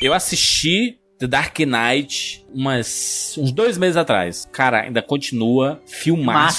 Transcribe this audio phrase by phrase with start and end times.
[0.00, 4.48] Eu assisti The Dark Knight umas, uns dois meses atrás.
[4.50, 6.06] Cara, ainda continua filmaço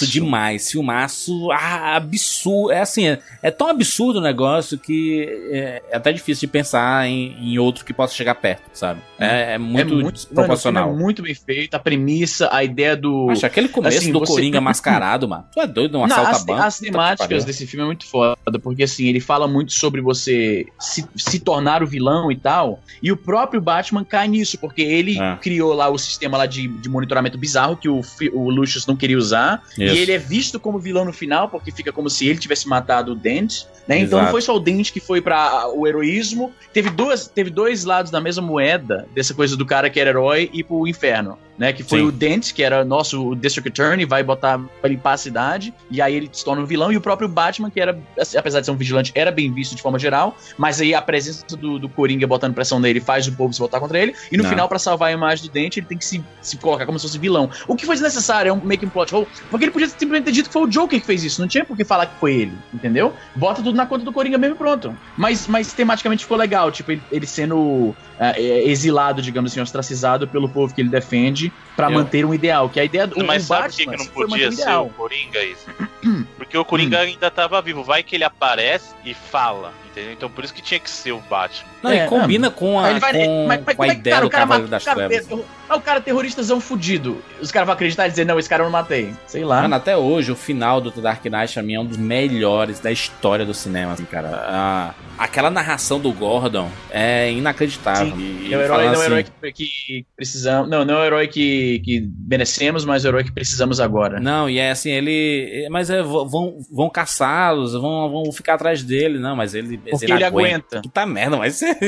[0.05, 0.07] Filmaço.
[0.07, 0.71] demais.
[0.71, 2.71] Filmaço ah, absurdo.
[2.71, 7.07] É assim, é, é tão absurdo o negócio que é, é até difícil de pensar
[7.07, 9.01] em, em outro que possa chegar perto, sabe?
[9.19, 10.83] É, é muito, é muito desproporcional.
[10.83, 13.29] mano, o filme é muito bem feito, a premissa, a ideia do.
[13.31, 15.45] Acho aquele começo assim, do você- Coringa mascarado, mano.
[15.51, 16.61] Tu é doido, um Não, assalto as, a banco.
[16.61, 17.43] as temáticas pariu.
[17.45, 21.81] desse filme é muito foda, porque assim, ele fala muito sobre você se, se tornar
[21.81, 25.35] o vilão e tal, e o próprio Batman cai nisso, porque ele É.
[25.41, 28.01] criou lá o sistema lá de, de monitoramento bizarro que o,
[28.33, 29.95] o Lucius não queria usar, Isso.
[29.95, 33.13] e ele é visto como vilão no final, porque fica como se ele tivesse matado
[33.13, 33.97] o Dent, né?
[33.97, 37.83] Então não foi só o Dent que foi para o heroísmo, teve duas, teve dois
[37.83, 41.73] lados da mesma moeda dessa coisa do cara que era herói e pro inferno, né?
[41.73, 42.05] Que foi Sim.
[42.05, 46.15] o Dent, que era nosso District Attorney, vai botar pra limpar a cidade, e aí
[46.15, 47.97] ele se torna um vilão, e o próprio Batman, que era,
[48.37, 51.45] apesar de ser um vigilante, era bem visto de forma geral, mas aí a presença
[51.55, 54.43] do, do Coringa botando pressão nele faz o povo se voltar contra ele, e no
[54.43, 54.49] Não.
[54.49, 57.07] final, pra salvar a imagem do Dente, ele tem que se, se colocar como se
[57.07, 57.49] fosse vilão.
[57.67, 60.47] O que foi desnecessário, é um making plot hole, porque ele podia simplesmente ter dito
[60.47, 62.53] que foi o Joker que fez isso, não tinha por que falar que foi ele,
[62.73, 63.13] entendeu?
[63.35, 64.95] Bota tudo na conta do Coringa mesmo e pronto.
[65.17, 70.49] Mas, mas tematicamente ficou legal, tipo, ele, ele sendo é, exilado, digamos assim, ostracizado pelo
[70.49, 73.61] povo que ele defende pra Eu- manter um ideal, que a ideia do Mas sabe
[73.63, 74.85] Batman que, que não podia ser ideal.
[74.85, 75.65] o Coringa isso?
[76.37, 77.83] Porque o Coringa ainda tava vivo.
[77.83, 80.11] Vai que ele aparece e fala, entendeu?
[80.13, 81.67] Então por isso que tinha que ser o Batman.
[81.83, 84.15] Não, É, e combina com a, vai- com, mas- mas com a é que, ideia
[84.15, 85.27] cara, do Cavaleiro das Trevas.
[85.69, 87.21] Ah, o cara terroristazão fudido.
[87.41, 89.13] Os caras vão acreditar e dizer, não, esse cara eu não matei.
[89.25, 89.61] Sei lá.
[89.61, 92.79] Mano, até hoje, o final do The Dark Knight, pra mim, é um dos melhores
[92.79, 94.29] da história do cinema, assim, cara.
[94.29, 98.17] Ah, aquela narração do Gordon é inacreditável.
[98.17, 100.69] E, é o herói, não é o assim, herói que, que precisamos.
[100.69, 104.19] Não, não é o herói que, que merecemos, mas é o herói que precisamos agora.
[104.19, 105.67] Não, e é assim, ele.
[105.69, 109.77] Mas é, vão, vão caçá-los, vão, vão ficar atrás dele, não, mas ele.
[109.77, 110.81] Porque ele ele aguenta.
[110.81, 111.61] Puta merda, mas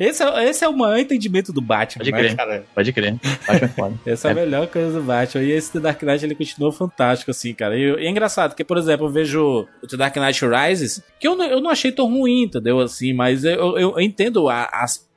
[0.00, 2.36] esse é, esse é o maior entendimento do Batman, Pode né, crer.
[2.36, 2.64] cara?
[2.74, 3.01] Pode crer.
[3.10, 3.94] Batman é foda.
[4.06, 4.34] Essa é a É.
[4.34, 5.42] melhor coisa do Batman.
[5.42, 7.76] E esse The Dark Knight ele continua fantástico, assim, cara.
[7.76, 11.26] E, e é engraçado, porque, por exemplo, eu vejo o The Dark Knight Rises, que
[11.28, 12.80] eu não, eu não achei tão ruim, entendeu?
[12.80, 15.08] Assim, mas eu, eu, eu entendo a, as-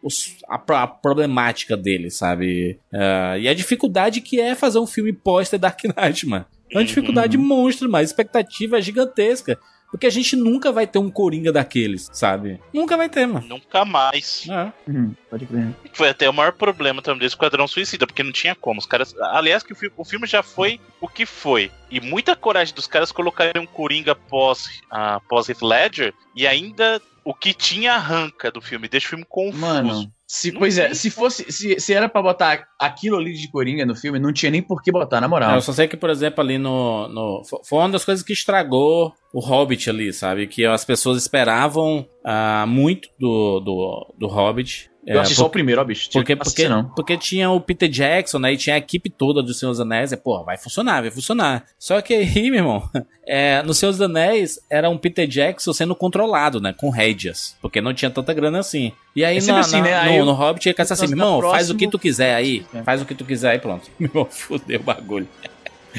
[0.49, 2.79] a, a problemática dele, sabe?
[2.93, 6.45] Ah, e a dificuldade que é fazer um filme pós The Dark Knight, mano.
[6.71, 6.85] É uma Uhum.
[6.87, 9.57] dificuldade monstro, mas expectativa é gigantesca.
[9.91, 12.59] Porque a gente nunca vai ter um Coringa daqueles, sabe?
[12.73, 13.47] Nunca vai ter, mano.
[13.47, 14.45] Nunca mais.
[14.49, 14.73] É.
[14.89, 15.69] Hum, pode crer.
[15.93, 18.79] Foi até o maior problema também do Esquadrão Suicida, porque não tinha como.
[18.79, 19.15] Os caras.
[19.19, 21.71] Aliás, que o, fi- o filme já foi o que foi.
[21.89, 27.01] E muita coragem dos caras colocarem um Coringa pós, ah, pós Heath Ledger e ainda
[27.23, 28.89] o que tinha arranca do filme.
[28.89, 29.61] Deixa o filme confuso.
[29.61, 31.51] Mano, se, Não pois é, se fosse.
[31.51, 34.81] Se, se era pra botar aquilo ali de Coringa no filme, não tinha nem por
[34.81, 35.53] que botar, na moral.
[35.55, 37.43] Eu só sei que, por exemplo, ali no, no.
[37.43, 40.47] fo- Foi uma das coisas que estragou o Hobbit ali, sabe?
[40.47, 44.89] Que as pessoas esperavam ah, muito do, do, do Hobbit.
[45.05, 46.09] Eu É, assisti só o por- primeiro, ó, bicho.
[46.11, 46.83] porque, Não porque, assisti, não.
[46.95, 48.53] porque tinha o Peter Jackson, né?
[48.53, 50.11] E tinha a equipe toda do Senhor dos Anéis.
[50.11, 51.63] E, pô, vai funcionar, vai funcionar.
[51.77, 52.89] Só que aí, meu irmão,
[53.27, 56.73] é, no Senhor dos Anéis era um Peter Jackson sendo controlado, né?
[56.75, 57.55] Com rédeas.
[57.61, 58.91] Porque não tinha tanta grana assim.
[59.15, 59.93] E aí, É na- assim, na- né?
[59.95, 62.33] Aí no, eu- no Hobbit, ele assim, Nossa, meu irmão, faz o que tu quiser
[62.33, 62.65] aí.
[62.73, 62.81] É.
[62.83, 63.89] Faz o que tu quiser aí, pronto.
[63.99, 65.27] Meu irmão, fudeu o bagulho.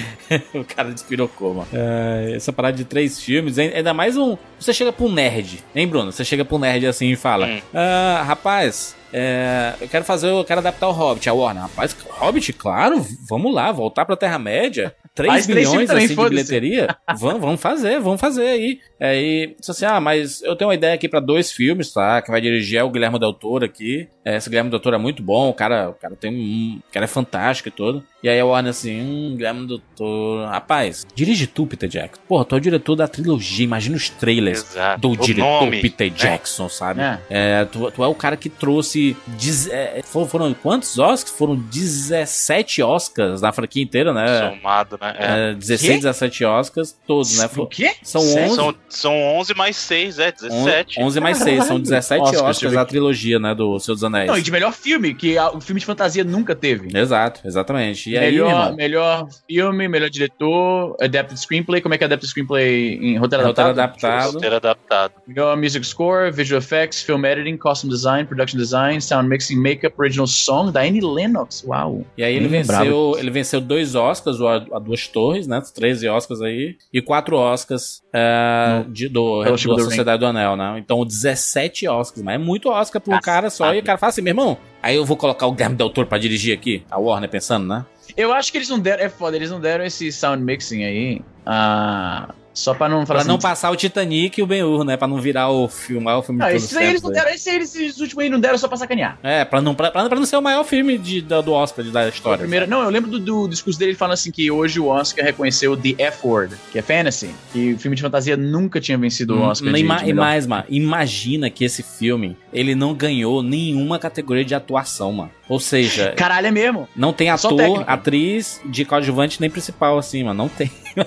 [0.55, 1.69] o cara despirocou, mano.
[1.73, 4.37] É, essa parada de três filmes, ain- ainda mais um.
[4.59, 6.13] Você chega um nerd, hein, Bruno?
[6.13, 7.61] Você chega um nerd assim e fala: Hum.
[7.75, 11.29] ah, rapaz, é, eu quero fazer, eu quero adaptar o Hobbit.
[11.29, 14.95] A Warner, rapaz, Hobbit, claro, vamos lá, voltar pra Terra-média.
[15.17, 16.97] 3 Faz três milhões também, assim, de bilheteria?
[17.19, 18.79] vamos, vamos fazer, vamos fazer aí.
[19.01, 22.21] Aí, disse assim: ah, mas eu tenho uma ideia aqui pra dois filmes, tá?
[22.23, 24.09] Que vai dirigir é o Guilherme Del Toro aqui.
[24.25, 26.79] É, Esse Guilherme Del Toro é muito bom, o cara, o cara tem um.
[26.89, 28.05] O cara é fantástico e tudo.
[28.23, 30.45] E aí a Warner assim, hum, Guilherme Del Toro.
[30.47, 32.21] Rapaz, dirige tu, Peter Jackson.
[32.29, 35.01] Porra, tu é o diretor da trilogia, imagina os trailers Exato.
[35.01, 36.17] do O diretor nome, Peter né?
[36.17, 37.01] Jackson, sabe?
[37.01, 37.19] É.
[37.31, 39.17] É, tu, tu é o cara que trouxe.
[39.27, 41.37] dez- é, foram, foram quantos Oscars?
[41.37, 44.51] Foram 17 Oscars na franquia inteira, né?
[44.51, 45.06] Somado, né?
[45.19, 45.51] É.
[45.51, 47.49] É, 16, 17 Oscars, todos, né?
[47.57, 47.93] O quê?
[48.03, 48.47] São Sério?
[48.51, 48.55] 11.
[48.57, 51.01] São, são 11 mais 6, é, 17.
[51.01, 53.55] 11 mais 6, são 17 Oscars, Oscars, a trilogia, né?
[53.55, 54.29] Do Senhor dos Anéis.
[54.29, 56.89] Não, e de melhor filme, que a- o filme de fantasia nunca teve.
[56.97, 58.11] Exato, exatamente.
[58.11, 61.81] E aí, melhor, irmão, melhor filme, melhor diretor, adapted screenplay.
[61.81, 63.71] Como é que é adapted screenplay em roteiro roteiro adaptado?
[63.71, 64.33] adaptado.
[64.35, 65.13] Roteiro adaptado.
[65.27, 70.27] Melhor music score, visual effects, film editing, costume design, production design, sound mixing, makeup, original
[70.27, 71.65] song da Annie Lennox.
[71.67, 72.05] Uau.
[72.17, 74.47] E aí ele lembrava venceu, ele venceu dois Oscars, o
[74.97, 75.63] duas torres, né?
[75.75, 80.79] 13 Oscars aí, e quatro Oscars é, de, do, da Sociedade do Anel, né?
[80.79, 84.11] Então 17 Oscars, mas é muito Oscar pra um cara só, e o cara fala
[84.11, 86.99] assim, meu irmão, aí eu vou colocar o Guilherme Del Toro pra dirigir aqui, a
[86.99, 87.85] Warner pensando, né?
[88.17, 89.03] Eu acho que eles não deram.
[89.03, 91.21] É foda, eles não deram esse sound mixing aí.
[91.45, 94.97] Ah, Só pra não falar Pra não passar o Titanic e o Ben-Hur, né?
[94.97, 97.29] Pra não virar o filme, o maior filme Não, de os aí eles não deram,
[97.29, 99.19] aí eles, esses últimos aí não deram só pra sacanear.
[99.23, 101.91] É, pra não, pra, pra não ser o maior filme de, do, do Oscar de-
[101.91, 102.39] da história.
[102.39, 105.77] primeira, não, eu lembro do, do discurso dele falando assim que hoje o Oscar reconheceu
[105.77, 109.69] The F-Word, que é fantasy, que o filme de fantasia nunca tinha vencido o Oscar.
[109.69, 113.99] Hum, de- ima- de e mais, mano, imagina que esse filme, ele não ganhou nenhuma
[113.99, 115.31] categoria de atuação, mano.
[115.49, 116.89] Ou seja, Caralho, é mesmo.
[116.97, 120.43] não tem Só ator, atriz de coadjuvante nem principal, assim, mano.
[120.43, 120.71] Não tem.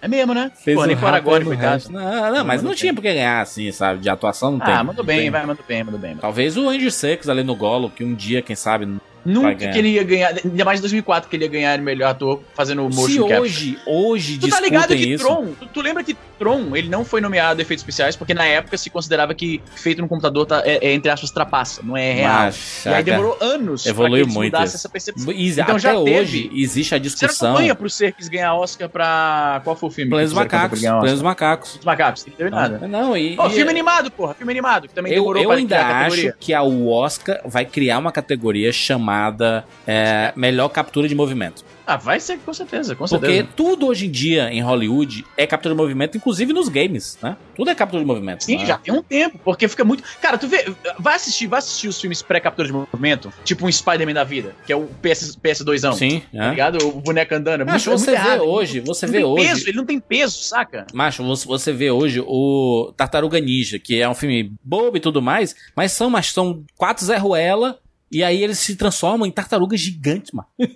[0.00, 0.50] É mesmo, né?
[0.54, 1.84] Fez Pô, nem Rafa agora, coitado.
[1.90, 4.00] Não, não, mas Não tinha por que ganhar, assim, sabe?
[4.00, 4.72] De atuação não tem.
[4.72, 6.16] Ah, mandou bem, vai, mandou bem, mandou bem.
[6.16, 8.88] Talvez o Andy Serkis ali no Golo, que um dia, quem sabe.
[9.24, 12.40] Nunca que ele ia ganhar, ainda mais em 2004 que ele ia ganhar melhor ator
[12.54, 15.24] fazendo o motion Se hoje, hoje Tu tá ligado que isso.
[15.24, 18.76] Tron, tu, tu lembra que Tron, ele não foi nomeado efeitos especiais porque na época
[18.78, 22.34] se considerava que feito no computador tá, é, é, entre aspas trapaça, não é real.
[22.44, 24.76] Mas, e aí demorou anos Evoluiu pra que muito mudassem isso.
[24.76, 25.32] essa percepção.
[25.32, 27.52] Então até já teve- hoje existe a Você discussão.
[27.52, 29.60] campanha pro Serkis ganhar Oscar pra...
[29.64, 30.10] Qual foi o filme?
[30.10, 30.80] Planos Macacos.
[30.80, 31.22] Planos?
[31.22, 31.74] Macacos.
[31.76, 32.86] Os macacos, não teve nada.
[32.88, 33.34] Não, e.
[33.38, 36.54] Ó, e- filme animado, porra, filme animado, que também eu, demorou eu ainda acho que
[36.54, 41.64] a Oscar vai criar uma categoria chamada é, Melhor Captura de Movimento.
[41.90, 43.48] Ah, vai ser, com certeza, com Porque certeza.
[43.56, 47.34] tudo hoje em dia em Hollywood é captura de movimento, inclusive nos games, né?
[47.56, 48.44] Tudo é captura de movimento.
[48.44, 48.66] Sim, né?
[48.66, 50.02] já tem um tempo, porque fica muito.
[50.20, 50.66] Cara, tu vê.
[50.98, 54.72] Vai assistir, vai assistir os filmes pré-captura de movimento, tipo um Spider-Man da vida, que
[54.72, 55.94] é o PS, PS2.
[55.94, 56.50] Sim, Tá é.
[56.50, 56.86] ligado?
[56.86, 57.62] O boneco andando.
[57.62, 58.42] É muito- Macho, é muito você vê errado.
[58.42, 59.46] hoje, você Não vê tem hoje.
[59.48, 60.86] peso, ele não tem peso, saca?
[60.92, 65.22] Macho, você, você vê hoje o Tartaruga Ninja, que é um filme bobo e tudo
[65.22, 67.78] mais, mas são, mas são quatro Zé Ruela,
[68.10, 70.48] e aí eles se transformam em tartarugas gigantes, mano.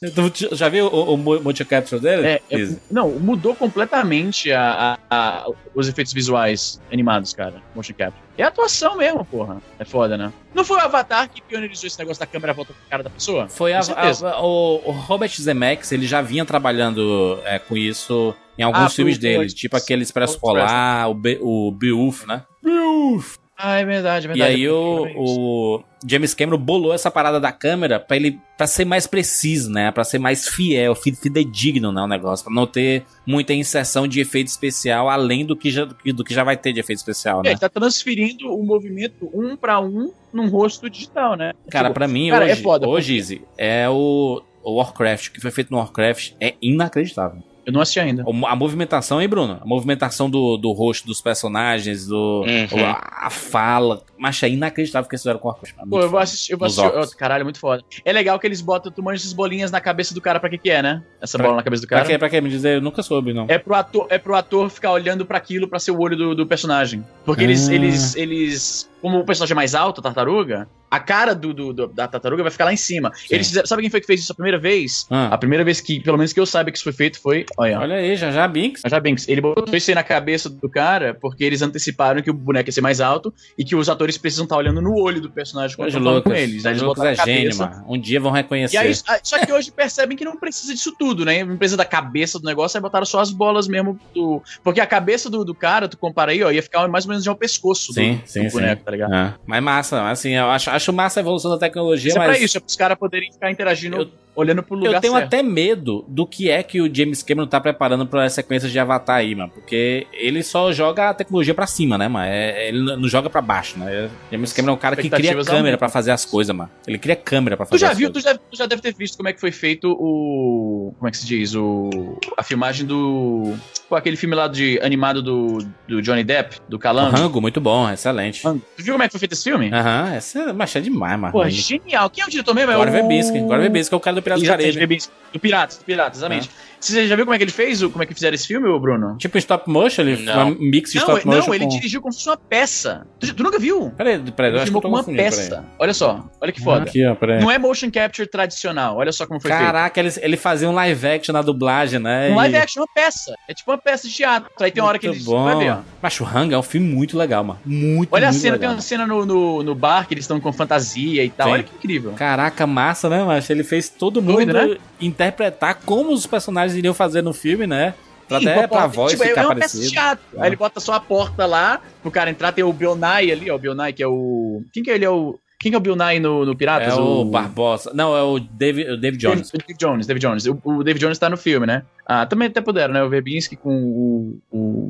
[0.00, 2.24] Tu já viu o, o mo- motion capture dele?
[2.24, 7.60] É, é- não, mudou completamente a, a- a- os efeitos visuais animados, cara.
[7.74, 8.22] Motion capture.
[8.36, 9.60] É atuação mesmo, porra.
[9.76, 10.32] É foda, né?
[10.54, 13.48] Não foi o Avatar que pioneirizou esse negócio da câmera volta pra cara da pessoa?
[13.48, 18.62] Foi a, a- o, o Robert Zemeckis, ele já vinha trabalhando é, com isso em
[18.62, 20.38] alguns Ah, filmes dele, tipo aquele Expresso.
[20.38, 22.44] Polar, o, Be, o Beowulf, né?
[22.62, 23.36] Beowulf!
[23.60, 24.54] Ah, é verdade, é E verdade.
[24.54, 29.04] aí o, o James Cameron bolou essa parada da câmera pra ele para ser mais
[29.06, 29.90] preciso, né?
[29.90, 34.20] Pra ser mais fiel, fi- fidedigno, né, o negócio, Pra não ter muita inserção de
[34.20, 36.98] efeito especial além do que já do que, do que já vai ter de efeito
[36.98, 37.50] especial, É, né?
[37.50, 41.52] ele tá transferindo o movimento um pra um num rosto digital, né?
[41.68, 45.32] Cara, Tipo, pra mim cara, é hoje, foda, hoje Izzy, é o, o Warcraft, o
[45.32, 47.42] que foi feito no Warcraft é inacreditável.
[47.68, 48.24] Eu não assisti ainda.
[48.48, 49.58] A movimentação, hein, Bruno?
[49.60, 52.82] A movimentação do, do rosto dos personagens, do, Uhum.
[52.86, 54.02] a, a fala.
[54.16, 55.52] Mas é inacreditável que eles fizeram com o.
[55.52, 56.86] É muito Pô, eu vou assistir, eu vou assistir.
[56.86, 57.84] oh, caralho, muito foda.
[58.04, 60.56] É legal que eles botam, tu manja essas bolinhas na cabeça do cara pra que
[60.58, 61.02] que é, né?
[61.20, 62.08] Essa Pra- bola na cabeça do Pra cara.
[62.08, 62.18] quê?
[62.18, 62.40] Pra quê?
[62.40, 63.44] Me dizer, eu nunca soube, não.
[63.48, 66.34] É pro, ator, é pro ator ficar olhando pra aquilo pra ser o olho do,
[66.34, 67.04] do personagem.
[67.24, 67.74] Porque eles, Ah.
[67.74, 68.90] eles, eles.
[69.00, 72.42] Como o personagem é mais alto, a tartaruga, a cara do, do- do- da tartaruga
[72.42, 73.12] vai ficar lá em cima.
[73.14, 73.26] Sim.
[73.30, 75.06] Eles fizeram, sabe quem foi que fez isso a primeira vez?
[75.08, 75.28] Ah.
[75.32, 77.46] A primeira vez que, pelo menos que eu saiba que isso foi feito, foi.
[77.60, 78.82] Olha, Olha aí, já já Binks.
[78.86, 82.32] já Binks, ele botou isso aí na cabeça do cara porque eles anteciparam que o
[82.34, 85.28] boneco ia ser mais alto e que os atores precisam estar olhando no olho do
[85.28, 86.64] personagem quando estão falando com eles.
[86.64, 87.84] Aí eles Lucas é gênio, mano.
[87.88, 88.76] Um dia vão reconhecer.
[88.76, 91.42] Aí, ah, só que hoje percebem que não precisa disso tudo, né?
[91.42, 94.40] Não precisa da cabeça do negócio, aí botaram só as bolas mesmo do.
[94.62, 97.24] Porque a cabeça do, do cara, tu compara aí, ó, ia ficar mais ou menos
[97.24, 98.56] já o pescoço sim, do, sim, do sim.
[98.56, 99.12] boneco, tá ligado?
[99.12, 99.34] É.
[99.44, 102.44] Mas massa, assim, eu acho, acho massa a evolução da tecnologia, Isso é mas pra
[102.44, 104.10] isso, é pros caras poderem ficar interagindo, Eu-
[104.40, 105.26] olhando pro lugar eu tenho certo.
[105.26, 109.16] até medo do que é que o James Cameron tá preparando pra sequência de Avatar
[109.16, 109.50] aí, mano.
[109.52, 112.26] Porque ele só joga a tecnologia pra cima, né, mano?
[112.26, 114.08] É- ele não joga pra baixo, né?
[114.30, 116.70] James Cameron é um cara que cria câmera pra fazer as coisas, mano.
[116.86, 118.32] Ele cria câmera pra Tu fazer já as viu, tu coisas.
[118.32, 120.92] já, tu já deve ter visto como é que foi feito o.
[120.98, 121.54] Como é que se diz?
[121.54, 122.18] O.
[122.36, 123.54] A filmagem do.
[123.88, 125.58] Pô, aquele filme lá de animado do,
[125.88, 127.16] do Johnny Depp, do Calango.
[127.16, 128.42] Rango, muito bom, excelente.
[128.42, 129.70] Tu viu como é que foi feito esse filme?
[129.72, 131.32] Aham, essa é, mas é demais, mano.
[131.32, 132.10] Pô, genial.
[132.10, 132.70] Quem é o diretor mesmo?
[132.70, 132.92] É Agora o...
[132.92, 136.50] Verbisky, agora Verbisky é o cara do Piratas do Piratas, do Piratas, exatamente.
[136.80, 137.82] Você já viu como é que ele fez?
[137.82, 139.16] Como é que fizeram esse filme, Bruno?
[139.18, 140.50] Tipo stop motion, ele Não.
[140.50, 141.70] um mix de Não, stop motion não, ele com...
[141.70, 143.06] dirigiu como se fosse uma peça.
[143.18, 143.90] Tu, tu nunca viu?
[143.96, 145.64] Peraí, peraí, eu Ele acho que filmou eu uma peça.
[145.78, 146.82] Olha só, olha que foda.
[146.84, 147.16] Aqui, ó.
[147.40, 149.62] Não é motion capture tradicional, olha só como foi feito.
[149.64, 152.30] Caraca, ele, ele fazia um live action na dublagem, né?
[152.30, 153.34] Um live E- action é uma peça.
[153.48, 154.50] É tipo uma peça de teatro.
[154.60, 155.26] Aí tem uma hora que Muito eles.
[155.26, 155.44] bom.
[155.44, 155.78] Vai ver, ó.
[156.00, 157.58] Mas o Hang é um filme muito legal, mano.
[157.64, 158.70] Muito, Olha a muito cena, legal.
[158.70, 161.48] tem uma cena no, no, no bar que eles estão com fantasia e tal.
[161.48, 161.52] Sim.
[161.54, 162.12] Olha que incrível.
[162.12, 163.50] Caraca, massa, né, macho?
[163.52, 164.76] Ele fez todo mundo Doido, né?
[165.00, 167.94] interpretar como os personagens iriam fazer no filme, né?
[168.28, 169.88] Pra até pra voz tipo, ficar parecida.
[169.88, 170.24] teatro.
[170.36, 170.42] É.
[170.42, 172.52] Aí ele bota só a porta lá pro cara entrar.
[172.52, 173.56] Tem o Bill Nye ali, ó.
[173.56, 174.62] O Bill Nye, que é o.
[174.72, 175.06] Quem que é ele?
[175.06, 175.38] É o.
[175.58, 176.96] Quem que é o Bill Nye no, no Piratas?
[176.96, 177.90] É o Barbosa.
[177.92, 179.50] Não, é o David, o David Jones.
[179.50, 180.46] David, David Jones, David Jones.
[180.46, 181.82] O, o David Jones tá no filme, né?
[182.10, 183.02] Ah, também até puderam, né?
[183.04, 184.40] O Verbinski com o,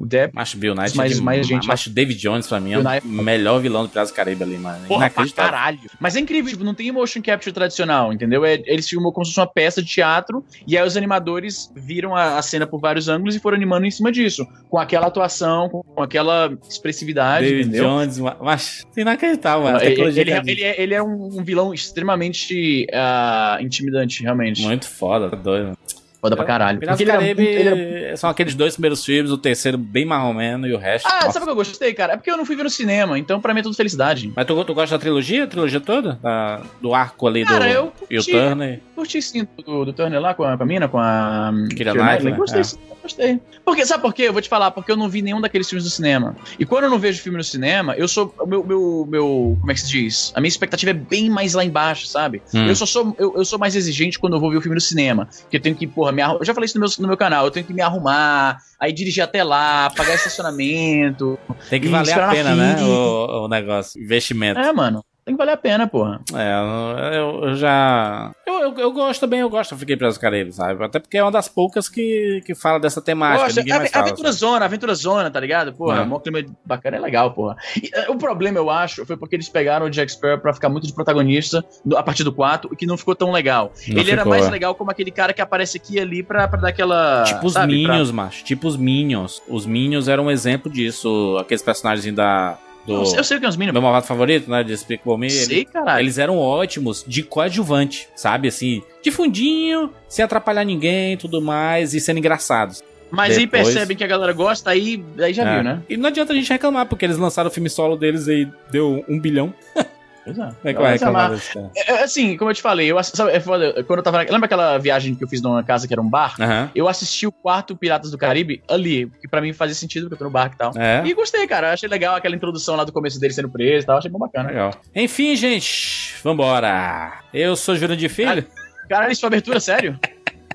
[0.00, 0.32] o Depp.
[0.32, 0.96] Macho Bill Knight.
[0.96, 3.04] Mais- é mais gente- Macho David Jones, pra mim, é o Knight.
[3.04, 4.86] melhor vilão do Piratas do Caribe ali, mano.
[4.86, 5.80] Porra, pra caralho.
[5.98, 8.44] Mas é incrível, tipo, não tem motion capture tradicional, entendeu?
[8.44, 12.14] É, eles filmam como se fosse uma peça de teatro, e aí os animadores viram
[12.14, 14.46] a, a cena por vários ângulos e foram animando em cima disso.
[14.70, 17.84] Com aquela atuação, com, com aquela expressividade, David entendeu?
[17.84, 19.80] Jones, ma- mas inacreditável, mano.
[19.82, 24.62] Ele, ele, é- é ele é, ele é um, vilão extremamente ah, intimidante, realmente.
[24.62, 25.64] muito foda, tá doido.
[25.64, 25.78] mano.
[26.20, 26.80] Foda pra caralho.
[26.80, 27.68] Piratas do ele era Caribe ele
[28.08, 31.06] era- são aqueles dois primeiros filmes, o terceiro bem marromeno e o resto.
[31.06, 31.32] Ah, nossa.
[31.32, 32.14] sabe o que eu gostei, cara?
[32.14, 34.32] É porque eu não fui ver no cinema, então pra mim é tudo felicidade.
[34.34, 35.44] Mas tu, tu gosta da trilogia?
[35.44, 36.18] A trilogia toda?
[36.20, 37.92] Da- do arco ali Cara, do.
[38.10, 38.32] eu o.
[38.32, 38.80] Turner?
[38.98, 41.52] Curti sim do, do Turner lá com a, com a mina, com a.
[41.54, 42.64] hum, Keira Knightley, Gostei, é.
[42.64, 43.40] sim, gostei.
[43.64, 44.22] Porque, sabe por quê?
[44.22, 46.34] Eu vou te falar, porque eu não vi nenhum daqueles filmes no cinema.
[46.58, 48.34] E quando eu não vejo filme no cinema, eu sou.
[48.44, 49.56] Meu, meu, meu.
[49.60, 50.32] Como é que se diz?
[50.34, 52.42] A minha expectativa é bem mais lá embaixo, sabe?
[52.52, 52.66] Hum.
[52.66, 53.14] Eu só sou.
[53.16, 55.28] Eu, eu sou mais exigente quando eu vou ver o filme no cinema.
[55.48, 56.40] Que eu tenho que, porra, me arrumar.
[56.40, 58.92] Eu já falei isso no meu, no meu canal, eu tenho que me arrumar, aí
[58.92, 61.38] dirigir até lá, pagar estacionamento.
[61.70, 62.82] Tem que valer a pena, né?
[62.82, 64.02] O, o negócio.
[64.02, 64.58] Investimento.
[64.58, 65.04] É, mano.
[65.28, 66.22] Tem que valer a pena, porra.
[66.34, 68.32] É, eu, eu já.
[68.46, 70.82] Eu, eu, eu gosto também, eu gosto, eu fiquei Piratas do Caribe, sabe?
[70.82, 73.44] Até porque é uma das poucas que, que fala dessa temática.
[73.44, 74.06] Gosto, ninguém é, mais fala.
[74.06, 75.74] aventura zona, aventura zona, tá ligado?
[75.74, 76.04] Porra, É.
[76.06, 77.56] mó clima bacana é legal, porra.
[77.76, 80.70] E, eh, o problema, eu acho, foi porque eles pegaram o Jack Sparrow pra ficar
[80.70, 81.62] muito de protagonista
[81.94, 83.70] a partir do 4 e que não ficou tão legal.
[83.86, 84.50] Não Ele era ficou, mais é.
[84.50, 87.24] legal como aquele cara que aparece aqui e ali pra, pra dar aquela.
[87.24, 88.42] Tipo os sabe, pra- Minions, macho.
[88.44, 89.42] Tipo os Minions.
[89.46, 91.36] Os Minions eram um exemplo disso.
[91.38, 92.56] Aqueles personagens da.
[92.88, 93.82] Do Eu sei, eu sei o que é os meu Minions.
[93.82, 94.62] malvado favorito, né?
[94.62, 95.30] De Despicable Me.
[95.30, 96.00] Sei, caralho.
[96.02, 98.48] Eles eram ótimos de coadjuvante, sabe?
[98.48, 102.82] Assim, de fundinho, sem atrapalhar ninguém e tudo mais, e sendo engraçados.
[103.10, 105.54] Mas aí depois- percebem que a galera gosta, aí, aí já É.
[105.54, 105.82] viu, né?
[105.88, 109.04] E não adianta a gente reclamar, porque eles lançaram o filme solo deles e deu
[109.08, 109.52] um bilhão.
[110.34, 110.74] Pois é.
[110.74, 111.36] Como é cara?
[111.76, 114.18] é, é, Assim, como eu te falei, eu, ass- sabe, é quando eu tava.
[114.18, 116.34] Lembra aquela viagem que eu fiz numa casa que era um bar?
[116.38, 116.70] Aham.
[116.74, 120.18] Eu assisti o quarto Piratas do Caribe ali, que pra mim fazia sentido, porque eu
[120.18, 120.72] tô no barco e tal.
[120.76, 121.02] É.
[121.06, 121.72] E gostei, cara.
[121.72, 123.98] Achei legal aquela introdução lá do começo dele sendo preso e tal.
[123.98, 124.48] Achei bom bacana.
[124.48, 124.70] Legal.
[124.94, 127.20] Enfim, gente, vambora.
[127.32, 128.44] Eu sou de Filho.
[128.88, 129.98] Cara, isso foi abertura, sério?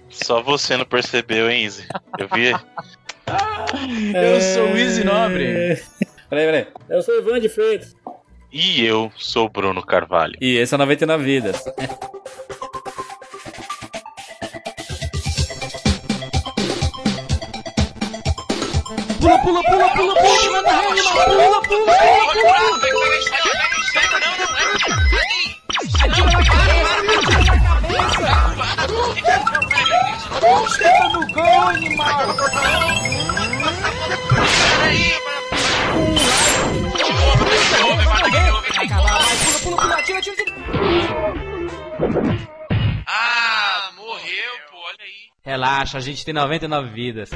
[0.10, 1.88] Só você não percebeu, hein, Izzy?
[2.20, 2.52] Eu vi.
[4.14, 5.82] Eu sou o Easy Nobre.
[6.30, 6.68] Peraí, peraí.
[6.90, 7.96] Eu sou Ivan de Freitas.
[8.54, 10.38] E eu sou o Bruno Carvalho.
[10.40, 11.60] E esse é 99 Vidas.
[19.20, 21.94] Pula, pula, pula, pula, pula, manda rede, pula, pula, pula.
[43.08, 45.30] Ah, morreu, pô, olha aí.
[45.46, 47.30] Relaxa, a gente tem 99 vidas.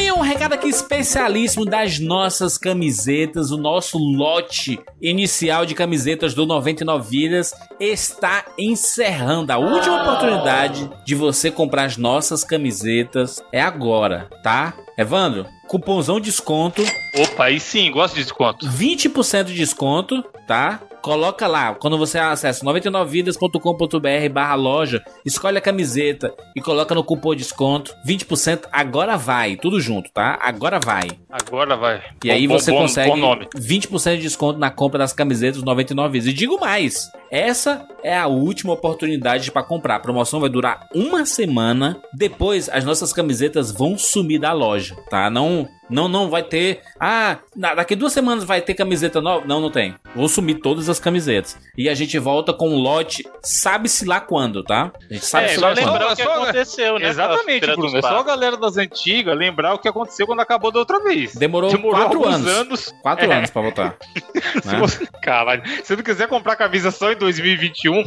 [0.00, 3.50] Também um recado aqui especialíssimo das nossas camisetas.
[3.50, 9.52] O nosso lote inicial de camisetas do 99 Vidas está encerrando.
[9.52, 14.72] A última oportunidade de você comprar as nossas camisetas é agora, tá?
[14.96, 16.82] Evandro, cupomzão desconto,
[17.16, 18.66] Opa, aí sim, gosto de desconto.
[18.66, 20.80] 20% de desconto, tá?
[21.02, 27.34] Coloca lá, quando você acessa 99vidas.com.br barra loja, escolhe a camiseta e coloca no cupom
[27.34, 30.38] desconto, 20% agora vai, tudo junto, tá?
[30.42, 31.08] Agora vai.
[31.30, 32.02] Agora vai.
[32.24, 33.46] E aí Bom- você bom- consegue Bom nome.
[33.56, 36.30] 20% de desconto na compra das camisetas 99 vezes.
[36.32, 39.96] E digo mais, essa é a última oportunidade para comprar.
[39.96, 42.00] A promoção vai durar uma semana.
[42.14, 45.28] Depois as nossas camisetas vão sumir da loja, tá?
[45.30, 47.38] Não não não vai ter, ah,
[47.74, 49.44] daqui duas semanas vai ter camiseta nova.
[49.44, 49.96] Não, não tem.
[50.14, 51.58] Vão sumir todas as camisetas.
[51.76, 54.92] E a gente volta com um lote, sabe-se lá quando, tá?
[55.10, 55.92] A gente sabe É, lá lembrar quando.
[55.92, 57.08] Lembrar o que aconteceu, né?
[57.08, 57.96] Exatamente, Bruno.
[57.98, 61.34] É só a galera das antigas lembrar o que aconteceu quando acabou da outra vez.
[61.34, 62.46] Demorou, Demorou quatro anos.
[62.46, 62.94] anos.
[63.02, 63.34] Quatro É.
[63.36, 63.96] anos pra voltar.
[64.62, 64.78] Se né?
[64.78, 68.02] você, caralho, se não quiser comprar camisa só em 2021,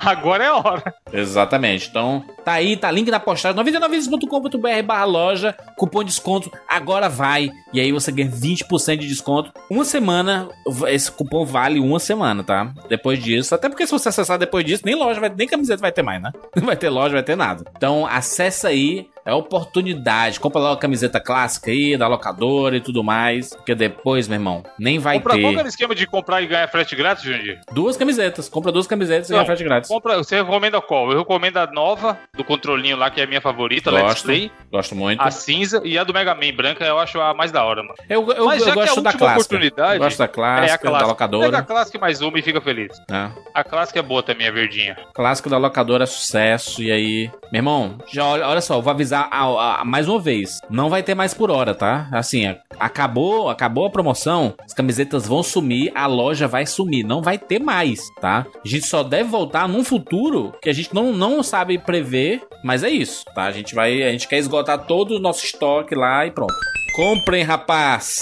[0.00, 0.94] agora é a hora.
[1.12, 1.88] Exatamente.
[1.88, 7.50] Então, tá aí, tá link na postagem 99vidas.com.br barra loja, cupom de desconto, agora vai.
[7.72, 9.52] E aí você ganha 20% de desconto.
[9.70, 10.48] Uma semana,
[10.88, 12.72] esse cupom vale uma semana, tá?
[12.88, 15.92] Depois disso, até porque se você acessar depois disso, nem loja, vai, nem camiseta vai
[15.92, 16.32] ter mais, né?
[16.56, 17.64] Não vai ter loja, vai ter nada.
[17.76, 20.40] Então, acessa aí, é oportunidade.
[20.40, 23.54] Compra lá a camiseta clássica aí, da locadora e tudo mais.
[23.54, 26.46] Porque depois, meu irmão, nem vai Compra, qual ter era o esquema de comprar e
[26.46, 27.60] ganhar frete grátis, Jandir?
[27.72, 28.48] duas camisetas.
[28.48, 29.88] Compra duas camisetas e Não, ganha frete grátis.
[29.88, 31.10] Compra, você recomenda qual?
[31.12, 34.24] Eu recomendo a nova do controlinho lá, que é a minha favorita, Let's Gosto.
[34.24, 34.50] Play.
[34.72, 35.20] Gosto muito.
[35.20, 37.94] A cinza e a do Mega Man branca eu acho a mais da hora, mano.
[38.08, 39.32] Eu, eu, Mas eu já que é a gosto da clássica.
[39.40, 40.90] oportunidade, Gosto da clássica, é a da clássica.
[40.92, 41.62] Pega a locadora.
[41.62, 42.88] clássica mais uma e fica feliz.
[43.08, 43.30] né?
[43.54, 44.96] A clássica é boa também, a verdinha.
[45.14, 46.82] Clássico da locadora, sucesso.
[46.82, 50.18] E aí, meu irmão, já olha, olha só, eu vou avisar a- a- mais uma
[50.18, 50.60] vez.
[50.70, 52.08] Não vai ter mais por hora, tá?
[52.12, 57.36] Assim, acabou, acabou a promoção, as camisetas vão sumir, a loja vai sumir, não vai
[57.38, 58.46] ter mais, tá?
[58.64, 62.19] A gente só deve voltar num futuro que a gente não, não sabe prever,
[62.62, 63.44] mas é isso, tá?
[63.44, 66.54] A gente vai, a gente quer esgotar todo o nosso estoque lá e pronto.
[66.94, 68.18] Comprem, rapaz.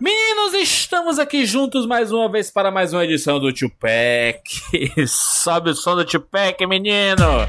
[0.00, 4.42] Meninos, estamos aqui juntos mais uma vez para mais uma edição do Tupac.
[5.06, 7.46] Sobe o som do Tupac, menino.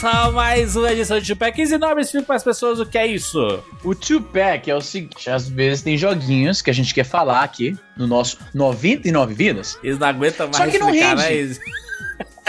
[0.00, 1.54] Só, mais uma edição de Tupac.
[1.54, 3.62] 15 nobres, explica para as pessoas o que é isso.
[3.84, 7.76] O Tupac é o seguinte: às vezes tem joguinhos que a gente quer falar aqui
[7.96, 9.78] no nosso 99 Vidas.
[9.82, 11.16] Eles não aguentam mais Só que não rende.
[11.16, 11.32] né?
[11.34, 11.60] Eles-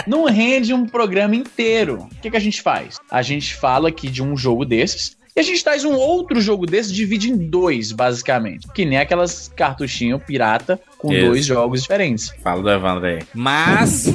[0.07, 2.07] Não rende um programa inteiro.
[2.11, 2.97] O que, que a gente faz?
[3.11, 5.15] A gente fala aqui de um jogo desses.
[5.35, 8.67] E a gente traz um outro jogo desse, divide em dois, basicamente.
[8.73, 11.25] Que nem aquelas cartuchinho pirata com Isso.
[11.27, 12.33] dois jogos diferentes.
[12.41, 13.19] Fala do Evandro aí.
[13.33, 14.05] Mas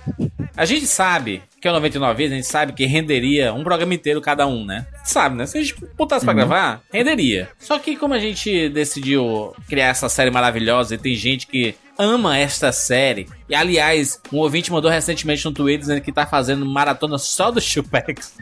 [0.56, 3.94] a gente sabe que é o 99 vezes, a gente sabe que renderia um programa
[3.94, 4.86] inteiro cada um, né?
[5.04, 5.46] Sabe, né?
[5.46, 7.48] Se a gente botasse pra gravar, renderia.
[7.58, 12.38] Só que como a gente decidiu criar essa série maravilhosa e tem gente que ama
[12.38, 13.28] esta série.
[13.48, 17.60] E aliás, um ouvinte mandou recentemente no Twitter dizendo que tá fazendo maratona só do
[17.60, 18.36] Chupex.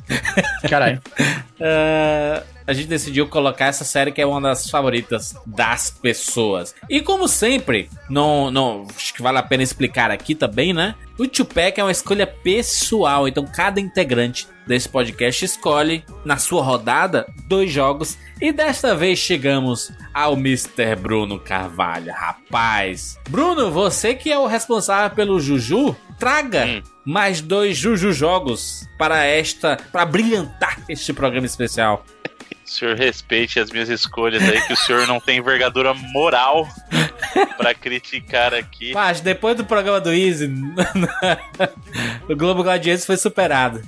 [0.68, 1.00] Caralho.
[1.58, 6.74] Ah, a gente decidiu colocar essa série que é uma das favoritas das pessoas.
[6.90, 10.94] E como sempre, não, não acho que vale a pena explicar aqui também, né?
[11.18, 17.26] O Tupac é uma escolha pessoal, então cada integrante desse podcast escolhe na sua rodada
[17.46, 18.18] dois jogos.
[18.40, 20.94] E desta vez chegamos ao Mr.
[21.00, 22.12] Bruno Carvalho.
[22.12, 26.82] Rapaz, Bruno, você que é o responsável pelo Juju, traga Hum.
[27.04, 32.04] mais dois Juju jogos para esta, para brilhantar este programa especial.
[32.66, 36.68] O senhor respeite as minhas escolhas aí, que o senhor não tem envergadura moral
[37.56, 38.92] pra criticar aqui.
[38.92, 40.52] Mas depois do programa do Easy,
[42.28, 43.80] o Globo Gladiense foi superado.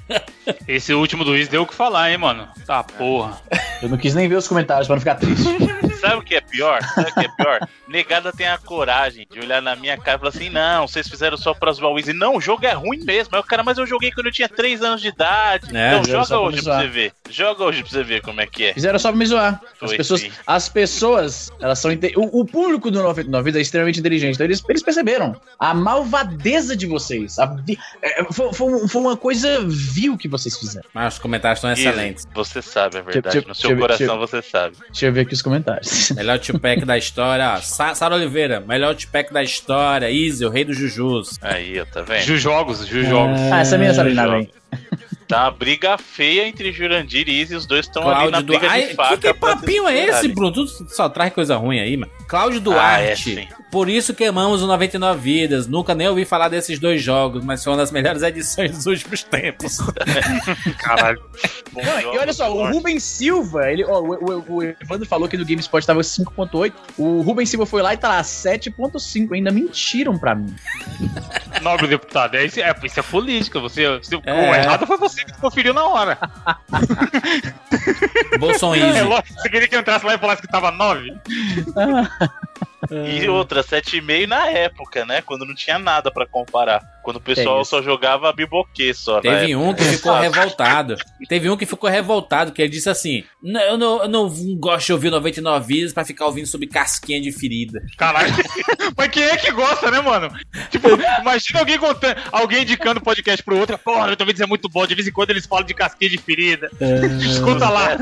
[0.67, 2.47] Esse último do Wiz deu o que falar, hein, mano?
[2.64, 3.41] Tá porra.
[3.83, 5.49] Eu não quis nem ver os comentários pra não ficar triste.
[6.00, 6.82] Sabe o que é pior?
[6.94, 7.68] Sabe o que é pior?
[7.88, 11.37] Negada tem a coragem de olhar na minha cara e falar assim: não, vocês fizeram
[11.37, 12.12] só pra zoar o Easy.
[12.12, 13.34] Não, o jogo é ruim mesmo.
[13.34, 15.74] Aí o cara, mas eu joguei quando eu tinha 3 anos de idade.
[15.76, 17.12] É, então joga pra hoje pra você ver.
[17.30, 18.74] Joga hoje pra você ver como é que é.
[18.74, 19.61] Fizeram só pra me zoar.
[19.80, 20.30] As Foi, pessoas, sim.
[20.46, 21.90] as pessoas, elas são.
[21.92, 24.34] inte- O, o público do 99 Vidas é extremamente inteligente.
[24.34, 27.38] Então eles, eles perceberam a malvadeza de vocês.
[27.38, 27.56] A
[28.02, 30.88] é, foi, foi foi uma coisa vil que vocês fizeram.
[30.92, 32.26] Mas os comentários estão Easy, excelentes.
[32.34, 33.34] Você sabe a verdade.
[33.34, 34.76] Deixa- no seu deixa- coração deixa- você sabe.
[34.90, 35.88] Deixa eu ver aqui os comentários.
[36.14, 37.55] Melhor Tupac da história.
[37.57, 37.61] ó.
[37.61, 40.11] Sa Sara Oliveira, melhor Tupac da história.
[40.11, 41.38] Easy, o rei dos Jujus.
[41.42, 42.22] Aí, ó, tá vendo?
[42.22, 43.40] Jujogos, Jujogos.
[43.53, 44.51] Ah, essa minha sabe nada, hein?
[45.29, 48.88] Tá uma briga feia entre Jurandir e Izzy, os dois estão ali na briga Duarte.
[48.88, 49.17] de faca.
[49.19, 50.29] Que, que papinho é esse.
[50.29, 50.53] Bruno?
[50.53, 52.11] Tu só traz coisa ruim aí, mano.
[52.27, 53.49] Cláudio Ah, é, Duarte.
[53.71, 55.67] Por isso que amamos o 99 Vidas.
[55.67, 59.23] Nunca nem ouvi falar desses dois jogos, mas foi uma das melhores edições dos últimos
[59.23, 59.77] tempos.
[60.81, 61.23] Caralho.
[61.75, 62.71] Não, e olha só, o.
[62.71, 66.73] Rubens Silva, ele, ó, o, o, o Evandro falou que no GameSpot tava 5.8.
[66.97, 69.33] O Rubens Silva foi lá e tá lá 7.5.
[69.35, 70.55] Ainda mentiram pra mim.
[71.62, 73.61] Nobre deputado, é isso, é, isso é política.
[73.61, 74.33] Você, você- É.
[74.51, 76.18] O errado foi você que conferiu na hora.
[78.38, 81.12] Bolson É lógico, você queria que eu entrasse lá e falasse que tava 9?
[82.91, 85.21] E outra, 7,5 na época, né?
[85.23, 86.81] Quando não tinha nada pra comparar.
[87.03, 89.21] Quando o pessoal É só jogava biboquê só.
[89.21, 89.59] Teve época.
[89.59, 90.97] um que ficou revoltado.
[91.29, 94.87] Teve um que ficou revoltado, que ele disse assim: "Não, eu, não, eu não gosto
[94.87, 97.81] de ouvir 99 vidas pra ficar ouvindo sobre casquinha de ferida.
[97.97, 98.33] Caralho.
[98.97, 100.31] Mas quem é que gosta, né, mano?
[100.71, 100.88] Tipo,
[101.21, 103.79] imagina alguém contando, alguém indicando podcast pro outro.
[103.79, 104.87] Porra, eu tô vendo é muito bom.
[104.87, 106.71] De vez em quando eles falam de casquinha de ferida.
[107.21, 107.97] Escuta lá.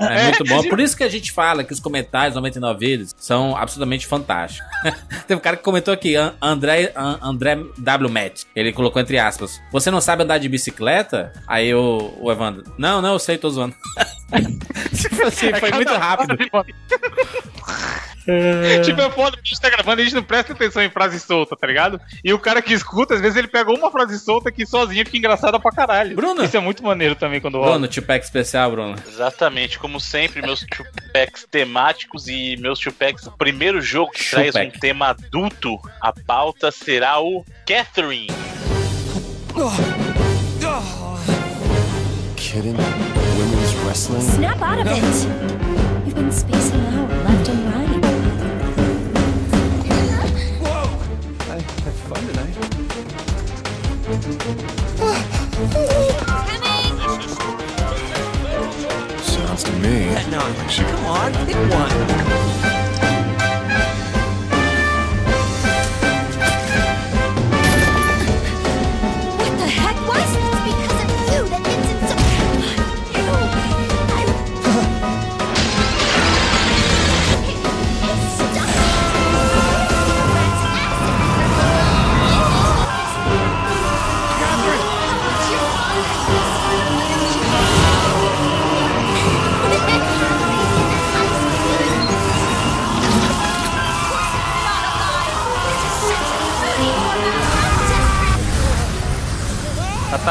[0.00, 0.62] É, muito bom.
[0.68, 4.66] Por isso que a gente fala que os comentários 99 vidas são absolutamente fantásticos.
[5.26, 8.10] Teve um cara que comentou aqui, An- André, An- André W.
[8.10, 8.42] Matt.
[8.54, 11.32] Ele colocou entre aspas: Você não sabe andar de bicicleta?
[11.46, 13.74] Aí o, o Evandro: Não, não, eu sei, tô zoando.
[14.94, 16.36] tipo assim, foi muito rápido.
[16.52, 16.64] mano.
[18.84, 21.20] Tipo, é foda, a gente tá gravando e a gente não presta atenção em frase
[21.20, 22.00] solta, tá ligado?
[22.24, 25.18] E o cara que escuta, às vezes ele pega uma frase solta que sozinha fica
[25.18, 26.16] engraçada pra caralho.
[26.16, 26.42] Bruno.
[26.42, 27.72] Isso é muito maneiro também quando rola.
[27.72, 28.96] Bruno, Tupac especial, Bruno.
[29.06, 33.26] Exatamente, como sempre, meus Tupacs temáticos e meus Tupacs.
[33.26, 38.28] O primeiro jogo que traz um tema adulto, a pauta será o Catherine.
[42.36, 42.76] Kidding?
[42.76, 44.20] Women's wrestling?
[44.20, 44.94] Snap out of it!
[46.06, 48.04] You've been spacing out left and right.
[51.50, 52.54] I had fun tonight.
[59.22, 60.14] Sounds to me.
[60.68, 62.63] she Come on, pick one.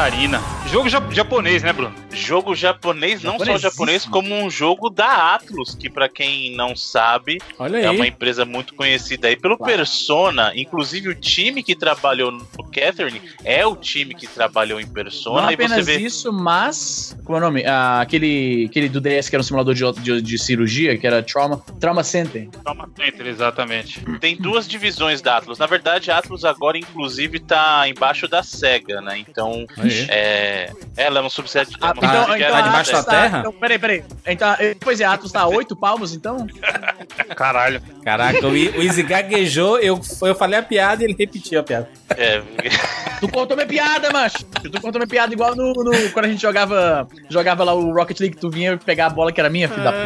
[0.04, 0.63] Catarina.
[0.74, 1.94] Jogo ja- japonês, né, Bruno?
[2.10, 7.38] Jogo japonês, não só japonês, como um jogo da Atlus, que pra quem não sabe,
[7.60, 7.94] Olha é aí.
[7.94, 10.50] uma empresa muito conhecida aí pelo Persona.
[10.56, 15.42] Inclusive, o time que trabalhou no Catherine é o time que trabalhou em Persona.
[15.42, 15.98] Não e você apenas vê.
[15.98, 17.16] isso, mas.
[17.22, 17.64] Como é o nome?
[17.64, 21.22] Ah, aquele, aquele do DS que era um simulador de, de, de cirurgia, que era
[21.22, 22.48] Trauma, Trauma Center.
[22.64, 24.00] Trauma Center, exatamente.
[24.18, 25.56] Tem duas divisões da Atlus.
[25.56, 29.18] Na verdade, a Atlus agora, inclusive, tá embaixo da SEGA, né?
[29.18, 30.63] Então, Aí.
[30.64, 30.72] É.
[30.96, 31.70] Ela é um subset.
[31.72, 33.38] é Ah, então, então a debaixo da tá- terra?
[33.40, 34.04] Então, peraí, peraí.
[34.26, 36.46] Então, eh, pois é, a Atlus tá a 8 palmos, então?
[37.36, 37.80] Caralho.
[38.04, 41.88] Caraca, o, Izzy gaguejou, eu, eu falei a piada e ele repetiu a piada.
[42.16, 42.42] É,
[43.20, 44.44] Tu contou minha piada, macho.
[44.44, 48.18] Tu contou minha piada igual no, no- quando a gente jogava jogava lá o Rocket
[48.20, 50.04] League, tu vinha pegar a bola que era minha, filho da puta.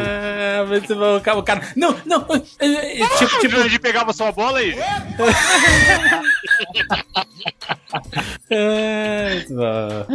[0.61, 1.61] Ah, muito bom, o cara-.
[1.75, 2.25] Não, não.
[2.59, 3.57] eh, eh, Tipo, tipo.
[3.57, 4.75] A gente pegava sua bola aí.
[8.51, 10.05] ah, muito bom.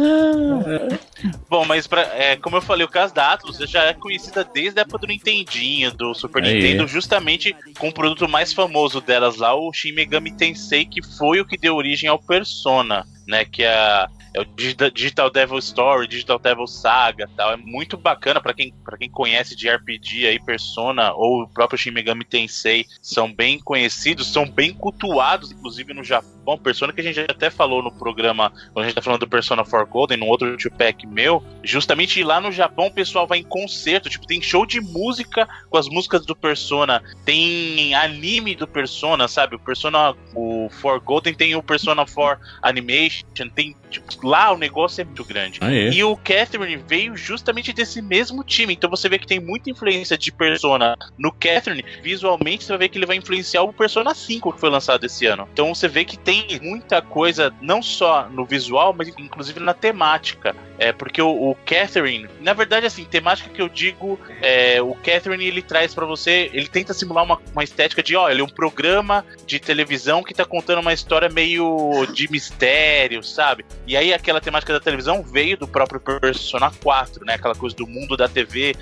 [1.49, 4.79] Bom, mas pra, é, como eu falei, o caso da Atlus já é conhecida desde
[4.79, 6.41] a época do Nintendinho, do Super.
[6.41, 11.39] Nintendo, justamente com o produto mais famoso delas lá, o Shin Megami Tensei, que foi
[11.39, 13.45] o que deu origem ao Persona, né?
[13.45, 17.51] Que é, é o Digi- Digital Devil Story, Digital Devil Saga tal.
[17.53, 21.77] É muito bacana pra quem, pra quem conhece de RPG aí, Persona ou o próprio
[21.79, 26.34] Shin Megami Tensei, são bem conhecidos, são bem cultuados, inclusive no Japão.
[26.57, 29.63] Persona que a gente até falou no programa, quando a gente tá falando do Persona
[29.63, 34.09] 4 Golden, num outro two-pack meu, justamente lá no Japão o pessoal vai em concerto,
[34.09, 39.55] tipo, tem show de música com as músicas do Persona, tem anime do Persona, sabe?
[39.55, 45.01] O Persona, o 4 Golden tem o Persona 4 Animation, tem, tipo, lá o negócio
[45.01, 45.59] é muito grande.
[45.61, 45.89] Aí.
[45.91, 48.73] E o Catherine veio justamente desse mesmo time.
[48.73, 51.83] Então você vê que tem muita influência de Persona no Catherine.
[52.01, 55.25] Visualmente você vai ver que ele vai influenciar o Persona 5 que foi lançado esse
[55.25, 55.47] ano.
[55.51, 59.73] Então você vê que tem tem muita coisa, não só no visual, mas inclusive na
[59.73, 60.55] temática.
[60.77, 65.45] É porque o, o Catherine, na verdade, assim, temática que eu digo, é, o Catherine
[65.45, 68.49] ele traz pra você, ele tenta simular uma, uma estética de, ó, ele é um
[68.49, 73.65] programa de televisão que tá contando uma história meio de mistério, sabe?
[73.87, 77.35] E aí aquela temática da televisão veio do próprio Persona 4, né?
[77.35, 78.75] Aquela coisa do mundo da TV.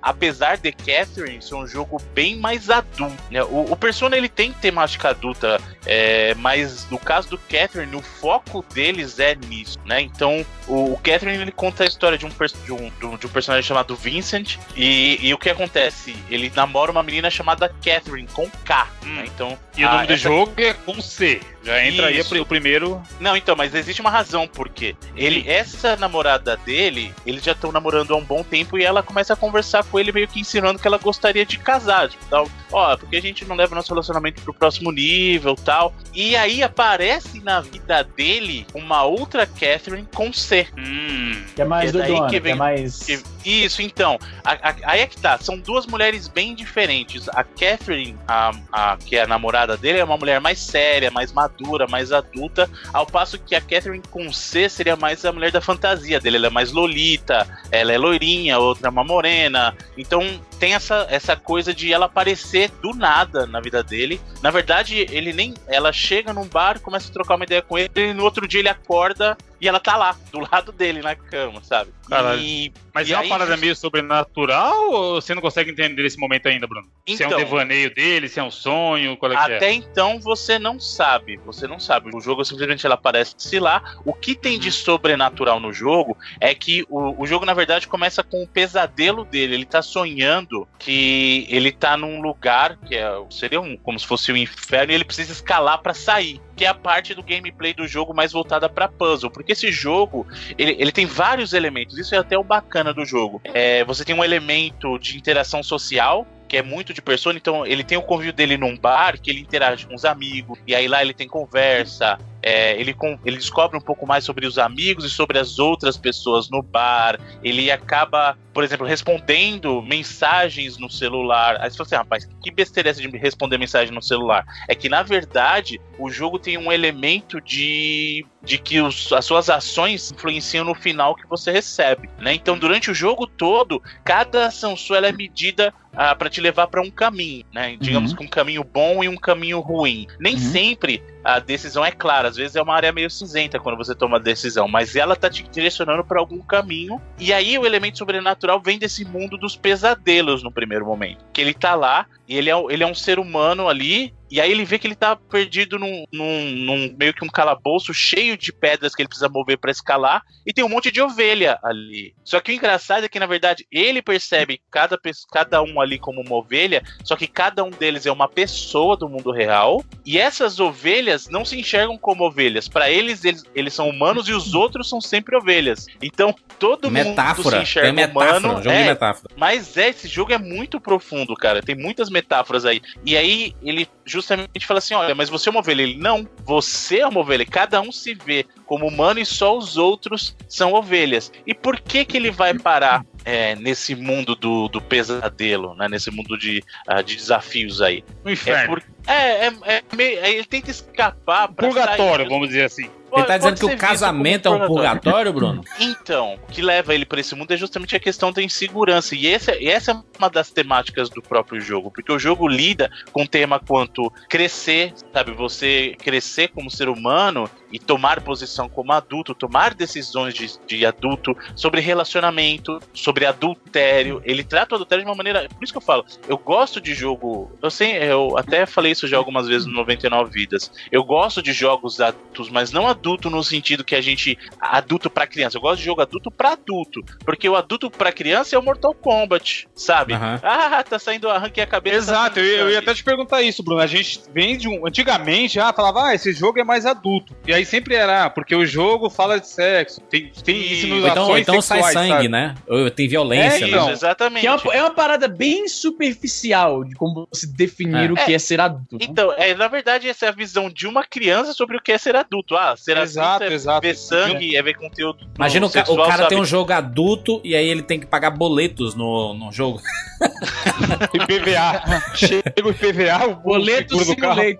[0.00, 3.42] Apesar de Catherine ser um jogo bem mais adulto, né?
[3.44, 8.64] O, o Persona ele tem temática adulta, é, mas no caso do Catherine, o foco
[8.74, 10.00] deles é nisso, né?
[10.00, 13.66] Então o, o Catherine ele conta a história de um, de um, de um- personagem
[13.66, 16.16] chamado Vincent e, e o que acontece?
[16.30, 19.24] Ele namora uma menina chamada Catherine com K, né?
[19.26, 21.40] Então E o nome do jogo é com C.
[21.66, 22.40] Já entra aí Isso.
[22.40, 23.02] o primeiro.
[23.18, 28.14] Não, então, mas existe uma razão porque ele, essa namorada dele, eles já estão namorando
[28.14, 30.86] há um bom tempo e ela começa a conversar com ele meio que ensinando que
[30.86, 34.54] ela gostaria de casar, tipo, tal, ó, porque a gente não leva nosso relacionamento pro
[34.54, 35.92] próximo nível, tal.
[36.14, 40.68] E aí aparece na vida dele uma outra Catherine com C.
[40.78, 41.42] Hum.
[41.54, 43.02] Que é mais É daí doidona, que que, é vem- mais.
[43.02, 44.18] que- Isso, então.
[44.44, 45.38] a- a- aí é que tá.
[45.38, 47.28] São duas mulheres bem diferentes.
[47.30, 51.32] A Catherine, a, a- que é a namorada dele, é uma mulher mais séria, mais
[51.32, 51.55] madura,
[51.88, 52.68] mais adulta.
[52.92, 56.36] Ao passo que a Catherine com C seria mais a mulher da fantasia dele.
[56.36, 59.76] Ela é mais lolita, ela é loirinha, outra é uma morena.
[59.96, 60.22] Então
[60.58, 64.20] tem essa, essa coisa de ela aparecer do nada na vida dele.
[64.42, 65.54] Na verdade, ele nem.
[65.66, 68.60] Ela chega num bar, começa a trocar uma ideia com ele, e no outro dia
[68.60, 71.90] ele acorda e ela tá lá, do lado dele, na cama, sabe?
[72.06, 72.38] Caralho.
[72.40, 76.18] E, Mas e é uma parada just- meio sobrenatural ou você não consegue entender esse
[76.18, 76.86] momento ainda, Bruno?
[77.08, 77.38] se é um Então.
[77.38, 79.72] devaneio dele, se é um sonho, qual é que Até é?
[79.72, 82.10] então você não sabe, você não sabe.
[82.14, 83.82] O jogo simplesmente ela aparece lá.
[84.04, 88.22] O que tem de sobrenatural no jogo é que o, o jogo, na verdade, começa
[88.22, 89.54] com o pesadelo dele.
[89.54, 90.45] Ele tá sonhando
[90.78, 94.92] que ele tá num lugar que é, seria um, como se fosse o um inferno
[94.92, 96.40] e ele precisa escalar pra sair.
[96.54, 99.30] Que é a parte do gameplay do jogo mais voltada pra puzzle.
[99.30, 101.98] Porque esse jogo, ele, ele tem vários elementos.
[101.98, 103.40] Isso é até o bacana do jogo.
[103.44, 107.82] É, você tem um elemento de interação social, que é muito de persona, então ele
[107.82, 111.02] tem o convívio dele num bar, que ele interage com os amigos, e aí lá
[111.02, 115.10] ele tem conversa, é, ele, com- ele descobre um pouco mais sobre os amigos e
[115.10, 121.56] sobre as outras pessoas no bar, ele acaba, por exemplo, respondendo mensagens no celular.
[121.60, 124.44] Aí você fala assim, rapaz, que besteira é essa de responder mensagem no celular?
[124.68, 129.50] É que, na verdade, o jogo tem um elemento de, de que os- as suas
[129.50, 132.32] ações influenciam no final que você recebe, né?
[132.32, 136.82] Então, durante o jogo todo, cada ação sua é medida ah, para te levar para
[136.82, 137.76] um caminho, né?
[137.80, 140.06] Digamos que um caminho bom e um caminho ruim.
[140.20, 140.38] Nem Uhum.
[140.38, 144.16] sempre a decisão é clara, às vezes é uma área meio cinzenta quando você toma
[144.16, 147.00] a decisão, mas ela tá te direcionando para algum caminho.
[147.18, 151.52] E aí o elemento sobrenatural vem desse mundo dos pesadelos no primeiro momento, que ele
[151.52, 154.14] tá lá e ele é, ele é um ser humano ali.
[154.28, 157.94] E aí ele vê que ele tá perdido num, num- num meio que um calabouço
[157.94, 161.60] cheio de pedras que ele precisa mover para escalar e tem um monte de ovelha
[161.62, 162.12] ali.
[162.24, 164.98] Só que o engraçado é que, na verdade, ele percebe cada,
[165.32, 169.08] cada um ali como uma ovelha, só que cada um deles é uma pessoa do
[169.08, 172.66] mundo real, e essas ovelhas não se enxergam como ovelhas.
[172.66, 175.86] Para eles, eles, eles são humanos e os outros são sempre ovelhas.
[176.02, 177.62] Então, todo mundo se Metáfora.
[177.62, 178.38] enxerga Tem metáfora.
[178.38, 178.58] humano.
[178.58, 179.34] um jogo é, de metáfora.
[179.36, 181.62] mas é, esse jogo é muito profundo, cara.
[181.62, 182.80] Tem muitas metáforas aí.
[183.04, 185.82] E aí ele justamente fala assim: olha, mas você é uma ovelha.
[185.82, 187.44] Ele, não, você é uma ovelha.
[187.44, 191.30] Cada um se vê como humano e só os outros são ovelhas.
[191.46, 195.88] E por que que ele vai parar é, nesse mundo do, do pesadelo, né?
[195.88, 198.02] Nesse mundo de, ah, de desafios aí?
[198.24, 198.68] No É, inferno.
[198.68, 202.28] por, é, é, é meio- é, ele tenta escapar pra Purgatório, sair.
[202.32, 202.90] vamos dizer assim.
[203.12, 205.62] Ele tá Pode dizendo que o casamento é um purgatório, Bruno?
[205.80, 209.14] então, o que leva ele pra esse mundo é justamente a questão da insegurança.
[209.14, 211.90] E esse, e essa é uma das temáticas do próprio jogo.
[211.90, 215.30] Porque o jogo lida com um tema quanto crescer, sabe?
[215.32, 221.34] Você crescer como ser humano e tomar posição como adulto, tomar decisões de, de adulto
[221.54, 224.20] sobre relacionamento, sobre adultério.
[224.24, 225.48] Ele trata o adultério de uma maneira.
[225.48, 227.50] Por isso que eu falo, eu gosto de jogo.
[227.62, 230.70] Eu sei, eu até falei isso já algumas vezes no 99 Vidas.
[230.90, 234.38] Eu gosto de jogos adultos, mas não adulto no sentido que a gente.
[234.60, 235.56] adulto pra criança.
[235.56, 237.00] Eu gosto de jogo adulto pra adulto.
[237.24, 240.14] Porque o adulto pra criança é o Mortal Kombat, sabe?
[240.14, 240.40] Aham.
[240.42, 241.96] Ah, tá saindo arranque a cabeça.
[241.96, 243.80] Exato, tá eu, ia até te perguntar isso, Bruno.
[243.80, 244.86] A gente vem de um.
[244.86, 247.34] Antigamente, ah, falava, ah, esse jogo é mais adulto.
[247.46, 250.00] E aí sempre era, ah, porque o jogo fala de sexo.
[250.02, 250.86] Tem, tem Isso.
[250.92, 252.28] Ou então, ou então sai sexuais, sangue, sabe?
[252.28, 252.54] né?
[252.66, 253.68] Ou tem violência, É, né?
[253.68, 253.82] então.
[253.84, 254.40] Isso, exatamente.
[254.40, 258.12] Que é uma, é uma parada bem superficial de como se definir É.
[258.12, 258.85] o que é ser adulto.
[258.92, 259.00] Né?
[259.02, 261.98] Então, é, na verdade, essa é a visão de uma criança sobre o que é
[261.98, 262.56] ser adulto.
[262.56, 263.80] Ah, ser Exato, adulto é exato.
[263.82, 265.18] ver sangue, é ver conteúdo.
[265.36, 266.28] Imagina o, ca- o sexual, cara sabe?
[266.28, 269.80] tem um jogo adulto e aí ele tem que pagar boletos no, no jogo.
[271.14, 272.02] IPVA.
[272.14, 273.98] Chega o IPVA, o Boleto.
[274.04, 274.56] Simulator.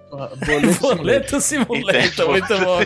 [0.96, 1.76] Boleto Simulator.
[1.76, 2.80] Boleto Simulator, muito bom.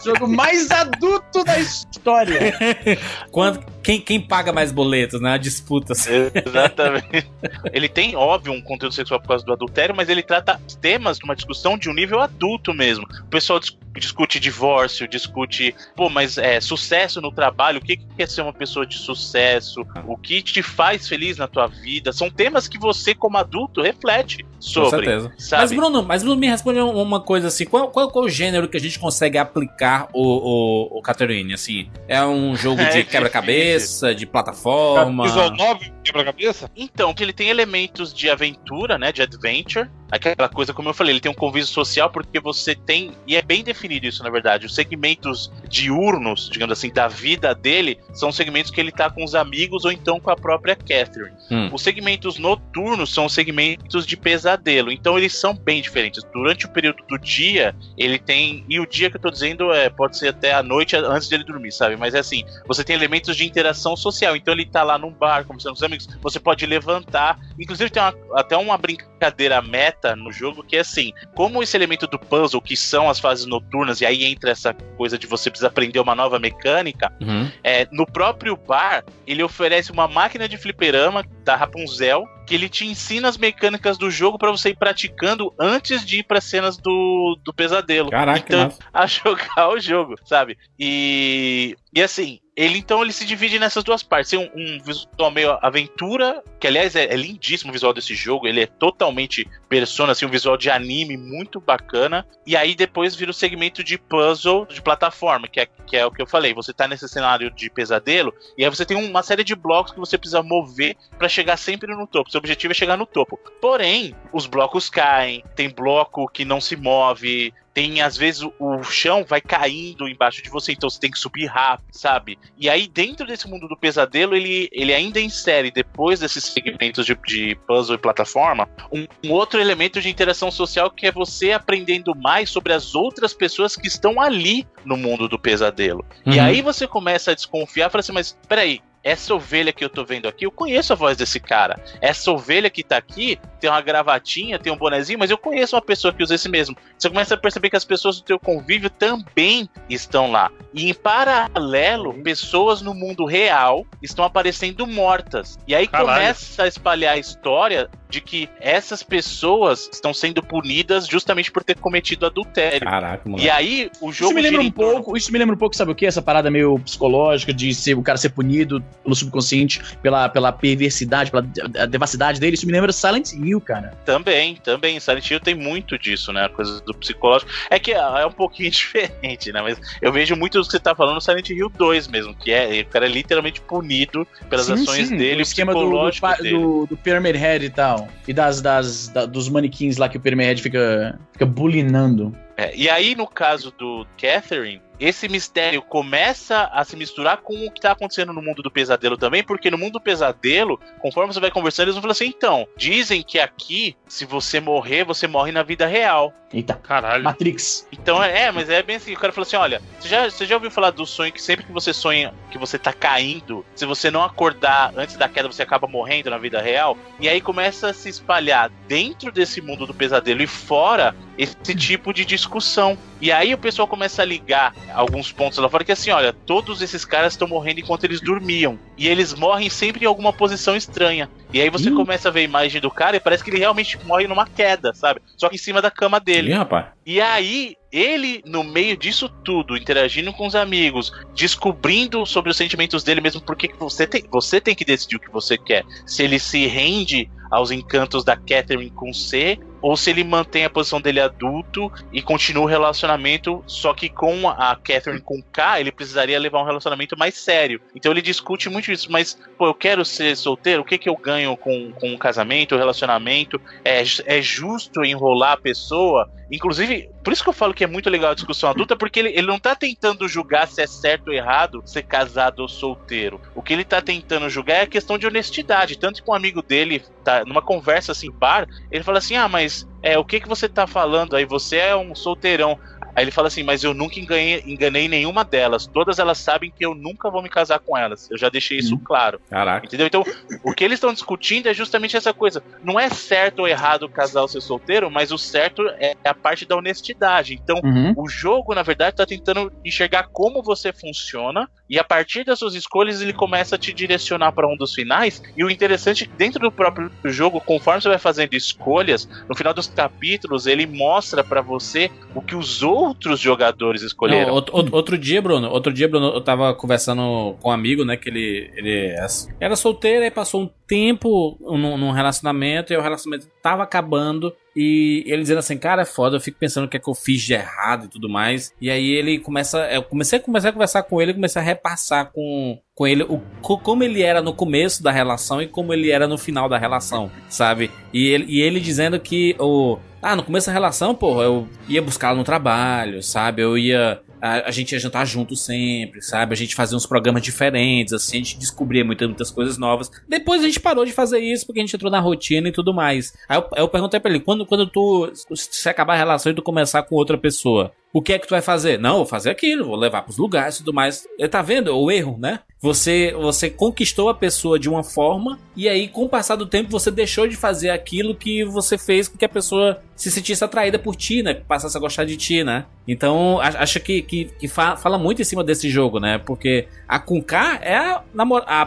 [0.04, 2.54] Jogo mais adulto da história.
[3.30, 5.34] Quando, quem, quem paga mais boletos, né?
[5.34, 5.92] A disputa.
[5.92, 7.30] Exatamente.
[7.72, 11.24] ele tem, óbvio, um conteúdo sexual por causa do adultério, mas ele trata temas de
[11.24, 13.06] uma discussão de um nível adulto mesmo.
[13.22, 18.22] O pessoal dis- discute divórcio, discute, pô, mas é sucesso no trabalho, o que que
[18.22, 22.12] é ser uma pessoa de sucesso, o que te faz feliz na tua vida.
[22.12, 25.06] São temas que você, como adulto, reflete Com sobre.
[25.06, 25.32] certeza.
[25.38, 25.62] Sabe?
[25.62, 28.76] Mas Bruno, mas Bruno me responde uma coisa assim: qual, qual, qual o gênero que
[28.76, 31.54] a gente consegue aplicar o, o, o Catherine?
[31.54, 35.24] Assim, é um jogo É de quebra-cabeça, de plataforma.
[35.24, 36.70] Visual 9, quebra-cabeça?
[36.76, 39.88] Então, ele tem elementos de aventura, né, de adventure.
[40.10, 43.42] Aquela coisa, como eu falei, ele tem um convívio social porque você tem, e é
[43.42, 48.72] bem definido isso, na verdade, os segmentos diurnos, digamos assim, da vida dele, são segmentos
[48.72, 51.36] que ele tá com os amigos ou então com a própria Catherine.
[51.50, 51.70] Hum.
[51.72, 51.82] Os
[52.20, 56.22] segmentos noturnos são segmentos de pesadelo, então eles são bem diferentes.
[56.32, 59.88] Durante o período do dia, ele tem, e o dia que eu tô dizendo é,
[59.88, 61.96] pode ser até a noite antes dele dormir, sabe?
[61.96, 65.44] Mas é assim, você tem elementos de interação social, então ele tá lá num bar
[65.44, 70.30] conversando com os amigos, você pode levantar, inclusive tem uma- até uma brincadeira meta no
[70.32, 74.06] jogo que é assim, como esse elemento do puzzle, que são as fases noturnas, e
[74.06, 77.50] aí entra essa coisa de você precisar aprender uma nova mecânica, Uhum.
[77.64, 82.09] é, no próprio bar, ele oferece uma máquina de fliperama da Rapunzel
[82.46, 86.22] que ele te ensina as mecânicas do jogo pra você ir praticando antes de ir
[86.24, 88.10] pra cenas do, do pesadelo.
[88.10, 90.58] Caraca, então, a jogar o jogo, sabe?
[90.78, 94.30] E, e assim, ele então ele se divide nessas duas partes.
[94.30, 98.46] Tem um, um visual meio aventura, que aliás é, é lindíssimo o visual desse jogo,
[98.46, 102.26] ele é totalmente persona, assim, um visual de anime muito bacana.
[102.46, 106.10] E aí depois vira o segmento de puzzle de plataforma, que é, que é o
[106.10, 106.52] que eu falei.
[106.52, 109.98] Você tá nesse cenário de pesadelo, e aí você tem uma série de blocos que
[109.98, 112.30] você precisa mover pra chegar sempre no topo.
[112.30, 113.40] Seu objetivo é chegar no topo.
[113.58, 119.24] Porém, os blocos caem, tem bloco que não se move, tem às vezes o, chão
[119.26, 122.38] vai caindo embaixo de você, então você tem que subir rápido, sabe?
[122.56, 127.16] E aí dentro desse mundo do pesadelo, ele, ele ainda insere, depois desses segmentos de,
[127.26, 132.14] de puzzle e plataforma, um, um outro elemento de interação social que é você aprendendo
[132.14, 136.04] mais sobre as outras pessoas que estão ali no mundo do pesadelo.
[136.26, 136.44] E Uhum.
[136.44, 140.28] aí você começa a desconfiar, fala assim, mas peraí, essa ovelha que eu tô vendo
[140.28, 141.78] aqui, eu conheço a voz desse cara.
[142.00, 145.82] Essa ovelha que tá aqui tem uma gravatinha, tem um bonezinho, mas eu conheço uma
[145.82, 146.76] pessoa que usa esse mesmo.
[146.98, 150.50] Você começa a perceber que as pessoas do teu convívio também estão lá.
[150.72, 155.58] E em paralelo, pessoas no mundo real estão aparecendo mortas.
[155.66, 156.08] E aí Caralho.
[156.08, 161.78] começa a espalhar a história de que essas pessoas estão sendo punidas justamente por ter
[161.78, 162.80] cometido adultério.
[162.80, 163.46] Caraca, moleque.
[163.46, 165.92] E aí o jogo Isso me lembra um pouco, isso me lembra um pouco, sabe
[165.92, 166.06] o que?
[166.06, 171.30] Essa parada meio psicológica de ser o cara ser punido pelo subconsciente, pela, pela perversidade,
[171.30, 172.54] pela de- a devassidade dele.
[172.54, 173.94] Isso me lembra Silent Hill, cara.
[174.04, 174.98] Também, também.
[175.00, 176.44] Silent Hill tem muito disso, né?
[176.44, 177.50] A coisa do psicológico.
[177.70, 179.62] É que é um pouquinho diferente, né?
[179.62, 182.50] Mas eu vejo muito do que você tá falando no Silent Hill 2 mesmo, que
[182.52, 186.10] é o cara é literalmente punido pelas Sim, ações sim, dele, o esquema do, do,
[186.42, 186.50] dele.
[186.58, 188.08] do, do Pyramid Head e tal.
[188.28, 192.34] E das, das, da- dos manequins lá que o Pyramid Head fica, fica bulinando.
[192.56, 197.70] É, e aí, no caso do Catherine, esse mistério começa a se misturar com o
[197.70, 201.40] que tá acontecendo no mundo do pesadelo também, porque no mundo do pesadelo, conforme você
[201.40, 205.50] vai conversando, eles vão falar assim: então, dizem que aqui, se você morrer, você morre
[205.50, 206.34] na vida real.
[206.52, 207.22] Eita, Caralho.
[207.22, 207.86] Matrix.
[207.92, 210.44] Então é, é, mas é bem assim, o cara falou assim, olha, você já, você
[210.44, 213.86] já ouviu falar do sonho que sempre que você sonha que você tá caindo, se
[213.86, 216.98] você não acordar antes da queda, você acaba morrendo na vida real?
[217.20, 222.12] E aí começa a se espalhar dentro desse mundo do pesadelo e fora esse tipo
[222.12, 222.98] de discussão.
[223.20, 226.82] E aí o pessoal começa a ligar alguns pontos lá fora que assim, olha, todos
[226.82, 228.78] esses caras estão morrendo enquanto eles dormiam.
[229.00, 231.26] E eles morrem sempre em alguma posição estranha.
[231.54, 231.94] E aí você Ih.
[231.94, 234.92] começa a ver a imagem do cara e parece que ele realmente morre numa queda,
[234.92, 235.22] sabe?
[235.38, 236.50] Só que em cima da cama dele.
[236.50, 236.88] Ih, rapaz.
[237.06, 243.02] E aí, ele, no meio disso tudo, interagindo com os amigos, descobrindo sobre os sentimentos
[243.02, 245.82] dele mesmo, porque que você tem, você tem que decidir o que você quer.
[246.04, 250.70] Se ele se rende aos encantos da Catherine com C, ou se ele mantém a
[250.70, 255.92] posição dele adulto e continua o relacionamento, só que com a Catherine com K, ele
[255.92, 257.80] precisaria levar um relacionamento mais sério.
[257.94, 261.16] Então ele discute muito isso, mas, pô, eu quero ser solteiro, o que que eu
[261.16, 263.60] ganho com, com um casamento, um relacionamento?
[263.84, 266.30] É, é justo enrolar a pessoa?
[266.50, 269.28] Inclusive, por isso que eu falo que é muito legal a discussão adulta, porque ele,
[269.30, 273.40] ele não tá tentando julgar se é certo ou errado ser casado ou solteiro.
[273.54, 275.98] O que ele tá tentando julgar é a questão de honestidade.
[275.98, 279.86] Tanto que um amigo dele, tá numa conversa assim, bar, ele fala assim: ah, mas
[280.02, 281.44] é, o que que você tá falando aí?
[281.44, 282.78] Você é um solteirão.
[283.20, 285.86] Aí ele fala assim: Mas eu nunca enganei, enganei nenhuma delas.
[285.86, 288.30] Todas elas sabem que eu nunca vou me casar com elas.
[288.30, 289.38] Eu já deixei isso claro.
[289.50, 289.84] Caraca.
[289.84, 290.06] Entendeu?
[290.06, 290.24] Então,
[290.64, 292.62] o que eles estão discutindo é justamente essa coisa.
[292.82, 296.64] Não é certo ou errado o casal ser solteiro, mas o certo é a parte
[296.64, 297.52] da honestidade.
[297.62, 298.14] Então, Uhum.
[298.16, 302.74] o jogo, na verdade, tá tentando enxergar como você funciona e a partir das suas
[302.74, 305.42] escolhas ele começa a te direcionar para um dos finais.
[305.56, 309.74] E o interessante é dentro do próprio jogo, conforme você vai fazendo escolhas, no final
[309.74, 313.09] dos capítulos ele mostra para você o que os outros
[313.40, 314.48] jogadores escolheram.
[314.48, 318.16] Não, outro, outro- dia, Bruno, outro dia, Bruno, eu tava conversando com um amigo, né,
[318.16, 319.14] que ele, ele
[319.60, 325.30] era solteiro, aí passou um tempo num, num relacionamento, e o relacionamento tava acabando, e
[325.32, 327.42] ele dizendo assim, cara, é foda, eu fico pensando o que é que eu fiz
[327.42, 331.02] de errado e tudo mais, e aí ele começa, eu comecei a, comecei a conversar
[331.02, 335.02] com ele, comecei a repassar com, com ele o, co- como ele era no começo
[335.02, 337.90] da relação e como ele era no final da relação, sabe?
[338.12, 339.98] E ele, e ele dizendo que o...
[340.22, 343.62] Ah, no começo da relação, porra, eu ia buscá-lo no trabalho, sabe?
[343.62, 344.20] Eu ia.
[344.40, 346.52] A, a gente ia jantar junto sempre, sabe?
[346.52, 350.10] A gente fazia uns programas diferentes, assim, a gente descobria muitas, muitas coisas novas.
[350.28, 352.94] Depois a gente parou de fazer isso porque a gente entrou na rotina e tudo
[352.94, 353.32] mais.
[353.48, 355.30] Aí eu, eu perguntei pra ele: quando, quando tu.
[355.54, 358.50] Se acabar a relação e tu começar com outra pessoa, o que é que tu
[358.50, 358.98] vai fazer?
[358.98, 361.26] Não, vou fazer aquilo, vou levar pros lugares e tudo mais.
[361.38, 362.60] Ele tá vendo o erro, né?
[362.82, 366.90] Você, você conquistou a pessoa de uma forma e aí, com o passar do tempo,
[366.90, 370.98] você deixou de fazer aquilo que você fez com que a pessoa se sentisse atraída
[370.98, 371.52] por ti, né?
[371.54, 372.86] Passasse a gostar de ti, né?
[373.06, 376.38] Então, acho que, que, que fa- fala muito em cima desse jogo, né?
[376.38, 378.22] Porque a com K é a,
[378.66, 378.82] a,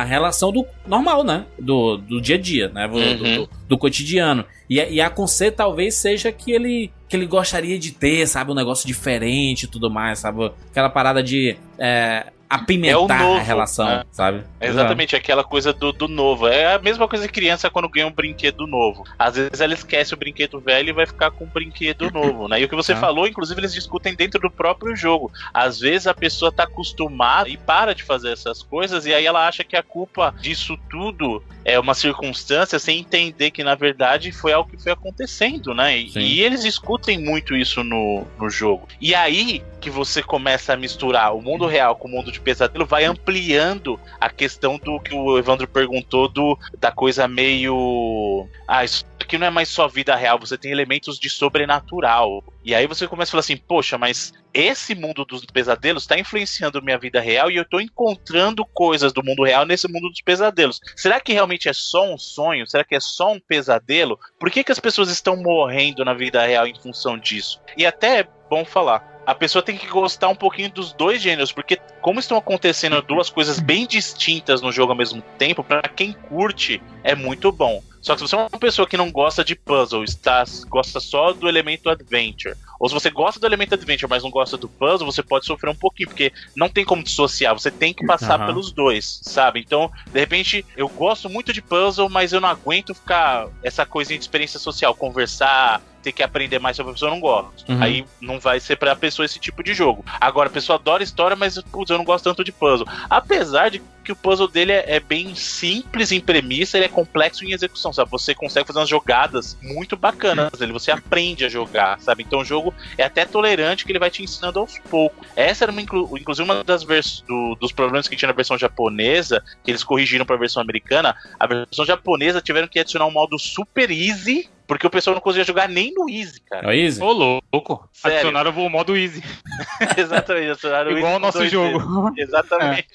[0.00, 1.46] a, relação do normal, né?
[1.58, 2.86] Do, do dia a dia, né?
[2.86, 3.36] Do, Uhum.
[3.44, 4.44] do- do cotidiano.
[4.68, 8.26] E, a- e a com C talvez seja que ele, que ele gostaria de ter,
[8.26, 8.50] sabe?
[8.50, 10.52] Um negócio diferente e tudo mais, sabe?
[10.70, 14.04] Aquela parada de é, apimentar novo, a relação, né?
[14.10, 14.42] sabe?
[14.60, 16.46] É exatamente aquela coisa do, do novo.
[16.46, 19.04] É a mesma coisa que criança quando ganha um brinquedo novo.
[19.18, 22.60] Às vezes ela esquece o brinquedo velho e vai ficar com um brinquedo novo, né?
[22.60, 22.96] E o que você Ah.
[22.96, 25.30] falou, inclusive, eles discutem dentro do próprio jogo.
[25.52, 29.46] Às vezes a pessoa tá acostumada e para de fazer essas coisas, e aí ela
[29.46, 34.52] acha que a culpa disso tudo é uma circunstância sem entender que, na verdade, foi
[34.52, 35.98] algo que foi acontecendo, né?
[35.98, 38.88] E, e eles discutem muito isso no, no jogo.
[39.00, 42.86] E aí que você começa a misturar o mundo real com o mundo de pesadelo,
[42.86, 49.06] vai ampliando a questão do que o Evandro perguntou do da coisa meio ah, isso
[49.20, 52.42] aqui não é mais só vida real, você tem elementos de sobrenatural.
[52.64, 56.82] E aí você começa a falar assim, poxa, mas esse mundo dos pesadelos está influenciando
[56.82, 60.80] minha vida real e eu tô encontrando coisas do mundo real nesse mundo dos pesadelos.
[60.96, 62.66] Será que realmente é só um sonho?
[62.66, 64.18] Será que é só um pesadelo?
[64.38, 67.60] Por que, que as pessoas estão morrendo na vida real em função disso?
[67.76, 69.17] E até é bom falar.
[69.28, 73.28] A pessoa tem que gostar um pouquinho dos dois gêneros, porque como estão acontecendo duas
[73.28, 77.82] coisas bem distintas no jogo ao mesmo tempo, para quem curte é muito bom.
[78.00, 81.34] Só que se você é uma pessoa que não gosta de puzzle, está, gosta só
[81.34, 85.04] do elemento adventure, ou se você gosta do elemento adventure, mas não gosta do puzzle,
[85.04, 88.46] você pode sofrer um pouquinho, porque não tem como dissociar, você tem que passar Aham.
[88.46, 89.60] pelos dois, sabe?
[89.60, 94.18] Então, de repente, eu gosto muito de puzzle, mas eu não aguento ficar essa coisinha
[94.18, 97.70] de experiência social, conversar, ter que aprender mais sobre a pessoa, eu não gosto.
[97.70, 97.82] Uhum.
[97.82, 100.04] Aí não vai ser pra pessoa esse tipo de jogo.
[100.20, 102.86] Agora, a pessoa adora história, mas putz, eu não gosto tanto de puzzle.
[103.10, 107.44] Apesar de que o puzzle dele é, é bem simples em premissa, ele é complexo
[107.44, 108.10] em execução, sabe?
[108.10, 112.22] Você consegue fazer umas jogadas muito bacanas, ele você aprende a jogar, sabe?
[112.22, 115.26] Então o jogo é até tolerante que ele vai te ensinando aos poucos.
[115.36, 118.56] Essa era uma, inclu- inclusive uma das vers do- dos problemas que tinha na versão
[118.56, 121.14] japonesa, que eles corrigiram pra versão americana.
[121.38, 125.44] A versão japonesa tiveram que adicionar um modo super easy, porque o pessoal não conseguia
[125.44, 126.66] jogar nem no easy, cara.
[126.66, 127.02] É o Easy?
[127.02, 127.88] Ô, louco.
[127.90, 128.18] Sério?
[128.18, 129.24] Adicionaram o modo easy.
[129.96, 132.10] Exatamente, adicionaram Igual o easy nosso dois jogo.
[132.12, 132.28] vezes.
[132.28, 132.88] Exatamente.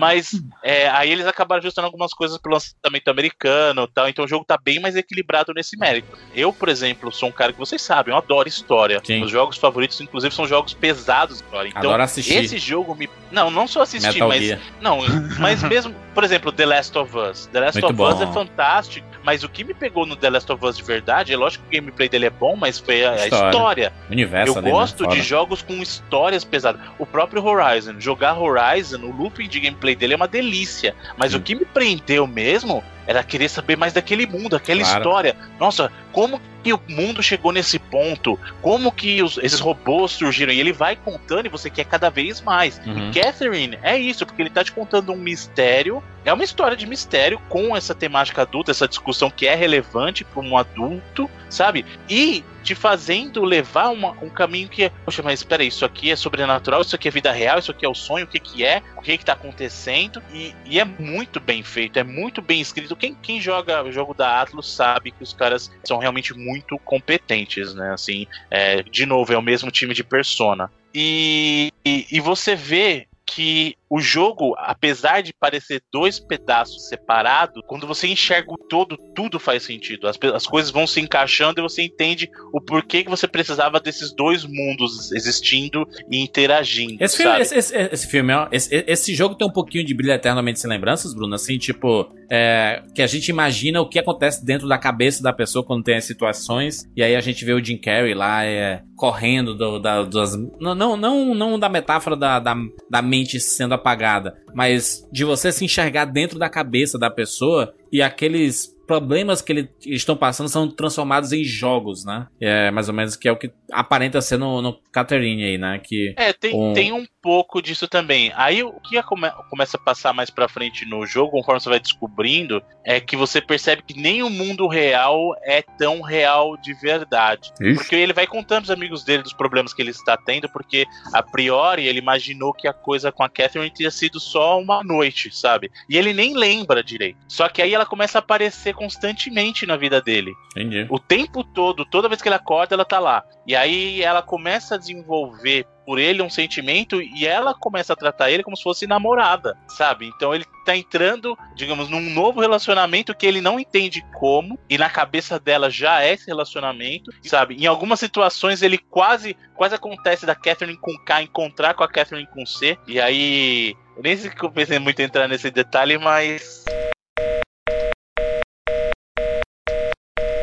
[0.00, 4.44] Mas é, aí eles acabaram ajustando algumas coisas pro lançamento americano tal, então o jogo
[4.44, 6.18] tá bem mais equilibrado nesse mérito.
[6.34, 9.00] Eu, por exemplo, sou um cara que vocês sabem, eu adoro história.
[9.04, 9.22] Sim.
[9.22, 11.68] Os jogos favoritos, inclusive, são jogos pesados história.
[11.68, 12.44] Então, Adoro assistir.
[12.44, 13.08] esse jogo me.
[13.30, 14.42] Não, não só assistir, Metal mas.
[14.42, 14.60] Gear.
[14.80, 14.98] Não,
[15.38, 17.46] mas mesmo, por exemplo, The Last of Us.
[17.46, 18.30] The Last Muito of Us bom.
[18.30, 21.36] é fantástico, mas o que me pegou no The Last of Us de verdade, é
[21.36, 23.50] lógico que o gameplay dele é bom, mas foi a, a História.
[23.50, 23.92] história.
[24.10, 24.70] Universo Eu né?
[24.70, 26.80] gosto de jogos com histórias pesadas.
[26.98, 30.94] O próprio Horizon, jogar Horizon, o looping de gameplay dele é uma delícia.
[31.16, 31.38] Mas Sim.
[31.38, 34.98] o que me prendeu mesmo era querer saber mais daquele mundo, aquela Claro.
[34.98, 35.36] história.
[35.58, 38.38] Nossa, como que o mundo chegou nesse ponto?
[38.62, 40.52] Como que os- esses robôs surgiram?
[40.52, 42.80] E ele vai contando e você quer cada vez mais.
[42.86, 43.10] Uhum.
[43.12, 47.38] Catherine é isso, porque ele tá te contando um mistério é uma história de mistério
[47.50, 51.84] com essa temática adulta, essa discussão que é relevante para um adulto, sabe?
[52.08, 56.16] E te fazendo levar uma, um caminho que é, poxa, mas espera isso aqui é
[56.16, 58.80] sobrenatural, isso aqui é vida real, isso aqui é o sonho, o que que é,
[58.96, 62.93] o que que tá acontecendo, e, e é muito bem feito, é muito bem escrito.
[62.96, 67.74] Quem, quem joga o jogo da Atlas sabe que os caras são realmente muito competentes,
[67.74, 67.92] né?
[67.92, 70.70] Assim, é, de novo, é o mesmo time de Persona.
[70.94, 77.86] E, e, e você vê que o jogo, apesar de parecer dois pedaços separados, quando
[77.86, 80.06] você enxerga o todo, tudo faz sentido.
[80.06, 84.14] As, as coisas vão se encaixando e você entende o porquê que você precisava desses
[84.14, 87.02] dois mundos existindo e interagindo.
[87.02, 90.60] Esse filme, esse, esse- esse filme, esse, esse jogo tem um pouquinho de brilho eternamente
[90.60, 91.34] sem lembranças, Bruno.
[91.34, 95.64] Assim, tipo, é, que a gente imagina o que acontece dentro da cabeça da pessoa
[95.64, 96.88] quando tem as situações.
[96.96, 100.36] E aí a gente vê o Jim Carrey lá é, correndo do, da, das.
[100.60, 102.54] Não, não, não, da metáfora da, da,
[102.90, 108.02] da mente sendo apagada, mas de você se enxergar dentro da cabeça da pessoa e
[108.02, 112.26] aqueles problemas que eles estão passando são transformados em jogos, né?
[112.40, 115.78] É mais ou menos que é o que aparenta ser no, no Catherine aí, né?
[115.78, 118.32] Que É, tem, Um- tem um pouco disso também.
[118.36, 121.80] Aí o que come- começa a passar mais pra frente no jogo, conforme você vai
[121.80, 127.50] descobrindo, é que você percebe que nem o mundo real é tão real de verdade.
[127.60, 127.74] Ixi.
[127.74, 131.22] Porque ele vai contando os amigos dele dos problemas que ele está tendo, porque a
[131.22, 135.70] priori ele imaginou que a coisa com a Catherine tinha sido só uma noite, sabe?
[135.88, 137.18] E ele nem lembra direito.
[137.26, 140.32] Só que aí ela começa a aparecer constantemente na vida dele.
[140.56, 140.86] entendi.
[140.90, 143.24] O tempo todo, toda vez que ele acorda, ela tá lá.
[143.46, 143.63] E aí
[144.02, 148.56] ela começa a desenvolver por ele um sentimento e ela começa a tratar ele como
[148.56, 150.06] se fosse namorada, sabe?
[150.06, 154.88] Então ele tá entrando, digamos, num novo relacionamento que ele não entende como, e na
[154.88, 157.56] cabeça dela já é esse relacionamento, sabe?
[157.56, 162.26] Em algumas situações ele quase quase acontece da Catherine com K encontrar com a Catherine
[162.26, 166.64] com C, e aí nem eu pensei muito em entrar nesse detalhe, mas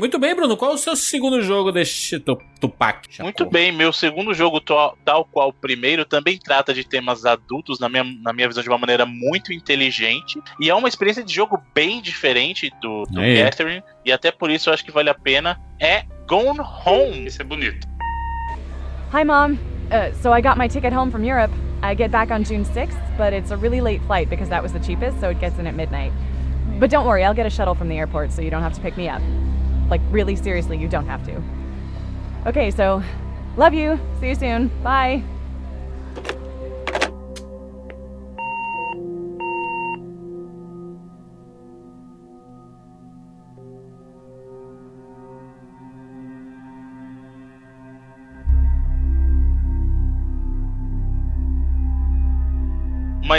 [0.02, 0.58] Muito bem, Bruno.
[0.58, 3.08] Qual é o seu segundo jogo deste tu, Tupac?
[3.22, 7.88] Muito bem, meu segundo jogo, tal qual o primeiro, também trata de temas adultos, na
[7.88, 10.42] minha, na minha visão, de uma maneira muito inteligente.
[10.60, 13.44] E é uma experiência de jogo bem diferente do, do Aí.
[13.44, 15.62] Catherine, e até por isso eu acho que vale a pena.
[15.80, 17.28] É Gone Home.
[17.28, 17.88] Isso é bonito.
[19.14, 19.52] Hi, Mom.
[19.92, 21.54] Uh, so I got my ticket home from Europe.
[21.84, 24.74] I get back on June 6th, but it's a really late flight because that was
[24.74, 26.12] the cheapest, so it gets in at midnight.
[26.80, 28.82] But don't worry, I'll get a shuttle from the airport so you don't have to
[28.82, 29.22] pick me up.
[29.92, 31.42] Like, really seriously, you don't have to.
[32.48, 33.04] Okay, so
[33.58, 34.00] love you.
[34.20, 34.72] See you soon.
[34.82, 35.22] Bye.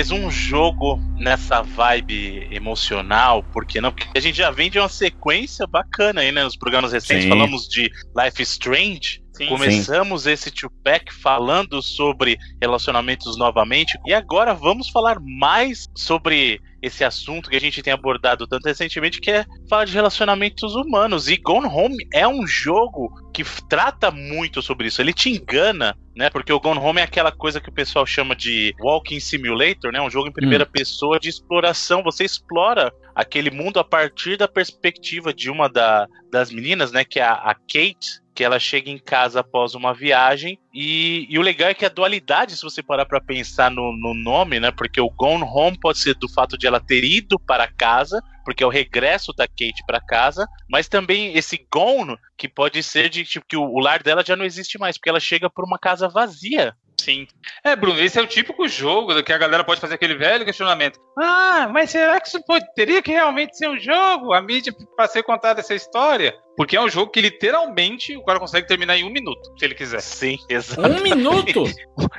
[0.02, 3.92] Mas um jogo nessa vibe emocional, por que não?
[3.92, 6.42] Porque a gente já vem de uma sequência bacana aí, né?
[6.42, 7.28] Nos programas recentes Sim.
[7.28, 7.82] falamos de
[8.16, 9.22] Life is Strange.
[9.32, 9.46] Sim.
[9.46, 13.96] Começamos esse Tupac falando sobre relacionamentos novamente.
[14.04, 19.20] E agora vamos falar mais sobre esse assunto que a gente tem abordado tanto recentemente,
[19.20, 21.28] que é falar de relacionamentos humanos.
[21.28, 25.00] E Gone Home é um jogo que trata muito sobre isso.
[25.00, 26.28] Ele te engana, né?
[26.28, 30.00] Porque o Gone Home é aquela coisa que o pessoal chama de Walking Simulator, né?
[30.00, 32.02] Um jogo em primeira pessoa de exploração.
[32.02, 37.04] Você explora aquele mundo a partir da perspectiva de uma da- das meninas, né?
[37.04, 38.20] Que é a, a Kate.
[38.34, 40.58] Que ela chega em casa após uma viagem.
[40.72, 44.14] E, e o legal é que a dualidade, se você parar pra pensar no, no
[44.14, 44.70] nome, né?
[44.70, 48.62] Porque o Gone Home pode ser do fato de ela ter ido para casa, porque
[48.62, 53.24] é o regresso da Kate para casa, mas também esse gone que pode ser de
[53.24, 55.78] tipo que o, o lar dela já não existe mais, porque ela chega por uma
[55.78, 56.74] casa vazia.
[57.02, 57.26] Sim.
[57.64, 61.00] É, Bruno, esse é o típico jogo que a galera pode fazer aquele velho questionamento.
[61.18, 64.32] Ah, mas será que isso pode, teria que realmente ser um jogo?
[64.32, 66.32] A mídia pra ser contada essa história?
[66.56, 69.74] Porque é um jogo que literalmente o cara consegue terminar em um minuto, se ele
[69.74, 70.00] quiser.
[70.00, 70.82] Sim, exato.
[70.82, 71.64] Um minuto?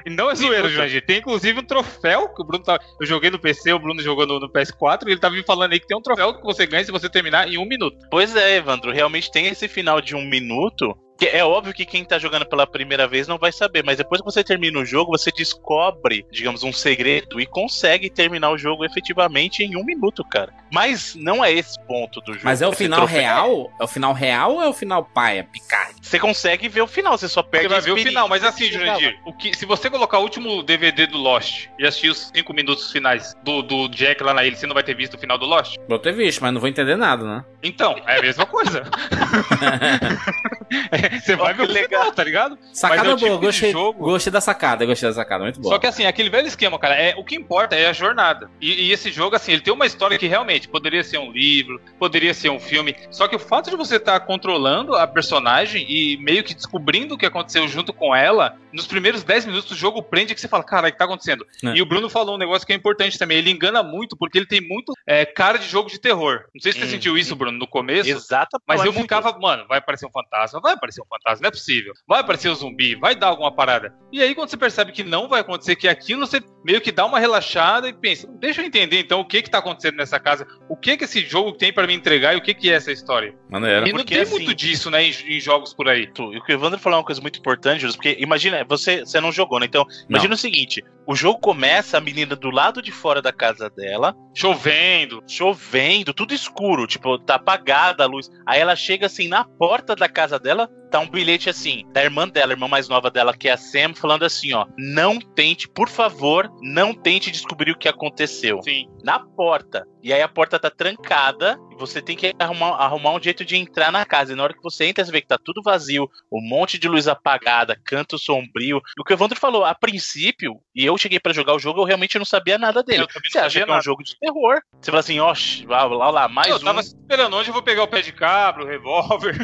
[0.06, 0.68] E não é zoeiro.
[0.68, 1.06] Jurandir.
[1.06, 2.78] Tem inclusive um troféu que o Bruno tá.
[3.00, 5.72] Eu joguei no PC, o Bruno jogou no, no PS4, e ele tava me falando
[5.72, 7.96] aí que tem um troféu que você ganha se você terminar em um minuto.
[8.12, 10.94] Pois é, Evandro, realmente tem esse final de um minuto.
[11.24, 14.22] Que é óbvio que quem tá jogando pela primeira vez não vai saber, mas depois
[14.22, 18.84] que você termina o jogo, você descobre, digamos, um segredo e consegue terminar o jogo
[18.86, 20.52] efetivamente em um minuto, cara.
[20.72, 22.46] Mas não é esse ponto do jogo.
[22.46, 23.72] Mas é o final troféu- real?
[23.80, 25.44] É o final real ou é o final paia?
[25.44, 25.92] Picar.
[26.02, 28.66] Você consegue ver o final, você só perde Você vai ver o final, mas assim.
[28.72, 32.54] Jurandir, o que, se você colocar o último DVD do Lost e assistir os cinco
[32.54, 35.38] minutos finais do, do Jack lá na ilha, você não vai ter visto o final
[35.38, 35.76] do Lost?
[35.88, 37.46] Vou ter visto, mas não vou entender nada, né?
[37.62, 38.84] Então, é a mesma coisa.
[41.24, 42.58] Você vai ver o legal, tá ligado?
[42.74, 45.44] Sacada Mas é o boa, tipo de gostei, jogo- gostei da sacada, gostei da sacada,
[45.44, 45.74] muito boa.
[45.76, 48.50] Só que assim, aquele velho esquema, cara, é, o que importa é a jornada.
[48.62, 51.80] E, e esse jogo, assim, ele tem uma história que realmente poderia ser um livro,
[52.00, 52.96] poderia ser um filme.
[53.12, 57.18] Só que o fato de você estar controlando a personagem e meio que descobrindo o
[57.18, 60.64] que aconteceu junto com ela, nos primeiros 10 minutos o jogo prende que você fala,
[60.64, 61.46] cara, o que tá acontecendo?
[61.64, 61.76] É.
[61.76, 63.38] E o Bruno falou um negócio que é importante também.
[63.38, 66.46] Ele engana muito porque ele tem muito é, cara de jogo de terror.
[66.54, 68.10] Não sei se você Hum, sentiu isso, Bruno, no começo.
[68.10, 68.60] Exato.
[68.68, 71.52] Mas é eu ficava, mano, vai aparecer um fantasma, vai aparecer um fantasma, não é
[71.52, 71.94] possível.
[72.08, 73.94] Vai aparecer um zumbi, vai dar alguma parada.
[74.12, 76.92] E aí, quando você percebe que não vai acontecer, que é aquilo, você meio que
[76.92, 80.20] dá uma relaxada e pensa, deixa eu entender então o que que tá acontecendo nessa
[80.20, 82.74] casa, o que que esse jogo tem pra me entregar e o que que é
[82.74, 83.36] essa história.
[83.50, 83.86] Maneiro.
[83.88, 86.10] E não porque tem assim- muito disso, né, em, em jogos por aí.
[86.18, 89.02] E o que o Evandro falou é uma coisa muito importante, Júlio, porque imagina, você,
[89.02, 89.66] você não jogou, né?
[89.66, 93.70] Então, imagina o seguinte: o jogo começa, a menina do lado de fora da casa
[93.70, 95.24] dela, Chovendo.
[95.28, 98.30] chovendo, tudo escuro, tipo, tá apagada a luz.
[98.48, 102.30] Aí ela chega assim na porta da casa dela, tá um bilhete assim, da irmã
[102.30, 105.68] dela, a irmã mais nova dela, que é a Sam, falando assim, ó: Não tente,
[105.68, 108.62] por favor, não tente descobrir o que aconteceu.
[108.62, 108.88] Sim.
[109.04, 109.88] Na porta.
[110.04, 113.56] E aí a porta tá trancada e você tem que arrumar, arrumar um jeito de
[113.56, 114.34] entrar na casa.
[114.34, 116.88] E na hora que você entra, você vê que tá tudo vazio, um monte de
[116.88, 118.82] luz apagada, canto sombrio.
[118.98, 121.80] E o que o Evandro falou, a princípio, e eu cheguei pra jogar o jogo,
[121.80, 123.04] eu realmente não sabia nada dele.
[123.04, 123.82] Eu Você acha que é um nada.
[123.82, 124.62] jogo de terror?
[124.80, 125.34] Você fala assim, ó,
[125.68, 126.60] lá, lá, lá, mais eu um.
[126.60, 129.36] tava esperando onde eu vou pegar o pé de cabra, o revólver.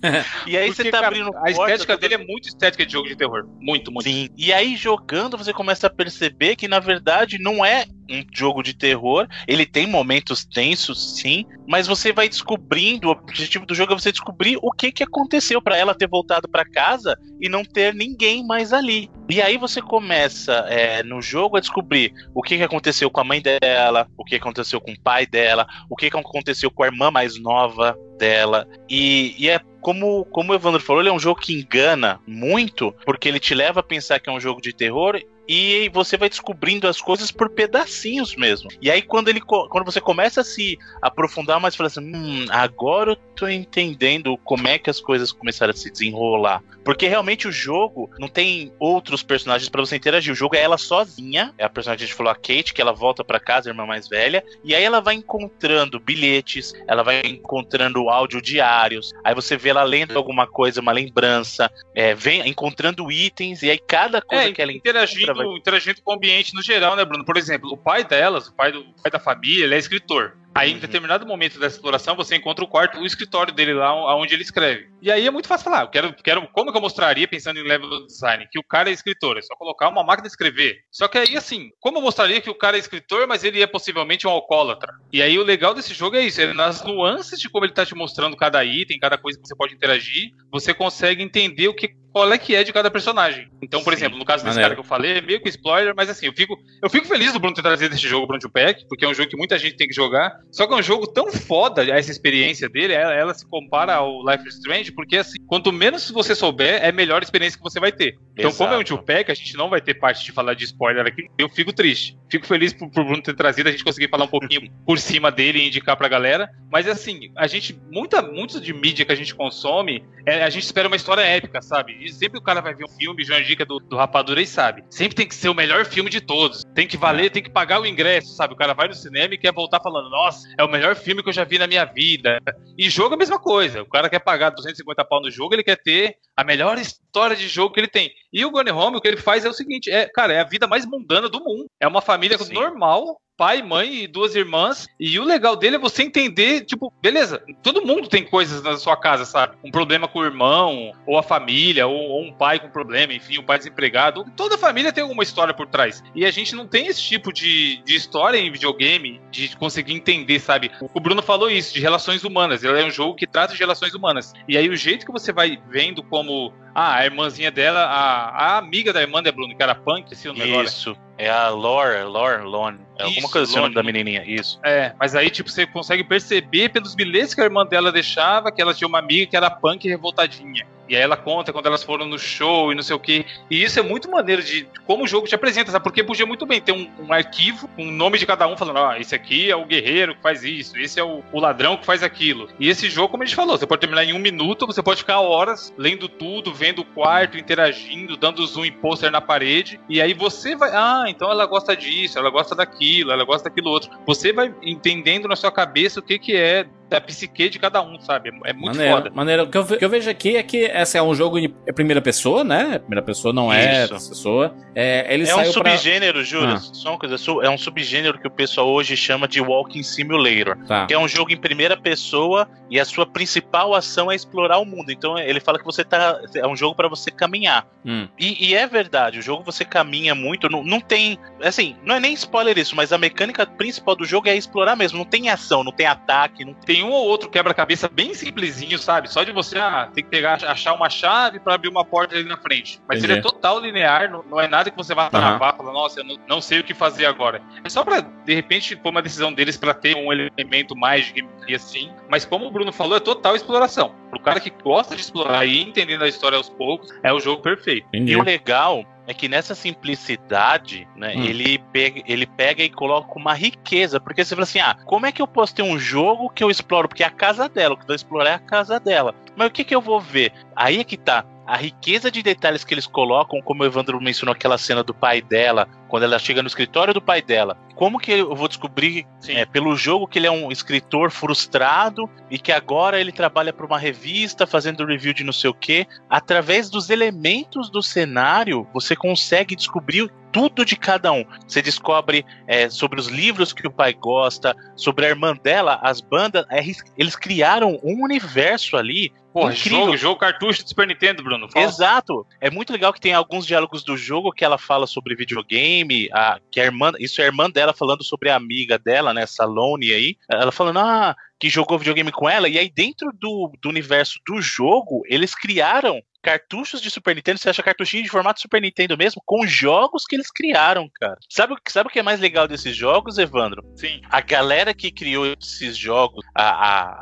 [0.46, 3.08] E aí Porque, você tá cara, abrindo A estética dele é muito estética de jogo
[3.08, 3.46] de terror.
[3.60, 4.08] Muito, muito.
[4.08, 4.28] Sim.
[4.36, 8.74] E aí, jogando, você começa a perceber que, na verdade, não é um jogo de
[8.74, 9.28] terror.
[9.46, 13.08] Ele tem momentos tensos, sim, mas você vai descobrindo.
[13.08, 16.48] O objetivo do jogo é você descobrir o que, que aconteceu pra ela ter voltado
[16.48, 19.10] pra casa e não ter ninguém mais ali.
[19.28, 23.24] E aí você começa é, no jogo a descobrir o que, que aconteceu com a
[23.24, 26.86] mãe dela, o que aconteceu com o pai dela, o que, que aconteceu com a
[26.86, 28.66] irmã mais nova dela.
[28.88, 32.92] E, e é como, como o Evandro falou, ele é um jogo que engana muito,
[33.04, 36.28] porque ele te leva a pensar que é um jogo de terror e você vai
[36.28, 38.68] descobrindo as coisas por pedacinhos mesmo.
[38.82, 43.12] E aí quando ele quando você começa a se aprofundar mais, fala assim, hum, agora
[43.12, 46.62] eu tô entendendo como é que as coisas começaram a se desenrolar.
[46.84, 50.32] Porque realmente o jogo não tem outros personagens pra você interagir.
[50.32, 52.80] O jogo é ela sozinha, é a personagem que a gente falou, a Kate, que
[52.80, 57.02] ela volta pra casa, a irmã mais velha, e aí ela vai encontrando bilhetes, ela
[57.02, 62.46] vai encontrando áudio diários, aí você vê ela lendo alguma coisa, uma lembrança, é, vem
[62.48, 66.62] encontrando itens, e aí cada coisa É, que ela encontra interagindo com o ambiente no
[66.62, 67.24] geral, né, Bruno?
[67.24, 70.36] Por exemplo, o pai delas, o pai, do, o pai da família, ele é escritor.
[70.54, 70.80] Aí, em Uhum.
[70.80, 74.88] determinado momento da exploração, você encontra o quarto, o escritório dele lá, onde ele escreve.
[75.00, 75.82] E aí é muito fácil falar.
[75.82, 78.92] Eu quero, quero como que eu mostraria, pensando em level design, que o cara é
[78.92, 80.78] escritor, é só colocar uma máquina de escrever.
[80.90, 83.66] Só que aí, assim, como eu mostraria que o cara é escritor, mas ele é
[83.66, 84.92] possivelmente um alcoólatra?
[85.12, 87.86] E aí o legal desse jogo é isso, é nas nuances de como ele tá
[87.86, 91.94] te mostrando cada item, cada coisa que você pode interagir, você consegue entender o que
[92.10, 93.48] qual é que é de cada personagem.
[93.62, 94.70] Então, por Sim, exemplo, no caso desse maneiro.
[94.70, 97.32] cara que eu falei, é meio que spoiler, mas assim, eu fico, eu fico feliz
[97.32, 99.76] do Bruno ter trazido esse jogo pro Pack, porque é um jogo que muita gente
[99.76, 100.34] tem que jogar.
[100.50, 104.22] Só que é um jogo tão foda, essa experiência dele, ela, ela se compara ao
[104.28, 107.78] Life is Strange, porque assim, quanto menos você souber, é melhor a experiência que você
[107.78, 108.18] vai ter.
[108.36, 109.02] Então, como é um Exato.
[109.02, 112.16] Pack, a gente não vai ter parte de falar de spoiler aqui, eu fico triste.
[112.30, 115.30] Fico feliz por, por Bruno ter trazido, a gente conseguir falar um pouquinho por cima
[115.30, 116.48] dele e indicar pra galera.
[116.70, 120.64] Mas assim, a gente, muita, muito de mídia que a gente consome, é, a gente
[120.64, 121.96] espera uma história épica, sabe?
[122.00, 124.84] E sempre o cara vai ver um filme, João Dica do, do Rapadura e sabe.
[124.90, 126.62] Sempre tem que ser o melhor filme de todos.
[126.74, 128.54] Tem que valer, tem que pagar o ingresso, sabe?
[128.54, 131.28] O cara vai no cinema e quer voltar falando, nossa, é o melhor filme que
[131.28, 132.38] eu já vi na minha vida.
[132.76, 133.82] E jogo é a mesma coisa.
[133.82, 137.48] O cara quer pagar 250 pau no jogo, ele quer ter a melhor história de
[137.48, 138.10] jogo que ele tem.
[138.32, 140.44] E o Gone Home, o que ele faz é o seguinte, é, cara, é a
[140.44, 141.66] vida mais mundana do mundo.
[141.80, 142.52] É uma família Sim.
[142.52, 144.88] normal, pai, mãe e duas irmãs.
[144.98, 148.96] E o legal dele é você entender, tipo, beleza, todo mundo tem coisas na sua
[148.96, 149.56] casa, sabe?
[149.64, 153.38] Um problema com o irmão, ou a família, ou, ou um pai com problema, enfim,
[153.38, 154.24] um pai desempregado.
[154.36, 156.02] Toda família tem alguma história por trás.
[156.16, 160.40] E a gente não tem esse tipo de, de história em videogame, de conseguir entender,
[160.40, 160.72] sabe?
[160.92, 162.64] O Bruno falou isso, de relações humanas.
[162.64, 164.32] Ele é um jogo que trata de relações humanas.
[164.48, 168.58] E aí o jeito que você vai vendo como ah, a irmãzinha dela, a, a
[168.58, 170.66] amiga da irmã da Bruno, que era punk, esse nome agora.
[170.66, 170.96] Isso.
[171.18, 172.78] É a Lore, Lore, Lone.
[172.96, 174.22] É alguma Isso, coisa assim o nome da menininha.
[174.24, 174.60] Isso.
[174.64, 178.62] É, mas aí, tipo, você consegue perceber pelos bilhetes que a irmã dela deixava que
[178.62, 180.64] ela tinha uma amiga que era punk e revoltadinha.
[180.88, 183.24] E aí ela conta quando elas foram no show e não sei o quê.
[183.50, 185.82] E isso é muito maneiro de como o jogo te apresenta, sabe?
[185.82, 188.98] Porque podia muito bem ter um, um arquivo, um nome de cada um, falando, ah,
[188.98, 192.02] esse aqui é o guerreiro que faz isso, esse é o, o ladrão que faz
[192.02, 192.48] aquilo.
[192.58, 195.00] E esse jogo, como a gente falou, você pode terminar em um minuto, você pode
[195.00, 199.80] ficar horas lendo tudo, vendo o quarto, interagindo, dando zoom em pôster na parede.
[199.88, 203.70] E aí você vai, ah, então ela gosta disso, ela gosta daquilo, ela gosta daquilo
[203.70, 203.90] outro.
[204.06, 207.98] Você vai entendendo na sua cabeça o que, que é a psique de cada um,
[208.00, 208.30] sabe?
[208.44, 209.10] É muito maneiro, foda.
[209.14, 209.42] Maneiro.
[209.44, 211.48] O que eu, o que eu vejo aqui é que esse é um jogo em
[211.74, 212.78] primeira pessoa, né?
[212.78, 213.94] Primeira pessoa não é Isso.
[214.10, 214.54] pessoa.
[214.74, 215.70] É, ele É um saiu pra...
[215.72, 216.58] subgênero, Júlio, Ah.
[216.58, 220.56] só uma coisa, é um subgênero que o pessoal hoje chama de Walking Simulator.
[220.66, 220.86] Tá.
[220.86, 224.64] Que é um jogo em primeira pessoa e a sua principal ação é explorar o
[224.64, 224.90] mundo.
[224.90, 226.20] Então ele fala que você tá.
[226.34, 227.66] É um jogo pra você caminhar.
[227.84, 228.06] Hum.
[228.18, 231.18] E, e é verdade, o jogo você caminha muito, não, não tem.
[231.42, 234.98] Assim, não é nem spoiler isso, mas a mecânica principal do jogo é explorar mesmo.
[234.98, 236.77] Não tem ação, não tem ataque, não tem.
[236.78, 239.12] Tem um ou outro quebra-cabeça bem simplesinho, sabe?
[239.12, 242.22] Só de você ah, tem que pegar, achar uma chave pra abrir uma porta ali
[242.22, 242.80] na frente.
[242.86, 243.14] Mas Entendi.
[243.14, 246.04] ele é total linear, não, não é nada que você vá travar, falar, nossa, eu
[246.04, 247.42] não, não sei o que fazer agora.
[247.64, 251.14] É só pra, de repente, for uma decisão deles pra ter um elemento mais de
[251.14, 251.90] gameplay assim.
[252.08, 253.92] Mas como o Bruno falou, é total exploração.
[254.10, 257.18] Pro cara que gosta de explorar e ir entendendo a história aos poucos, é o
[257.18, 257.88] jogo perfeito.
[257.88, 258.12] Entendi.
[258.12, 261.24] E o legal é que nessa simplicidade, né, Hum.
[261.24, 263.98] ele, pega, ele pega e coloca uma riqueza.
[263.98, 266.50] Porque você fala assim: ah, como é que eu posso ter um jogo que eu
[266.50, 266.88] exploro?
[266.88, 269.14] Porque é a casa dela, o que eu vou explorar é a casa dela.
[269.34, 270.32] Mas o que, que eu vou ver?
[270.54, 271.24] Aí é que tá.
[271.48, 275.22] A riqueza de detalhes que eles colocam, como o Evandro mencionou aquela cena do pai
[275.22, 277.56] dela, quando ela chega no escritório do pai dela.
[277.74, 282.38] Como que eu vou descobrir é, pelo jogo que ele é um escritor frustrado e
[282.38, 285.86] que agora ele trabalha para uma revista fazendo review de não sei o quê?
[286.10, 291.24] Através dos elementos do cenário, você consegue descobrir tudo de cada um.
[291.46, 296.00] Você descobre é, sobre os livros que o pai gosta, sobre a irmã dela, as
[296.00, 296.44] bandas.
[296.50, 296.60] é,
[296.96, 299.12] eles criaram um universo ali.
[299.32, 299.80] Pô, incrível.
[299.80, 301.48] jogo, jogo cartucho de Super Nintendo, Bruno.
[301.50, 301.64] Fala.
[301.64, 302.26] Exato.
[302.40, 306.40] É muito legal que tem alguns diálogos do jogo que ela fala sobre videogame, a,
[306.50, 309.92] que a irmã, isso é a irmã dela falando sobre a amiga dela, né, Salone
[309.92, 310.16] aí.
[310.30, 314.40] Ela falando, ah, que jogou videogame com ela, e aí dentro do, do universo do
[314.40, 319.22] jogo, eles criaram cartuchos de Super Nintendo, você acha cartuchinho de formato Super Nintendo mesmo,
[319.24, 321.16] com jogos que eles criaram, cara.
[321.30, 323.62] Sabe, o que- sabe o que é mais legal desses jogos, Evandro?
[323.76, 324.00] Sim.
[324.10, 326.42] A galera que criou esses jogos, a,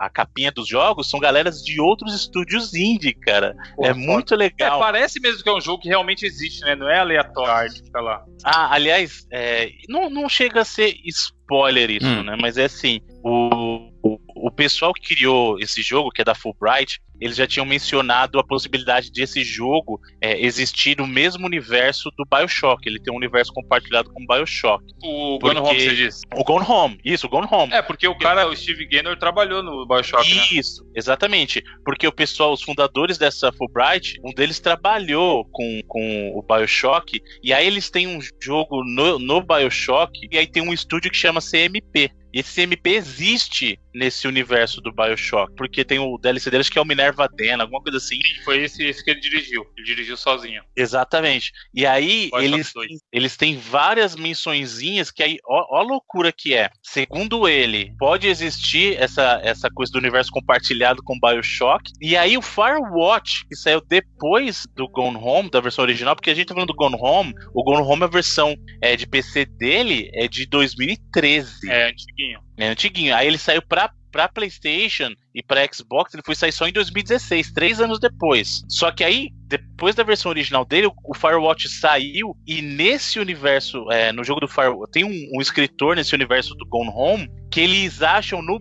[0.03, 3.55] a, a capinha dos jogos, são galeras de outros estúdios indie, cara.
[3.75, 4.01] Pô, é foda.
[4.01, 4.79] muito É, legal.
[4.81, 6.75] parece mesmo que é um jogo que realmente existe, né?
[6.77, 8.25] Não é aleatório a arte que tá lá.
[8.45, 12.23] Ah, aliás, é, não, não chega a ser spoiler isso, Hum.
[12.25, 12.37] né?
[12.41, 17.01] Mas é assim, o, o, o pessoal que criou esse jogo, que é da Fulbright,
[17.21, 22.25] eles já tinham mencionado a possibilidade de esse jogo é, existir no mesmo universo do
[22.25, 22.87] Bioshock.
[22.87, 24.85] Ele tem um universo compartilhado com o Bioshock.
[25.03, 26.23] O Porque- Gone Home, você disse.
[26.33, 27.73] O Gone Home, isso, o Gone Home.
[27.73, 30.45] É, porque o cara, o Steve Gaynor, trabalhou no Bioshock, né?
[30.53, 31.65] Isso, exatamente.
[31.85, 37.53] Porque o pessoal, os fundadores dessa Fulbright, um deles trabalhou com, com o Bioshock, e
[37.53, 41.41] aí eles têm um jogo no, no Bioshock, e aí tem um estúdio que chama
[41.41, 42.13] CMP.
[42.37, 46.83] E esse CMP existe nesse universo do Bioshock, porque tem o DLC deles que é
[46.83, 48.19] o Minerva Den, alguma coisa assim.
[48.45, 49.65] Foi esse, esse que ele dirigiu.
[49.75, 50.63] Ele dirigiu sozinho.
[50.77, 51.51] Exatamente.
[51.73, 52.91] E aí Bioshock eles, 2.
[53.11, 56.69] eles têm várias mençõezinhas que aí, ó, ó a loucura que é.
[56.83, 61.91] Segundo ele, pode existir essa, essa coisa do universo compartilhado com Bioshock.
[62.03, 66.35] E aí o Firewatch, que saiu depois do Gone Home, da versão original, porque a
[66.35, 70.11] gente tá falando do Gone Home, o Gone Home, a versão é, de PC dele
[70.13, 71.71] é de 2013.
[71.71, 72.26] É, antiguinho.
[72.57, 73.15] É antiguinho.
[73.15, 77.53] Aí ele saiu pra, pra PlayStation e pra Xbox, ele foi sair só em 2016,
[77.53, 78.63] três anos depois.
[78.69, 83.91] Só que aí, depois da versão original dele, o- o Firewatch saiu e nesse universo,
[83.93, 87.61] é, no jogo do Firewatch, tem um, um escritor nesse universo do Gone Home que
[87.61, 88.59] eles acham no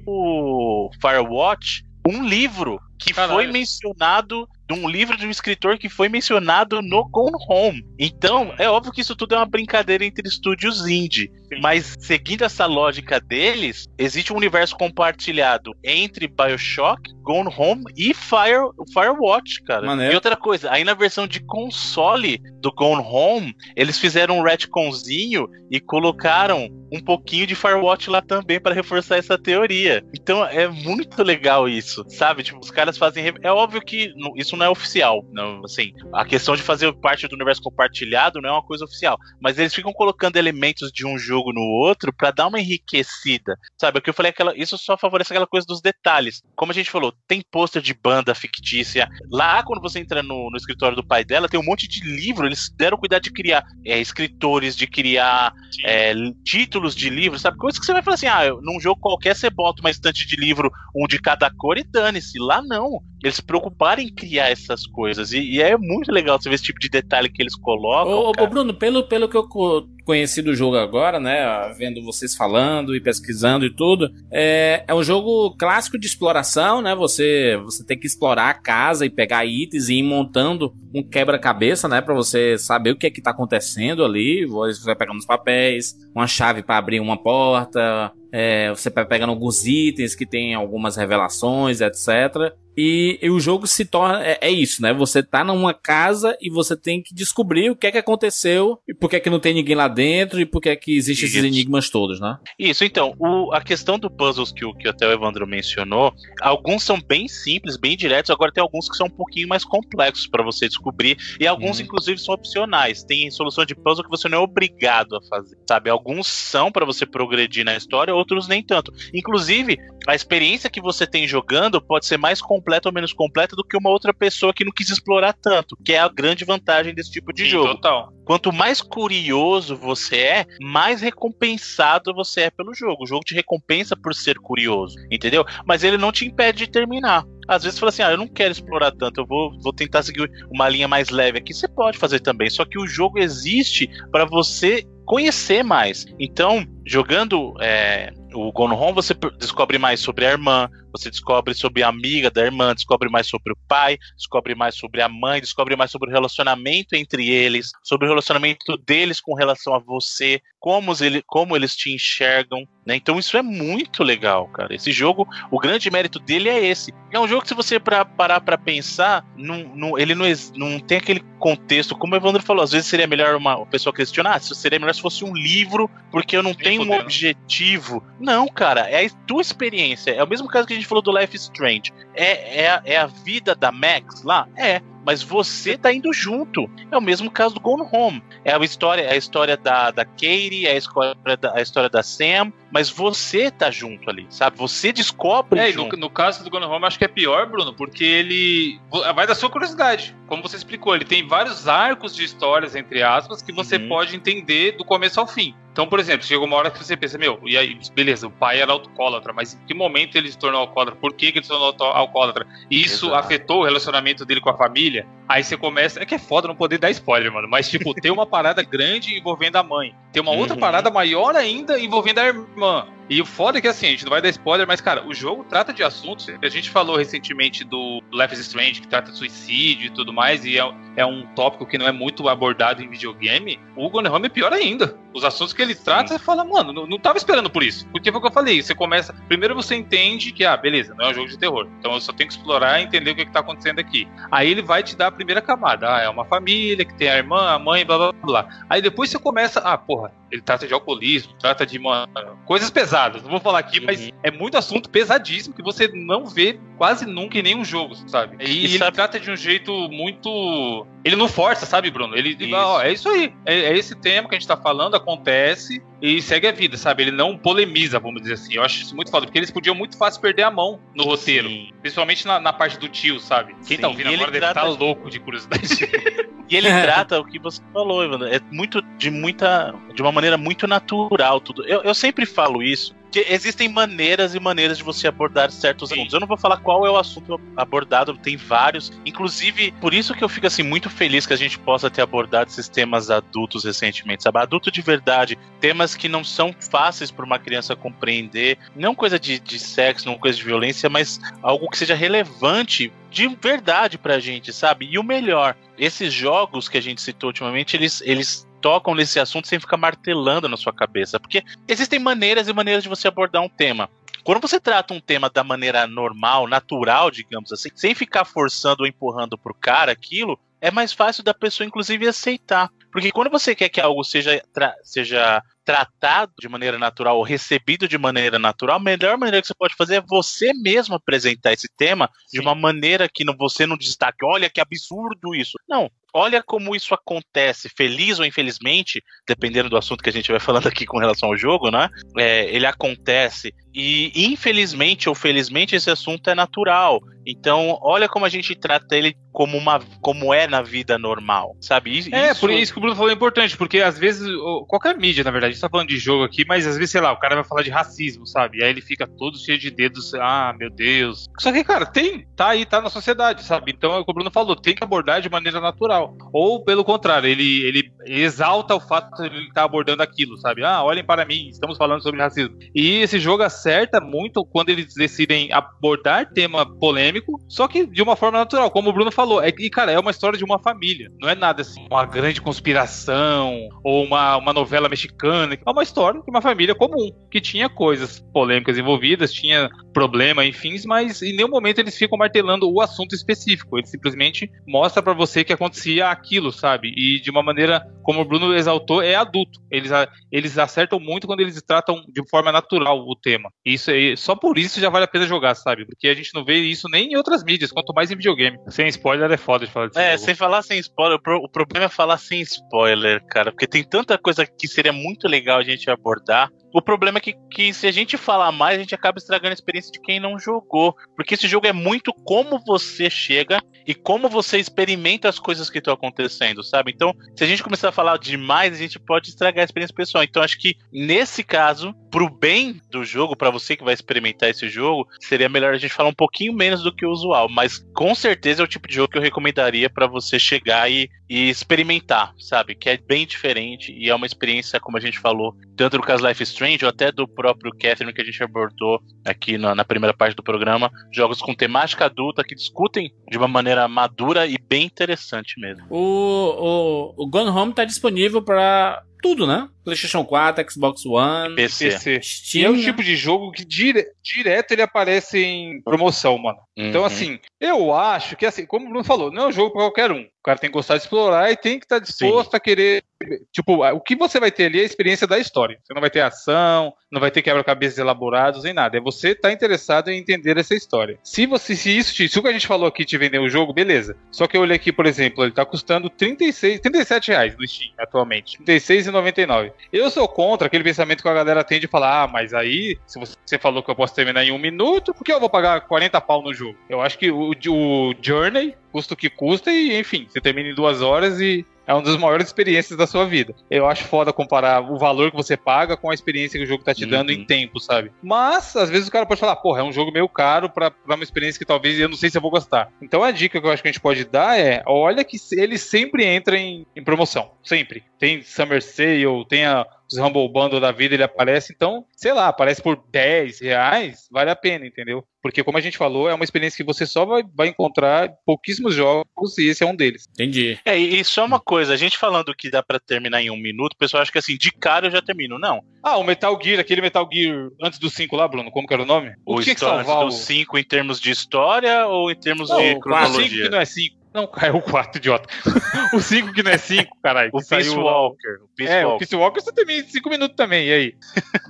[1.02, 3.34] Firewatch um livro que Caralho.
[3.34, 7.86] foi mencionado de um livro de um escritor que foi mencionado no Gone Home.
[8.00, 11.32] Então, é óbvio que isso tudo é uma brincadeira entre estúdios indie.
[11.62, 18.70] Mas, seguindo essa lógica deles, existe um universo compartilhado entre Bioshock, Gone Home e Fire,
[18.94, 19.86] Firewatch, cara.
[19.86, 20.14] Maneiro.
[20.14, 25.48] E outra coisa, aí na versão de console do Gone Home, eles fizeram um retconzinho
[25.72, 30.04] e colocaram um pouquinho de Firewatch lá também para reforçar essa teoria.
[30.14, 32.44] Então é muito legal isso, sabe?
[32.44, 33.34] Tipo, os caras fazem.
[33.42, 35.26] É óbvio que não- isso não é oficial.
[35.32, 39.18] Não, assim, a questão de fazer parte do universo compartilhado não é uma coisa oficial.
[39.40, 43.58] Mas eles ficam colocando elementos de um jogo no outro para dar uma enriquecida.
[43.78, 44.00] Sabe?
[44.00, 46.42] O que eu falei, aquela, isso só favorece aquela coisa dos detalhes.
[46.56, 49.10] Como a gente falou, tem pôster de banda fictícia.
[49.30, 52.46] Lá, quando você entra no, no escritório do pai dela, tem um monte de livro.
[52.46, 55.54] Eles deram cuidado de criar é, escritores, de criar
[55.84, 57.58] é, títulos de livros, sabe?
[57.58, 60.36] Coisas que você vai falar assim: ah, num jogo qualquer você bota uma estante de
[60.36, 62.40] livro, um de cada cor e dane-se.
[62.40, 63.02] Lá não.
[63.26, 65.32] Eles se preocuparam em criar essas coisas.
[65.32, 68.14] E, e é muito legal você ver esse tipo de detalhe que eles colocam.
[68.14, 68.48] Ô, ô.
[68.48, 71.74] Bruno, pelo, pelo que eu co- conheci do jogo agora, né?
[71.78, 76.94] Vendo vocês falando e pesquisando e tudo, é, é um jogo clássico de exploração, né?
[76.96, 81.88] Você, você tem que explorar a casa e pegar itens e ir montando um quebra-cabeça,
[81.88, 82.02] né?
[82.02, 84.46] Pra você saber o que é que tá acontecendo ali.
[84.46, 88.12] Você vai pegando os papéis, uma chave pra abrir uma porta.
[88.38, 92.54] É, você vai pegando alguns itens que tem algumas revelações, etc.
[92.78, 94.22] E, e o jogo se torna.
[94.26, 94.92] É, é isso, né?
[94.94, 98.94] Você tá numa casa e você tem que descobrir o que é que aconteceu e
[98.94, 101.26] por que é que não tem ninguém lá dentro e por que é que existem
[101.30, 102.38] esses enigmas todos, né?
[102.60, 106.12] Isso, então, o- a questão do puzzles que, o- que até o Evandro mencionou,
[106.42, 110.28] alguns são bem simples, bem diretos, agora tem alguns que são um pouquinho mais complexos
[110.28, 111.86] pra você descobrir, e alguns, Uhum.
[111.86, 113.06] inclusive, são opcionais.
[113.06, 115.90] Tem solução de puzzle que você não é obrigado a fazer, sabe?
[115.90, 118.92] Alguns são pra você progredir na história, outros nem tanto.
[119.14, 123.64] Inclusive, a experiência que você tem jogando pode ser mais completa ou menos completa do
[123.64, 127.12] que uma outra pessoa que não quis explorar tanto, que é a grande vantagem desse
[127.12, 127.76] tipo de Sim, jogo.
[127.76, 128.14] Total.
[128.24, 133.04] Quanto mais curioso você é, mais recompensado você é pelo jogo.
[133.04, 135.46] O jogo te recompensa por ser curioso, entendeu?
[135.66, 137.26] Mas ele não te impede de terminar.
[137.48, 140.02] Às vezes você fala assim: ah, eu não quero explorar tanto, eu vou, vou tentar
[140.04, 141.54] seguir uma linha mais leve aqui.
[141.54, 146.06] Você pode fazer também, só que o jogo existe para você conhecer mais.
[146.20, 151.84] Então, jogando é, o Gone Home, você descobre mais sobre a irmã, você descobre sobre
[151.84, 155.76] a amiga da irmã, descobre mais sobre o pai, descobre mais sobre a mãe, descobre
[155.76, 160.94] mais sobre o relacionamento entre eles, sobre o relacionamento deles com relação a você, como,
[161.00, 162.96] ele, como eles te enxergam, né?
[162.96, 164.74] Então isso é muito legal, cara.
[164.74, 166.94] Esse jogo, o grande mérito dele é esse.
[167.12, 170.26] É um jogo que se você pra, parar pra pensar, não, não- ele não,
[170.56, 174.36] não tem aquele contexto, como o Evandro falou, às vezes seria melhor uma pessoa questionar,
[174.36, 178.04] ah, seria melhor se fosse um livro, porque eu não tenho um objetivo.
[178.20, 180.12] Não, cara, é a tua experiência.
[180.12, 181.92] É o mesmo caso que a gente falou do Life Strange.
[182.14, 184.48] É, é, a- é a vida da Max lá?
[184.58, 184.82] É.
[185.06, 186.68] Mas você tá indo junto.
[186.92, 188.24] É o mesmo caso do Gone Home.
[188.44, 191.88] É a história, é a história da, da Katie, é a história da, a história
[191.90, 194.58] da Sam, mas você tá junto ali, sabe?
[194.58, 197.72] Você descobre É, e no, no caso do Gone Home, acho que é pior, Bruno,
[197.76, 198.80] porque ele
[199.14, 200.16] vai da sua curiosidade.
[200.26, 203.88] Como você explicou, ele tem vários arcos de histórias, entre aspas, que você Uhum.
[203.88, 205.54] pode entender do começo ao fim.
[205.76, 208.62] Então, por exemplo, chega uma hora que você pensa, meu, e aí, beleza, o pai
[208.62, 210.98] era alcoólatra, mas em que momento ele se tornou alcoólatra?
[210.98, 212.48] Por que, que ele se tornou alcoólatra?
[212.72, 213.20] E isso Exato.
[213.20, 215.06] afetou o relacionamento dele com a família?
[215.28, 216.02] Aí você começa.
[216.02, 217.48] É que é foda não poder dar spoiler, mano.
[217.50, 219.96] Mas, tipo, tem uma parada grande envolvendo a mãe.
[220.12, 220.60] Tem uma outra Uhum.
[220.60, 222.88] parada maior ainda envolvendo a irmã.
[223.08, 225.14] E o foda é que assim, a gente não vai dar spoiler, mas, cara, o
[225.14, 226.28] jogo trata de assuntos.
[226.42, 230.44] A gente falou recentemente do Life is Strange, que trata de suicídio e tudo mais,
[230.44, 230.64] e é,
[230.96, 233.60] é um tópico que não é muito abordado em videogame.
[233.76, 234.98] O Gone Home é pior ainda.
[235.14, 237.88] Os assuntos que ele trata, você fala, mano, não, não tava esperando por isso.
[237.90, 238.62] Porque foi o que eu falei.
[238.64, 239.14] Você começa.
[239.28, 241.68] Primeiro você entende que, ah, beleza, não é um jogo de terror.
[241.80, 244.08] Então eu só tenho que explorar e entender o que, que tá acontecendo aqui.
[244.32, 245.96] Aí ele vai te dar primeira camada.
[245.96, 248.48] Ah, é uma família que tem a irmã, a mãe, blá blá blá.
[248.70, 252.12] Aí depois você começa, ah, porra, ele trata de alcoolismo, trata de mano,
[252.46, 253.24] coisas pesadas.
[253.24, 257.38] Não vou falar aqui, mas é muito assunto pesadíssimo que você não vê quase nunca
[257.40, 258.36] em nenhum jogo, sabe?
[258.40, 260.86] E, E ele sabe- trata de um jeito muito.
[261.04, 262.16] Ele não força, sabe, Bruno?
[262.18, 263.34] Ele diz, ó, é isso aí.
[263.46, 267.04] É, é esse tema que a gente tá falando, acontece e segue a vida, sabe?
[267.04, 268.54] Ele não polemiza, vamos dizer assim.
[268.56, 271.48] Eu acho isso muito foda, porque eles podiam muito fácil perder a mão no roteiro.
[271.50, 271.70] Sim.
[271.82, 273.54] Principalmente na, na parte do tio, sabe?
[273.66, 275.66] Quem Sim, tá ouvindo ele agora deve estar trata- louco de curiosidade.
[276.48, 278.28] E ele trata o que você falou, Evandro.
[278.28, 279.74] É muito de muita.
[279.96, 281.66] de uma maneira muito natural tudo.
[281.66, 282.96] Eu, eu sempre falo isso.
[283.16, 285.96] Que existem maneiras e maneiras de você abordar certos Sim.
[285.96, 286.14] assuntos.
[286.14, 288.92] Eu não vou falar qual é o assunto abordado, tem vários.
[289.06, 292.50] Inclusive, por isso que eu fico assim muito feliz que a gente possa ter abordado
[292.50, 294.40] esses temas adultos recentemente, sabe?
[294.40, 299.40] Adulto de verdade, temas que não são fáceis para uma criança compreender, não coisa de,
[299.40, 304.52] de sexo, não coisa de violência, mas algo que seja relevante de verdade pra gente,
[304.52, 304.90] sabe?
[304.92, 309.48] E o melhor, esses jogos que a gente citou ultimamente, eles, eles tocam nesse assunto
[309.48, 311.20] sem ficar martelando na sua cabeça.
[311.20, 313.88] Porque existem maneiras e maneiras de você abordar um tema.
[314.24, 318.88] Quando você trata um tema da maneira normal, natural, digamos assim, sem ficar forçando ou
[318.88, 322.72] empurrando pro cara aquilo, é mais fácil da pessoa, inclusive, aceitar.
[322.92, 327.88] Porque quando você quer que algo seja, tra- seja tratado de maneira natural ou recebido
[327.88, 331.68] de maneira natural, a melhor maneira que você pode fazer é você mesmo apresentar esse
[331.78, 335.54] tema de uma maneira que não, você não destaque, olha que absurdo isso.
[335.70, 340.40] Não, olha como isso acontece, feliz ou infelizmente, dependendo do assunto que a gente vai
[340.40, 341.90] falando aqui com relação ao jogo, né?
[342.18, 347.00] É, ele acontece e infelizmente ou felizmente esse assunto é natural.
[347.28, 351.98] Então, olha como a gente trata ele como uma como é na vida normal, sabe?
[351.98, 354.30] Isso- É, por isso que o Bruno falou é importante, porque às vezes,
[354.68, 357.02] qualquer mídia, na verdade, a gente tá falando de jogo aqui, mas às vezes, sei
[357.02, 358.60] lá, o cara vai falar de racismo, sabe?
[358.60, 361.26] E aí ele fica todo cheio de dedos, ah, meu Deus.
[361.40, 363.74] Só que, cara, tem, tá aí, tá na sociedade, sabe?
[363.76, 366.16] Então é o que o Bruno falou, tem que abordar de maneira natural.
[366.32, 370.64] Ou, pelo contrário, ele, ele exalta o fato de ele estar abordando aquilo, sabe?
[370.64, 372.56] Ah, olhem para mim, estamos falando sobre racismo.
[372.74, 378.16] E esse jogo acerta muito quando eles decidem abordar tema polêmico, só que de uma
[378.16, 379.42] forma natural, como o Bruno falou.
[379.42, 381.12] É, e, cara, é uma história de uma família.
[381.20, 385.56] Não é nada assim, uma grande conspiração ou uma, uma novela mexicana.
[385.56, 390.76] É uma história de uma família comum, que tinha coisas polêmicas envolvidas, tinha problema, enfim,
[390.86, 393.78] mas em nenhum momento eles ficam martelando o assunto específico.
[393.78, 396.94] Ele simplesmente mostra pra você que acontecia aquilo, sabe?
[396.96, 399.60] E de uma maneira, como o Bruno exaltou, é adulto.
[399.72, 399.92] Eles,
[400.32, 403.50] eles acertam muito quando eles tratam de forma natural o tema.
[403.66, 405.86] Isso aí, só por isso já vale a pena jogar, sabe?
[405.86, 408.60] Porque a gente não vê isso nem em outras mídias, quanto mais em videogame.
[408.70, 410.00] Sem spoiler é foda de falar disso.
[410.00, 414.20] É, sem falar sem spoiler, o problema é falar sem spoiler, cara, porque tem tanta
[414.20, 416.50] coisa que seria muito legal a gente abordar.
[416.76, 419.54] O problema é que, que se a gente falar mais, a gente acaba estragando a
[419.54, 420.94] experiência de quem não jogou.
[421.16, 425.78] Porque esse jogo é muito como você chega e como você experimenta as coisas que
[425.78, 426.92] estão acontecendo, sabe?
[426.94, 430.26] Então, se a gente começar a falar demais, a gente pode estragar a experiência pessoal.
[430.26, 434.68] Então, acho que nesse caso, pro bem do jogo, pra você que vai experimentar esse
[434.68, 437.48] jogo, seria melhor a gente falar um pouquinho menos do que o usual.
[437.48, 441.10] Mas com certeza é o tipo de jogo que eu recomendaria pra você chegar e,
[441.30, 442.76] e experimentar, sabe?
[442.76, 446.28] Que é bem diferente e é uma experiência, como a gente falou, tanto no caso
[446.28, 449.86] Life is Strange ou até do próprio Catherine que a gente abordou aqui na, na
[449.86, 454.58] primeira parte do programa, jogos com temática adulta que discutem de uma maneira madura e
[454.58, 455.86] bem interessante mesmo.
[455.90, 459.68] O, o, o Gone Home tá disponível pra tudo, né?
[459.84, 461.90] PlayStation 4, Xbox One, PC.
[461.90, 462.20] PC.
[462.22, 462.62] Steam.
[462.62, 462.84] E é o né?
[462.84, 466.58] tipo de jogo que dire- direto ele aparece em promoção, mano.
[466.78, 467.08] Então, Uhum.
[467.08, 470.12] assim, eu acho que, assim, como o Bruno falou, não é um jogo pra qualquer
[470.12, 470.26] um.
[470.46, 473.04] O cara tem que gostar de explorar e tem que estar disposto a querer.
[473.52, 475.80] Tipo, o que você vai ter ali é a experiência da história.
[475.84, 478.96] Você não vai ter ação, não vai ter quebra-cabeças elaborados nem nada.
[478.96, 481.18] É você estar interessado em entender essa história.
[481.24, 483.50] Se você, se isso, te- se o que a gente falou aqui te vender o
[483.50, 484.16] jogo, beleza.
[484.30, 487.92] Só que eu olhei aqui, por exemplo, ele tá custando 36, 37 reais no Steam
[487.98, 488.60] atualmente.
[488.64, 489.72] 36,99.
[489.92, 493.20] Eu sou contra aquele pensamento que a galera tem de falar, ah, mas aí, se
[493.20, 496.22] você falou que eu posso terminar em um minuto, por que eu vou pagar 40
[496.22, 496.78] pau no jogo?
[496.88, 500.74] Eu acho que o, o Journey custa o que custa e, enfim, você termina em
[500.74, 503.54] duas horas e é uma das maiores experiências da sua vida.
[503.70, 506.82] Eu acho foda comparar o valor que você paga com a experiência que o jogo
[506.84, 507.36] tá te dando Uhum.
[507.36, 508.10] em tempo, sabe?
[508.24, 511.16] Mas, às vezes o cara pode falar, porra, é um jogo meio caro pra, pra
[511.16, 512.90] uma experiência que talvez eu não sei se eu vou gostar.
[513.02, 515.78] Então a dica que eu acho que a gente pode dar é, olha que ele
[515.78, 517.52] sempre entra em, em promoção.
[517.62, 518.04] Sempre.
[518.18, 521.74] Tem Summer Sale, tem a, os Humble Bundle da vida, ele aparece.
[521.76, 525.24] Então, sei lá, aparece por 10 reais, vale a pena, entendeu?
[525.42, 528.96] Porque, como a gente falou, é uma experiência que você só vai, vai encontrar pouquíssimos
[528.96, 530.26] jogos e esse é um deles.
[530.32, 530.80] Entendi.
[530.84, 533.94] É, e só uma coisa, a gente falando que dá pra terminar em um minuto,
[533.94, 535.60] o pessoal acha que assim, de cara eu já termino.
[535.60, 535.84] Não.
[536.02, 539.04] Ah, o Metal Gear, aquele Metal Gear antes do 5 lá, Bruno, como que era
[539.04, 539.34] o nome?
[539.46, 540.38] O tinha que história salvar dos o...
[540.44, 543.64] cinco em termos de história ou em termos Não, de o 5 cronologia?
[543.66, 544.25] que não é 5.
[544.36, 545.48] Não, é o 4, idiota.
[546.14, 547.50] o 5 que não é 5, caralho.
[547.54, 548.04] O saiu Peace lá.
[548.04, 548.56] Walker.
[548.64, 549.20] O Peace É, o Walker.
[549.26, 551.14] Peace Walker você termina em 5 minutos também, e aí?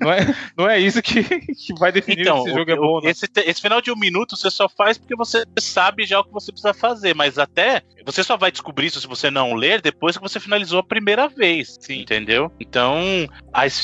[0.02, 0.18] Não é,
[0.58, 2.98] não é isso que, que vai definir Então, se esse o- jogo é bom ou
[2.98, 3.10] o- não.
[3.10, 6.34] esse, esse final de um minuto você só faz porque você sabe já o que
[6.34, 10.18] você precisa fazer, mas até você só vai descobrir isso se você não ler depois
[10.18, 12.52] que você finalizou a primeira vez, entendeu?
[12.60, 13.28] Então,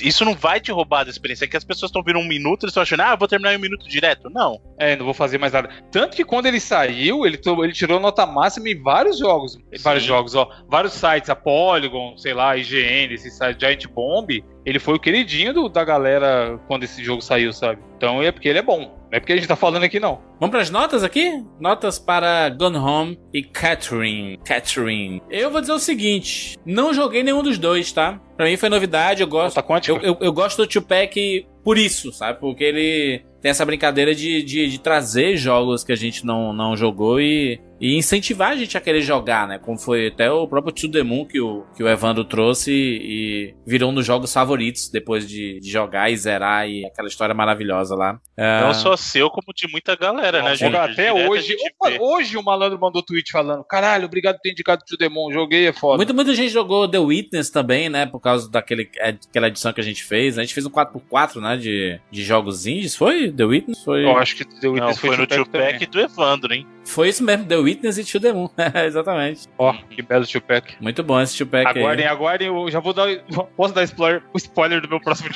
[0.02, 2.66] isso não vai te roubar da experiência, é que as pessoas estão vindo um minuto
[2.66, 4.30] e estão achando, ah, eu vou terminar em um minuto direto.
[4.30, 4.60] Não.
[4.80, 5.70] É, não vou fazer mais nada.
[5.92, 9.58] Tanto que quando ele saiu, ele, ele tirou nota máxima vários jogos.
[9.82, 10.50] Vários jogos, ó.
[10.70, 14.30] Vários sites, a Polygon, sei lá, IGN, esse site Giant Bomb.
[14.66, 17.82] Ele foi o queridinho do- da galera quando esse jogo saiu, sabe?
[17.98, 18.80] Então é porque ele é bom.
[19.12, 20.22] Não é porque a gente tá falando aqui, não.
[20.40, 21.44] Vamos pras notas aqui?
[21.60, 24.38] Notas para Gone Home e Catherine.
[24.46, 25.22] Catherine.
[25.30, 28.22] Eu vou dizer o seguinte: não joguei nenhum dos dois, tá?
[28.38, 29.56] Pra mim foi novidade, eu gosto.
[29.58, 29.92] Nota?
[29.92, 32.40] Eu, eu, eu gosto do Tupac por isso, sabe?
[32.40, 36.78] Porque ele tem essa brincadeira de, de, de trazer jogos que a gente não, não
[36.78, 39.58] jogou e, e incentivar a gente a querer jogar, né?
[39.58, 43.56] Como foi até o próprio To The Moon que o, que o Evandro trouxe e
[43.66, 47.96] virou um dos jogos favoritos depois de, de jogar e zerar e aquela história maravilhosa
[47.96, 48.20] lá.
[48.38, 50.72] É, Não só seu, como de muita galera, né, gente?
[50.72, 51.56] Jogar até Direto hoje.
[51.80, 55.32] Opa, hoje o malandro mandou tweet falando: caralho, obrigado por ter indicado o Demon.
[55.32, 55.98] Joguei, é foda.
[55.98, 58.06] Muita, muita gente jogou The Witness também, né?
[58.06, 60.38] Por causa daquele, é, aquela edição que a gente fez.
[60.38, 61.58] A gente fez um 4x4, né?
[61.58, 62.96] De, de jogos indies.
[62.96, 63.32] Foi?
[63.32, 63.84] The Witness?
[63.84, 65.46] Foi, Eu acho que The Não, Witness foi no também.
[65.46, 66.68] Tupac do Evandro, hein?
[66.84, 67.46] foi isso mesmo.
[67.46, 68.50] The Witness e To The Moon.
[68.86, 69.48] Exatamente.
[69.58, 70.76] Ó, que belo Tupac.
[70.80, 72.12] Muito bom esse Tupac Aguardem, aí.
[72.12, 73.08] aguardem, eu já vou dar.
[73.58, 75.30] Posso dar spoiler, o spoiler do meu próximo?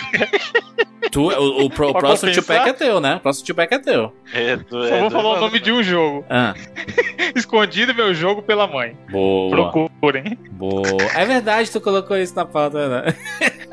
[1.12, 2.58] Tu, o, o, pro- o próximo compensar?
[2.58, 3.16] Tupac é teu, né?
[3.16, 4.14] O próximo Tupac é teu.
[4.34, 5.42] É do, Só é vou falar o Evandro.
[5.48, 6.26] nome de um jogo.
[6.30, 6.54] Ah,
[7.36, 8.98] Escondido meu jogo pela mãe.
[9.10, 9.50] boa.
[9.72, 10.38] Procurem.
[10.52, 10.84] Boa.
[11.16, 13.16] É verdade, tu colocou isso na pauta, né?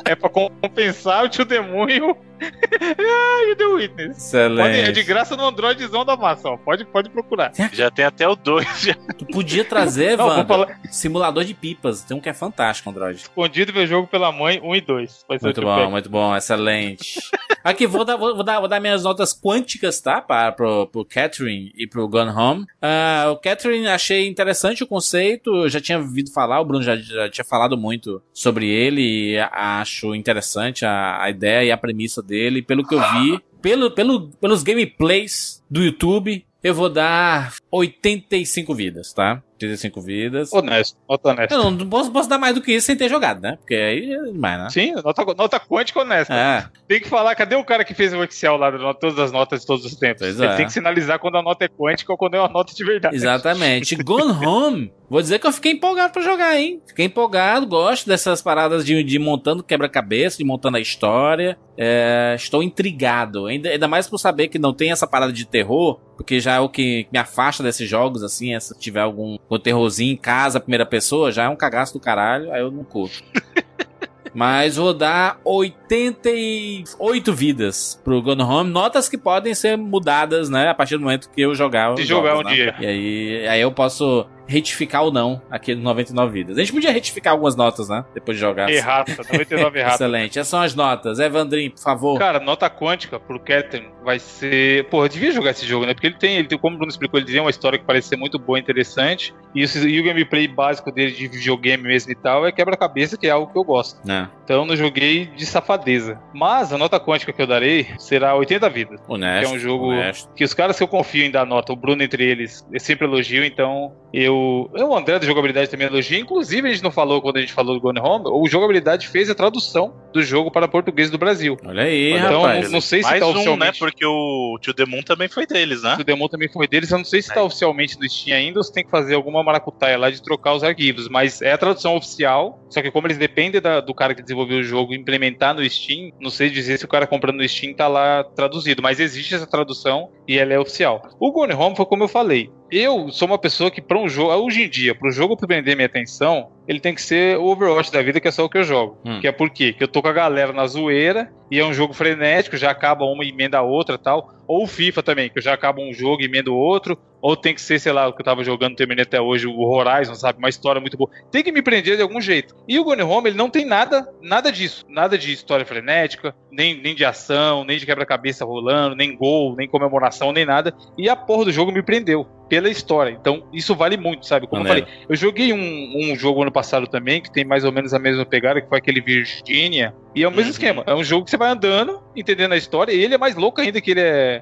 [0.04, 2.42] É pra compensar o Tio Demônio e
[3.52, 4.08] o The Witness.
[4.08, 4.88] Pode, Excelente.
[4.88, 6.56] é de graça no Androidzão da massa, ó.
[6.56, 7.52] Pode, pode procurar.
[7.72, 8.66] Já tem até o 2.
[8.82, 8.94] Já.
[9.16, 12.02] Tu podia trazer, Não, falar simulador de pipas.
[12.02, 13.20] Tem um que é fantástico, Android.
[13.20, 15.24] escondido meu jogo pela mãe, 1 e 2.
[15.28, 17.20] Vai ser Muito o bom, muito bom, excelente.
[17.62, 20.20] Aqui, vou dar, vou, vou dar, vou dar minhas notas quânticas, tá?
[20.20, 22.66] Para, pro, pro Catherine e pro Gone Home.
[22.80, 26.96] Ah, o Catherine, achei interessante o conceito, eu já tinha ouvido falar, o Bruno já,
[26.96, 31.76] já tinha falado muito sobre ele, e a- acho interessante a, a ideia e a
[31.76, 32.62] premissa dele.
[32.62, 39.12] Pelo que eu vi, pelo, pelo, pelos gameplays do YouTube, eu vou dar 85 vidas,
[39.12, 39.42] tá?
[39.54, 40.52] 85 vidas.
[40.52, 41.54] Honesto, nota honesta.
[41.54, 43.56] Eu não posso, posso dar mais do que isso sem ter jogado, né?
[43.56, 44.70] Porque aí é demais, né?
[44.70, 46.32] Sim, nota, nota quântica honesta.
[46.32, 46.64] É.
[46.86, 49.60] Tem que falar, cadê o cara que fez o Excel lá, de todas as notas
[49.60, 50.22] de todos os tempos?
[50.22, 50.56] Pois Ele é.
[50.56, 53.16] tem que sinalizar quando a nota é quântica ou quando é uma nota de verdade.
[53.16, 53.96] Exatamente.
[54.02, 56.80] Gone Home, vou dizer que eu fiquei empolgado pra jogar, hein?
[56.86, 61.58] Fiquei empolgado, gosto dessas paradas de, de montando quebra-cabeça, de montando a história.
[61.76, 66.00] É, estou intrigado, ainda, ainda mais por saber que não tem essa parada de terror,
[66.16, 69.58] porque já é o que me afasta desses jogos, assim, é se tiver algum, algum
[69.62, 73.22] terrorzinho em casa, primeira pessoa, já é um cagaço do caralho, aí eu não curto.
[74.34, 78.70] Mas vou dar 88 vidas pro Gone Home.
[78.70, 80.68] Notas que podem ser mudadas, né?
[80.70, 81.94] A partir do momento que eu jogar.
[81.98, 82.54] Se jogar jogos, um né?
[82.54, 82.74] dia.
[82.80, 86.56] E aí, aí eu posso retificar ou não aquele 99 vidas.
[86.58, 88.04] A gente podia retificar algumas notas, né?
[88.14, 88.70] Depois de jogar.
[88.70, 89.94] Errata, 99 errata.
[89.94, 90.38] Excelente.
[90.38, 91.18] Essas são as notas.
[91.18, 92.18] Evandrinho, por favor.
[92.18, 94.84] Cara, nota quântica pro Ketten vai ser.
[94.88, 95.94] Porra, eu devia jogar esse jogo, né?
[95.94, 98.08] Porque ele tem, ele tem, como o Bruno explicou, ele tem uma história que parece
[98.08, 99.34] ser muito boa e interessante.
[99.54, 103.26] E, esse- e o gameplay básico dele de videogame mesmo e tal é quebra-cabeça, que
[103.26, 104.00] é algo que eu gosto.
[104.10, 106.18] É, Então eu não joguei de safadeza.
[106.34, 109.00] Mas a nota quântica que eu darei será 80 vidas.
[109.06, 109.46] honesto.
[109.48, 110.32] Que é um jogo- honesto.
[110.34, 113.06] Que os caras que eu confio em dar nota, o Bruno entre eles, eu sempre
[113.06, 114.31] elogio, então eu.
[114.74, 116.18] Eu o André da jogabilidade também elogio.
[116.18, 119.30] Inclusive, a gente não falou quando a gente falou do Gone Home, o jogabilidade fez
[119.30, 121.56] a tradução do jogo para português do Brasil.
[121.64, 122.70] Olha aí, Então, rapaz.
[122.70, 123.72] não sei se Mais tá um, oficialmente.
[123.72, 123.78] né?
[123.78, 125.96] Porque o Tio The Moon também foi deles, né?
[125.98, 126.90] O Demon também foi deles.
[126.90, 127.42] Eu não sei se tá É.
[127.42, 130.62] oficialmente no Steam ainda ou se tem que fazer alguma maracutaia lá de trocar os
[130.62, 131.08] arquivos.
[131.08, 132.58] Mas é a tradução oficial.
[132.70, 136.10] Só que como eles dependem da- do cara que desenvolveu o jogo implementar no Steam,
[136.20, 138.82] não sei dizer se o cara comprando no Steam tá lá traduzido.
[138.82, 141.02] Mas existe essa tradução e ela é oficial.
[141.18, 142.50] O Gone Home foi como eu falei.
[142.70, 145.76] Eu sou uma pessoa que para um jogo, hoje em dia, para o jogo prender
[145.76, 148.58] minha atenção, ele tem que ser o Overwatch da vida, que é só o que
[148.58, 148.98] eu jogo.
[149.04, 149.20] Hum.
[149.20, 149.72] Que é por quê?
[149.72, 153.04] Que eu tô com a galera na zoeira e é um jogo frenético, já acaba
[153.04, 154.32] uma e emenda a outra tal.
[154.52, 156.98] Ou o FIFA também, que eu já acabo um jogo e emenda o outro.
[157.22, 159.60] Ou tem que ser, sei lá, o que eu tava jogando, terminei até hoje, o
[159.62, 160.40] Horizon, sabe?
[160.40, 161.08] Uma história muito boa.
[161.30, 162.52] Tem que me prender de algum jeito.
[162.68, 164.84] E o Gone Home, ele não tem nada, nada disso.
[164.88, 169.68] Nada de história frenética, nem, nem de ação, nem de quebra-cabeça rolando, nem gol, nem
[169.68, 170.74] comemoração, nem nada.
[170.98, 173.16] E a porra do jogo me prendeu pela história.
[173.18, 174.46] Então, isso vale muito, sabe?
[174.48, 174.86] Como eu Maneiro.
[174.88, 177.98] falei, eu joguei um, um jogo ano passado também, que tem mais ou menos a
[178.00, 179.94] mesma pegada, que foi aquele Virginia.
[180.14, 180.50] E é o mesmo Uhum.
[180.50, 180.82] esquema.
[180.86, 183.60] É um jogo que você vai andando, entendendo a história, e ele é mais louco
[183.60, 184.41] ainda que ele é.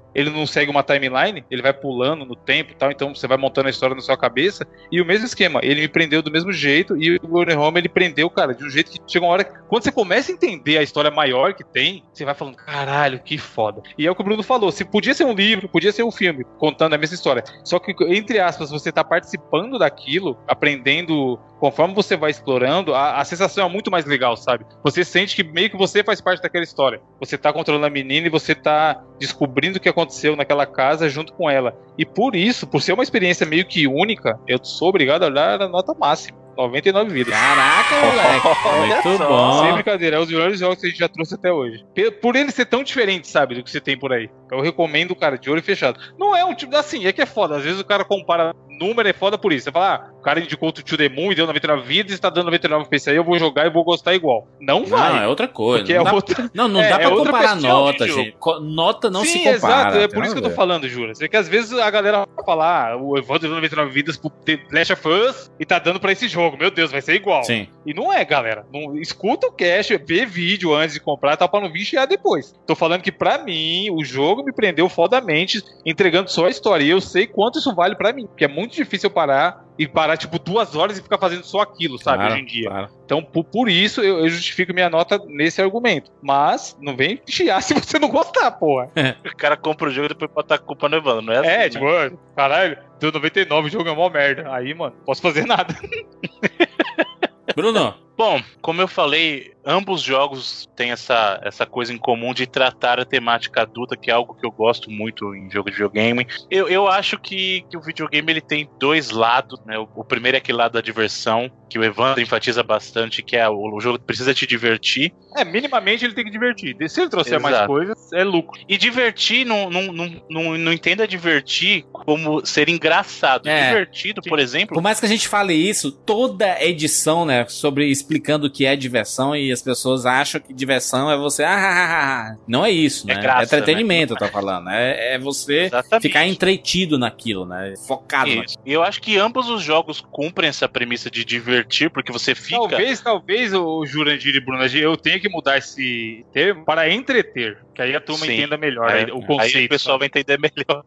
[0.13, 3.37] Ele não segue uma timeline, ele vai pulando no tempo e tal, então você vai
[3.37, 4.65] montando a história na sua cabeça.
[4.91, 7.89] E o mesmo esquema, ele me prendeu do mesmo jeito, e o Gone Home ele
[7.89, 9.43] prendeu, cara, de um jeito que chega uma hora.
[9.43, 13.19] que- Quando você começa a entender a história maior que tem, você vai falando, caralho,
[13.23, 13.81] que foda.
[13.97, 16.11] E é o que o Bruno falou: se podia ser um livro, podia ser um
[16.11, 17.43] filme, contando a mesma história.
[17.63, 23.23] Só que, entre aspas, você tá participando daquilo, aprendendo conforme você vai explorando, a, a
[23.25, 24.65] sensação é muito mais legal, sabe?
[24.83, 26.99] Você sente que meio que você faz parte daquela história.
[27.19, 30.00] Você tá controlando a menina e você tá descobrindo o que aconteceu
[30.35, 31.75] naquela casa junto com ela.
[31.97, 35.61] E por isso, por ser uma experiência meio que única, eu sou obrigado a dar
[35.61, 36.41] a nota máxima.
[36.57, 37.33] 99 vidas.
[37.33, 37.95] Caraca,
[38.75, 39.07] moleque.
[39.07, 39.63] Muito bom.
[39.63, 41.85] Sem brincadeira, é um dos melhores jogos que a gente já trouxe até hoje.
[42.21, 44.29] Por ele ser tão diferente, sabe, do que você tem por aí.
[44.51, 45.99] Eu recomendo, cara, de olho fechado.
[46.17, 46.75] Não é um tipo.
[46.75, 47.57] Assim, é que é foda.
[47.57, 49.65] Às vezes o cara compara número, é foda por isso.
[49.65, 52.15] Você fala, ah, o cara indicou o To The Moon e deu 99 vidas e
[52.15, 54.47] está dando 99 pra esse aí, eu vou jogar e vou gostar igual.
[54.59, 55.13] Não vai.
[55.13, 55.83] Não, é outra coisa.
[55.83, 56.51] Porque não é dá, outra.
[56.53, 58.37] não, não é, dá é pra outra comparar nota, gente.
[58.61, 59.55] Nota não Sim, se compara.
[59.55, 59.97] exato.
[59.97, 61.13] É por isso que eu tô falando, Jura.
[61.19, 64.31] É que às vezes a galera vai falar, ah, o Evandro deu 99 vidas pro
[64.71, 66.55] Last of Us e tá dando pra esse jogo.
[66.55, 67.43] Meu Deus, vai ser igual.
[67.43, 67.67] Sim.
[67.83, 68.63] E não é, galera.
[68.71, 72.53] Não, escuta o cast, vê vídeo antes de comprar, tá pra não vir chiar depois.
[72.67, 76.83] Tô falando que pra mim, o jogo me prendeu fodamente, entregando só a história.
[76.83, 78.27] E eu sei quanto isso vale pra mim.
[78.27, 81.61] Porque é muito difícil eu parar e parar, tipo, duas horas e ficar fazendo só
[81.61, 82.17] aquilo, sabe?
[82.17, 82.69] Claro, hoje em dia.
[82.69, 82.89] claro.
[83.05, 86.11] Então, por, por isso, eu, eu justifico minha nota nesse argumento.
[86.21, 88.91] Mas, não vem chiar se você não gostar, porra.
[89.25, 91.47] O cara compra o jogo e depois botar a culpa no Evandro, não é assim?
[91.49, 91.69] É, né?
[91.69, 94.53] tipo, "Ah, caralho, deu 99, o jogo é mó merda.
[94.53, 95.73] Aí, mano, posso fazer nada.
[97.55, 102.99] Bruno, Bom, como eu falei, ambos jogos têm essa, essa coisa em comum de tratar
[102.99, 106.27] a temática adulta, que é algo que eu gosto muito em jogo de videogame.
[106.49, 109.77] Eu, eu acho que, que o videogame ele tem dois lados, né?
[109.77, 113.47] O, o primeiro é aquele lado da diversão, que o Evandro enfatiza bastante, que é
[113.49, 115.13] o, o jogo precisa te divertir.
[115.37, 116.75] É, minimamente ele tem que divertir.
[116.89, 117.67] Se ele trouxer mais Exato.
[117.71, 118.59] coisas, é lucro.
[118.67, 123.69] E divertir, não, não, não, não, não entenda divertir como ser engraçado, É.
[123.69, 124.73] divertido, por exemplo.
[124.75, 128.75] Por mais que a gente fale isso, toda edição, né, sobre explicando o que é
[128.75, 132.35] diversão e as pessoas acham que diversão é você, ah, ah, ah, ah.
[132.45, 133.21] não é isso, É né?
[133.21, 136.01] graça, é entretenimento, eu tô falando, é, é você Exatamente.
[136.01, 137.73] ficar entretido naquilo, né?
[137.87, 138.45] Focado naquilo.
[138.45, 138.57] Isso.
[138.65, 142.57] E eu acho que ambos os jogos cumprem essa premissa de divertir, porque você fica.
[142.57, 147.81] Talvez, talvez, o Jurandir e Bruna, eu tenha que mudar esse termo para entreter, que
[147.81, 148.33] aí a turma Sim.
[148.33, 149.57] entenda melhor aí o conceito.
[149.57, 150.83] aí o pessoal vai entender melhor.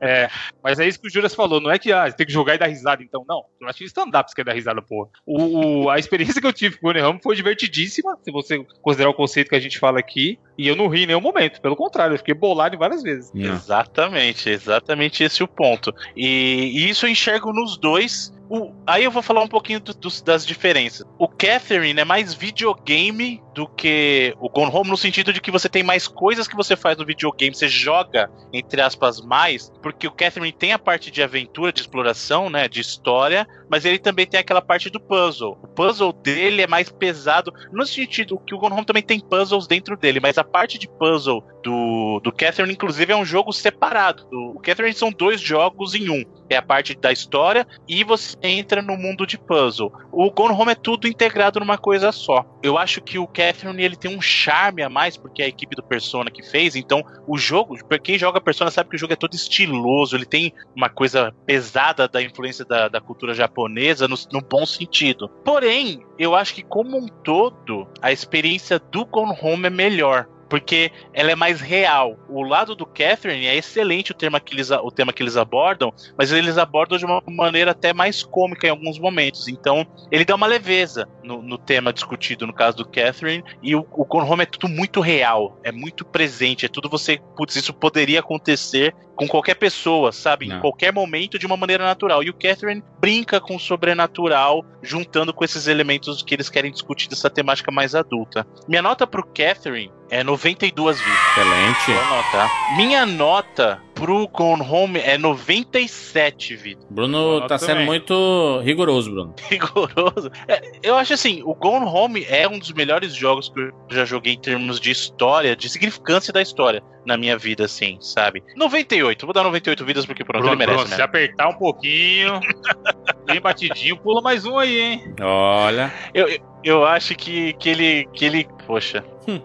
[0.00, 0.28] É,
[0.62, 2.54] mas é isso que o Juras falou, não é que ah, você tem que jogar
[2.54, 3.44] e dar risada, então, não.
[3.60, 5.08] Eu acho que stand-up você quer dar risada, porra.
[5.26, 9.10] O, o- a experiência que eu tive com o Home foi divertidíssima, se você considerar
[9.10, 11.74] o conceito que a gente fala aqui, e eu não ri em nenhum momento, pelo
[11.76, 13.32] contrário, eu fiquei bolado várias vezes.
[13.34, 15.92] Exatamente, exatamente esse é o ponto.
[16.16, 18.32] E, e isso eu enxergo nos dois.
[18.48, 21.06] O- aí eu vou falar um pouquinho do- dos- das diferenças.
[21.18, 25.68] O Catherine é mais videogame do que o Gone Home, no sentido de que você
[25.68, 30.12] tem mais coisas que você faz no videogame, você joga, entre aspas, mais, porque o
[30.12, 34.40] Catherine tem a parte de aventura, de exploração, né, de história, mas ele também tem
[34.40, 35.58] aquela parte do puzzle.
[35.62, 39.66] O puzzle dele é mais pesado, no sentido que o Gone Home também tem puzzles
[39.66, 44.26] dentro dele, mas a parte de puzzle do, do Catherine, inclusive, é um jogo separado.
[44.32, 46.24] O Catherine são dois jogos em um.
[46.50, 49.92] É a parte da história e você entra no mundo de puzzle.
[50.12, 52.44] O Gone Home é tudo integrado numa coisa só.
[52.62, 53.43] Eu acho que o Catherine
[53.78, 56.76] ele tem um charme a mais, porque é a equipe do Persona que fez.
[56.76, 60.26] Então, o jogo, pra quem joga Persona sabe que o jogo é todo estiloso, ele
[60.26, 65.28] tem uma coisa pesada da influência da, da cultura japonesa no, no bom sentido.
[65.44, 70.28] Porém, eu acho que como um todo, a experiência do Gone Home é melhor.
[70.54, 72.16] Porque ela é mais real.
[72.28, 75.92] O lado do Catherine é excelente o tema, que eles, o tema que eles abordam,
[76.16, 79.48] mas eles abordam de uma maneira até mais cômica em alguns momentos.
[79.48, 83.84] Então, ele dá uma leveza no, no tema discutido, no caso do Catherine, e o,
[83.90, 88.20] o Home é tudo muito real, é muito presente, é tudo você, putz, isso poderia
[88.20, 90.46] acontecer com qualquer pessoa, sabe?
[90.46, 90.60] Em Não.
[90.60, 92.22] qualquer momento, de uma maneira natural.
[92.22, 97.08] E o Catherine brinca com o sobrenatural, juntando com esses elementos que eles querem discutir
[97.08, 98.46] dessa temática mais adulta.
[98.68, 101.18] Minha nota pro Catherine é 92 vidas.
[101.30, 101.92] Excelente.
[101.92, 102.50] Boa nota.
[102.76, 106.84] Minha nota pro Gone Home é 97 vidas.
[106.90, 107.86] Bruno tá sendo também.
[107.86, 109.34] muito rigoroso, Bruno.
[109.48, 110.30] rigoroso.
[110.48, 114.04] É, eu acho assim, o Gone Home é um dos melhores jogos que eu já
[114.04, 118.42] joguei em termos de história, de significância da história na minha vida, assim, sabe?
[118.56, 120.96] 98, vou dar 98 vidas porque pronto, Bruno, ele merece, Bruno, né?
[120.96, 122.40] se apertar um pouquinho,
[123.26, 125.14] bem batidinho, pula mais um aí, hein?
[125.20, 125.92] Olha.
[126.12, 128.08] Eu, eu, eu acho que, que ele.
[128.12, 128.48] que ele.
[128.66, 129.04] Poxa.
[129.28, 129.40] Hum.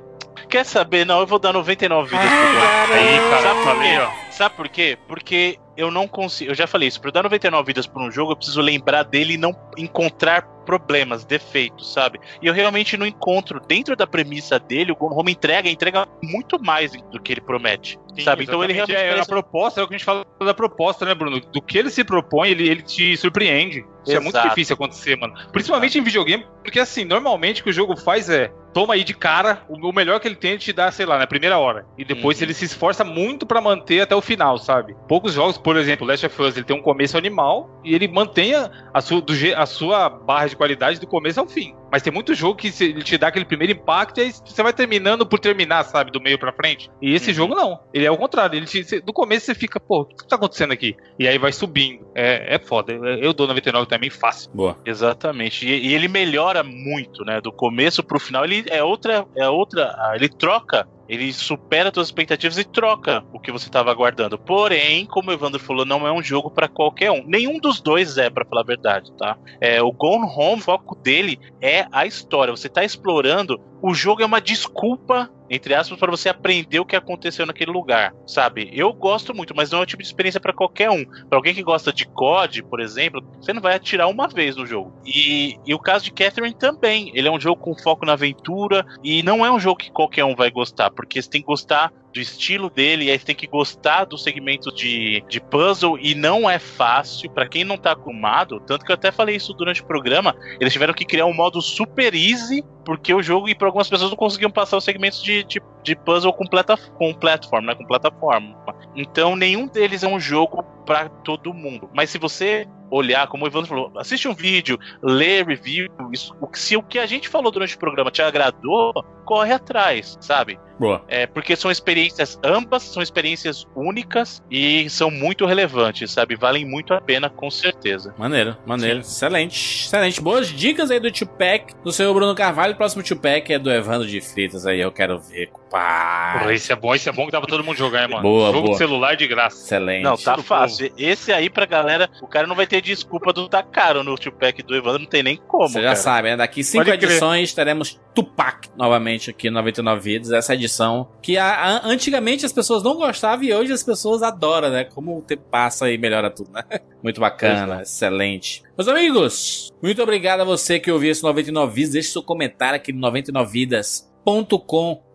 [0.49, 1.05] Quer saber?
[1.05, 2.99] Não, eu vou dar 99 vidas pro Ah, Gone.
[2.99, 4.28] Aí, cara, Sabe por quê?
[4.39, 4.97] Sabe por quê?
[5.05, 6.51] Porque eu não consigo.
[6.51, 7.01] Eu já falei isso.
[7.03, 11.25] Eu dar 99 vidas por um jogo, eu preciso lembrar dele e não encontrar problemas,
[11.25, 12.21] defeitos, sabe?
[12.41, 13.59] E eu realmente não encontro.
[13.67, 17.99] Dentro da premissa dele, o Home entrega, entrega muito mais do que ele promete.
[18.15, 18.45] Sim, sabe?
[18.45, 18.95] Então ele realmente.
[18.95, 21.41] é, a parece- proposta, é o que a gente fala da proposta, né, Bruno?
[21.41, 23.83] Do que ele se propõe, ele, ele te surpreende.
[24.05, 24.47] Isso é muito Exato.
[24.49, 25.33] difícil acontecer, mano.
[25.51, 29.13] Principalmente em videogame, porque assim, normalmente o que o jogo faz é toma aí de
[29.13, 31.85] cara, o, melhor que ele tem é te dar, sei lá, na primeira hora.
[31.97, 32.43] E depois Uhum.
[32.43, 34.95] ele se esforça muito pra manter até o final, sabe?
[35.07, 38.69] Poucos jogos, por exemplo, Last of Us, ele tem um começo animal e ele mantenha
[38.93, 41.75] a sua, do a sua barra de qualidade do começo ao fim.
[41.91, 44.61] Mas tem muito jogo que se- ele te dá aquele primeiro impacto e aí você
[44.63, 46.11] vai terminando por terminar, sabe?
[46.11, 46.89] Do meio pra frente.
[47.01, 47.35] E esse Uhum.
[47.35, 47.79] jogo não.
[47.93, 48.55] Ele é o contrário.
[48.57, 50.95] Ele te- do começo você fica, pô, o que tá acontecendo aqui?
[51.17, 52.05] E aí vai subindo.
[52.15, 52.93] É, é foda.
[52.93, 54.51] Eu, eu dou 99 também fácil.
[54.53, 54.77] Boa.
[54.85, 55.67] Exatamente.
[55.67, 57.41] E, e ele melhora muito, né?
[57.41, 59.25] Do começo pro final, ele é outra.
[59.35, 59.95] É outra.
[59.97, 60.87] ah, Ele troca.
[61.09, 64.37] Ele supera suas expectativas e troca o que você estava aguardando.
[64.37, 67.25] Porém, como o Evandro falou, não é um jogo para qualquer um.
[67.25, 69.35] Nenhum dos dois é, para falar a verdade, tá?
[69.59, 72.55] É, o Gone Home, o foco dele é a história.
[72.55, 73.59] Você tá explorando.
[73.81, 78.13] O jogo é uma desculpa, entre aspas, para você aprender o que aconteceu naquele lugar,
[78.27, 78.69] sabe?
[78.73, 81.05] Eu gosto muito, mas não é o tipo de experiência para qualquer um.
[81.05, 84.65] Pra alguém que gosta de COD, por exemplo, você não vai atirar uma vez no
[84.65, 84.93] jogo.
[85.05, 87.11] E, e o caso de Catherine também.
[87.13, 90.25] Ele é um jogo com foco na aventura e não é um jogo que qualquer
[90.25, 93.35] um vai gostar, porque você tem que gostar do estilo dele, e aí você tem
[93.35, 97.91] que gostar do segmento de, de puzzle, e não é fácil para quem não tá
[97.91, 98.59] acostumado.
[98.61, 100.35] Tanto que eu até falei isso durante o programa.
[100.59, 104.09] Eles tiveram que criar um modo super easy, porque o jogo, e para algumas pessoas,
[104.09, 107.75] não conseguiam passar os segmentos de, de, de puzzle completa, com platform, né?
[107.75, 108.55] Com plataforma.
[108.95, 111.89] Então, nenhum deles é um jogo para todo mundo.
[111.93, 116.75] Mas se você olhar, como o Evandro falou, assiste um vídeo, lê review, isso, se
[116.75, 118.91] o que a gente falou durante o programa te agradou,
[119.25, 120.59] corre atrás, sabe?
[120.79, 121.03] Boa.
[121.07, 126.35] É, porque são experiências, ambas são experiências únicas e são muito relevantes, sabe?
[126.35, 128.15] Valem muito a pena, com certeza.
[128.17, 129.01] Maneiro, maneiro.
[129.01, 130.21] Excelente, excelente.
[130.21, 132.73] Boas dicas aí do Tupac, do senhor Bruno Carvalho.
[132.73, 135.69] O próximo Tupac é do Evandro de Fritas aí, eu quero ver, compadre.
[135.79, 136.39] Rapaz.
[136.41, 138.21] Porra, esse é bom, esse é bom que dá pra todo mundo jogar, hein, mano.
[138.21, 138.71] Boa, Jogo boa.
[138.71, 139.57] de celular de graça.
[139.63, 140.03] Excelente.
[140.03, 140.91] Não, tá fácil.
[140.97, 144.61] Esse aí pra galera, o cara não vai ter desculpa do tá caro no Tupac
[144.63, 145.67] do Evandro, não tem nem como.
[145.67, 145.95] Você já cara.
[145.95, 146.37] sabe, né?
[146.37, 147.09] Daqui cinco Pode crer.
[147.11, 150.31] edições teremos Tupac novamente aqui no 99 Vidas.
[150.31, 154.69] Essa edição que a- a- antigamente as pessoas não gostavam e hoje as pessoas adoram,
[154.69, 154.83] né?
[154.83, 156.63] Como o tempo passa e melhora tudo, né?
[157.03, 158.61] Muito bacana, excelente.
[158.77, 161.93] Meus amigos, muito obrigado a você que ouviu esse 99 Vidas.
[161.93, 162.99] Deixe seu comentário aqui no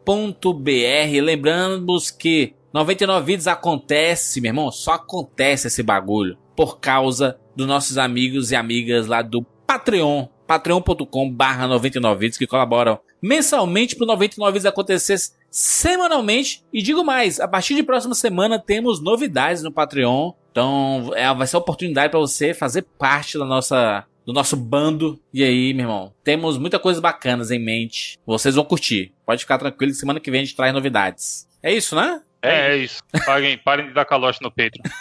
[0.04, 1.22] 99vidas.com.br.
[1.22, 7.98] Lembrando que 99 Vidas acontece, meu irmão, só acontece esse bagulho por causa dos nossos
[7.98, 14.52] amigos e amigas lá do Patreon, patreon.com barra 99 vídeos que colaboram mensalmente pro 99
[14.52, 15.16] vídeos acontecer
[15.50, 16.64] semanalmente.
[16.72, 20.32] E digo mais, a partir de próxima semana temos novidades no Patreon.
[20.50, 25.20] Então é, vai ser a oportunidade para você fazer parte da nossa, do nosso bando.
[25.32, 28.18] E aí, meu irmão, temos muita coisa bacanas em mente.
[28.26, 29.12] Vocês vão curtir.
[29.26, 31.48] Pode ficar tranquilo semana que vem a gente traz novidades.
[31.62, 32.20] É isso, né?
[32.42, 33.02] É, é isso.
[33.24, 34.82] Paguem, parem de dar calote no Patreon.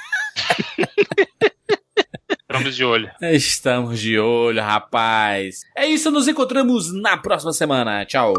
[2.54, 3.12] Estamos de olho.
[3.22, 5.62] Estamos de olho, rapaz.
[5.76, 8.06] É isso, nos encontramos na próxima semana.
[8.06, 8.34] Tchau.